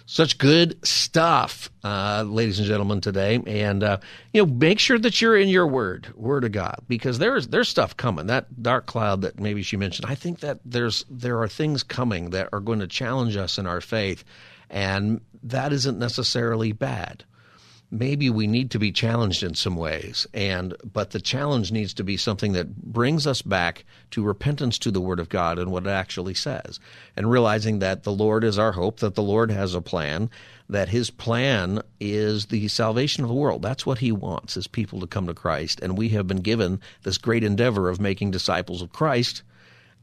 Such 0.06 0.38
good 0.38 0.84
stuff, 0.84 1.70
uh, 1.84 2.24
ladies 2.26 2.58
and 2.58 2.66
gentlemen, 2.66 3.00
today. 3.00 3.40
And 3.46 3.84
uh, 3.84 3.98
you 4.32 4.44
know, 4.44 4.52
make 4.52 4.80
sure 4.80 4.98
that 4.98 5.20
you're 5.20 5.36
in 5.36 5.48
your 5.48 5.66
word, 5.66 6.08
word 6.16 6.44
of 6.44 6.52
God, 6.52 6.80
because 6.88 7.18
there's 7.18 7.48
there's 7.48 7.68
stuff 7.68 7.96
coming. 7.96 8.26
That 8.26 8.62
dark 8.62 8.86
cloud 8.86 9.22
that 9.22 9.38
maybe 9.38 9.62
she 9.62 9.76
mentioned. 9.76 10.10
I 10.10 10.16
think 10.16 10.40
that 10.40 10.58
there's 10.64 11.04
there 11.08 11.40
are 11.40 11.48
things 11.48 11.82
coming 11.82 12.30
that 12.30 12.48
are 12.52 12.60
going 12.60 12.80
to 12.80 12.88
challenge 12.88 13.36
us 13.36 13.56
in 13.56 13.66
our 13.66 13.80
faith, 13.80 14.24
and 14.68 15.20
that 15.44 15.72
isn't 15.72 15.98
necessarily 15.98 16.72
bad 16.72 17.24
maybe 17.90 18.30
we 18.30 18.46
need 18.46 18.70
to 18.70 18.78
be 18.78 18.92
challenged 18.92 19.42
in 19.42 19.54
some 19.54 19.74
ways 19.74 20.26
and 20.32 20.74
but 20.92 21.10
the 21.10 21.20
challenge 21.20 21.72
needs 21.72 21.92
to 21.92 22.04
be 22.04 22.16
something 22.16 22.52
that 22.52 22.74
brings 22.76 23.26
us 23.26 23.42
back 23.42 23.84
to 24.10 24.22
repentance 24.22 24.78
to 24.78 24.90
the 24.90 25.00
word 25.00 25.18
of 25.18 25.28
God 25.28 25.58
and 25.58 25.72
what 25.72 25.86
it 25.86 25.90
actually 25.90 26.34
says 26.34 26.78
and 27.16 27.30
realizing 27.30 27.80
that 27.80 28.04
the 28.04 28.12
Lord 28.12 28.44
is 28.44 28.58
our 28.58 28.72
hope 28.72 29.00
that 29.00 29.16
the 29.16 29.22
Lord 29.22 29.50
has 29.50 29.74
a 29.74 29.80
plan 29.80 30.30
that 30.68 30.88
his 30.88 31.10
plan 31.10 31.82
is 31.98 32.46
the 32.46 32.68
salvation 32.68 33.24
of 33.24 33.28
the 33.28 33.34
world 33.34 33.62
that's 33.62 33.86
what 33.86 33.98
he 33.98 34.12
wants 34.12 34.56
is 34.56 34.66
people 34.68 35.00
to 35.00 35.06
come 35.06 35.26
to 35.26 35.34
Christ 35.34 35.80
and 35.80 35.98
we 35.98 36.10
have 36.10 36.28
been 36.28 36.42
given 36.42 36.80
this 37.02 37.18
great 37.18 37.42
endeavor 37.42 37.88
of 37.88 38.00
making 38.00 38.30
disciples 38.30 38.82
of 38.82 38.92
Christ 38.92 39.42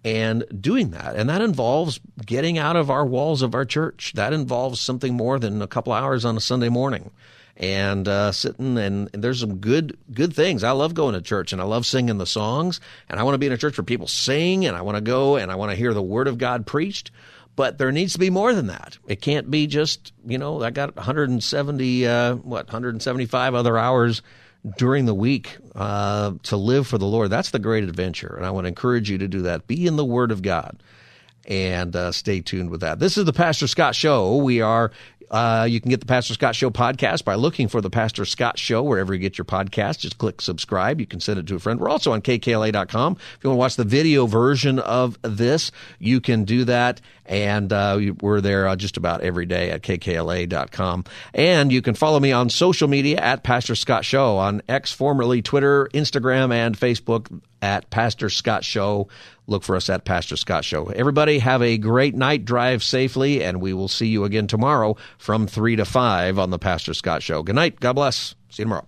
and 0.06 0.46
doing 0.62 0.92
that. 0.92 1.16
And 1.16 1.28
that 1.28 1.42
involves 1.42 2.00
getting 2.24 2.58
out 2.58 2.76
of 2.76 2.90
our 2.90 3.06
walls 3.06 3.42
of 3.42 3.56
our 3.56 3.66
church. 3.66 4.14
That 4.16 4.32
involves 4.32 4.80
something 4.80 5.16
more 5.16 5.40
than 5.40 5.62
a 5.62 5.68
couple 5.68 5.92
hours 5.92 6.24
on 6.24 6.38
a 6.38 6.40
Sunday 6.40 6.70
morning 6.70 7.10
and 7.58 8.08
uh, 8.08 8.32
sitting 8.32 8.78
and, 8.78 9.10
and, 9.14 9.24
there's 9.24 9.40
some 9.40 9.58
good 9.58 9.98
good 10.14 10.34
things. 10.34 10.64
I 10.64 10.72
love 10.72 10.94
going 10.94 11.16
to 11.16 11.22
church 11.22 11.52
and 11.52 11.62
I 11.62 11.66
love 11.66 11.86
singing 11.86 12.18
the 12.18 12.26
songs 12.26 12.80
and 13.10 13.20
I 13.20 13.24
want 13.24 13.34
to 13.34 13.40
be 13.40 13.48
in 13.48 13.52
a 13.52 13.58
church 13.58 13.78
where 13.78 13.86
people 13.86 14.08
sing 14.08 14.66
and 14.66 14.78
I 14.78 14.82
want 14.82 14.96
to 14.96 15.02
go 15.02 15.38
and 15.38 15.52
I 15.52 15.56
want 15.56 15.72
to 15.72 15.76
hear 15.76 15.94
the 15.94 16.02
word 16.02 16.28
of 16.28 16.38
God 16.38 16.66
preached. 16.66 17.12
But 17.56 17.80
there 17.80 17.92
needs 17.92 18.14
to 18.14 18.20
be 18.20 18.30
more 18.30 18.54
than 18.54 18.68
that. 18.68 19.00
It 19.08 19.22
can't 19.22 19.50
be 19.50 19.66
just 19.66 20.14
you 20.26 20.38
know 20.38 20.62
I 20.62 20.70
got 20.70 20.96
170 20.96 22.08
uh, 22.08 22.36
what 22.36 22.68
175 22.68 23.56
other 23.56 23.78
hours 23.78 24.22
during 24.78 25.06
the 25.06 25.16
week 25.16 25.58
uh, 25.76 26.34
to 26.44 26.58
live 26.58 26.86
for 26.86 27.00
the 27.00 27.08
Lord. 27.08 27.32
That's 27.32 27.52
the 27.52 27.60
great 27.60 27.84
adventure, 27.84 28.36
and 28.36 28.46
I 28.46 28.52
want 28.52 28.66
to 28.66 28.70
encourage 28.70 29.10
you 29.10 29.18
to 29.20 29.28
do 29.28 29.44
that. 29.44 29.66
Be 29.66 29.88
in 29.88 29.96
the 29.96 30.06
Word 30.06 30.32
of 30.32 30.42
God 30.42 30.82
and 31.48 31.96
uh, 31.96 32.12
stay 32.12 32.42
tuned 32.42 32.70
with 32.70 32.82
that. 32.82 33.00
This 33.00 33.18
is 33.18 33.26
the 33.26 33.34
Pastor 33.34 33.68
Scott 33.68 33.96
Show. 33.96 34.36
We 34.36 34.62
are 34.62 34.92
uh, 35.30 35.68
you 35.70 35.82
can 35.82 35.90
get 35.90 36.00
the 36.00 36.06
Pastor 36.06 36.34
Scott 36.34 36.56
Show 36.56 36.70
podcast 36.70 37.24
by 37.24 37.36
looking 37.36 37.68
for 37.68 37.82
the 37.82 37.90
Pastor 37.90 38.26
Scott 38.26 38.58
Show 38.58 38.84
wherever 38.84 39.14
you 39.14 39.20
get 39.20 39.38
your 39.38 39.46
podcast. 39.46 40.00
Just 40.00 40.18
click 40.18 40.42
subscribe. 40.42 41.00
You 41.00 41.06
can 41.06 41.20
send 41.20 41.40
it 41.40 41.48
to 41.48 41.56
a 41.56 41.60
friend. 41.60 41.80
We're 41.80 41.90
also 41.90 42.14
on 42.14 42.22
kkla.com. 42.22 43.14
If 43.14 43.44
you 43.44 43.50
want 43.50 43.58
to 43.58 43.60
watch 43.60 43.76
the 43.76 43.84
video 43.84 44.26
version 44.26 44.80
of 44.80 45.18
this, 45.22 45.72
you 46.00 46.22
can 46.22 46.46
do 46.46 46.64
that. 46.66 47.02
And 47.26 47.74
uh, 47.74 48.00
we're 48.22 48.40
there 48.40 48.68
uh, 48.68 48.78
just 48.78 48.96
about 48.96 49.22
every 49.22 49.46
day 49.46 49.72
at 49.72 49.82
kkla.com. 49.82 51.04
And 51.34 51.72
you 51.74 51.82
can 51.82 51.94
follow 51.94 52.20
me 52.20 52.32
on 52.32 52.50
social 52.50 52.88
media 52.88 53.18
at 53.18 53.44
Pastor 53.44 53.76
Scott 53.76 54.06
Show 54.06 54.38
on 54.38 54.62
X, 54.70 54.94
formerly 54.94 55.42
Twitter, 55.42 55.90
Instagram, 55.94 56.54
and 56.54 56.80
Facebook 56.80 57.42
at 57.62 57.90
Pastor 57.90 58.30
Scott 58.30 58.64
Show. 58.64 59.08
Look 59.48 59.64
for 59.64 59.76
us 59.76 59.90
at 59.90 60.06
Pastor 60.06 60.38
Scott 60.38 60.66
Show. 60.66 60.88
Everybody 60.88 61.40
have 61.40 61.62
a 61.62 61.78
great 61.78 62.16
night. 62.16 62.46
Drive 62.46 62.84
safely, 62.84 63.44
and 63.44 63.62
we 63.62 63.74
will 63.74 63.88
see 63.88 64.08
you 64.08 64.24
again 64.26 64.48
tomorrow 64.48 64.98
from 65.18 65.48
3 65.48 65.78
to 65.78 65.86
5 65.86 66.40
on 66.40 66.50
the 66.50 66.60
Pastor 66.60 66.94
Scott 66.94 67.24
Show. 67.24 67.44
Good 67.44 67.56
night. 67.56 67.80
God 67.80 67.94
bless. 67.94 68.36
See 68.50 68.64
you 68.64 68.66
tomorrow. 68.66 68.88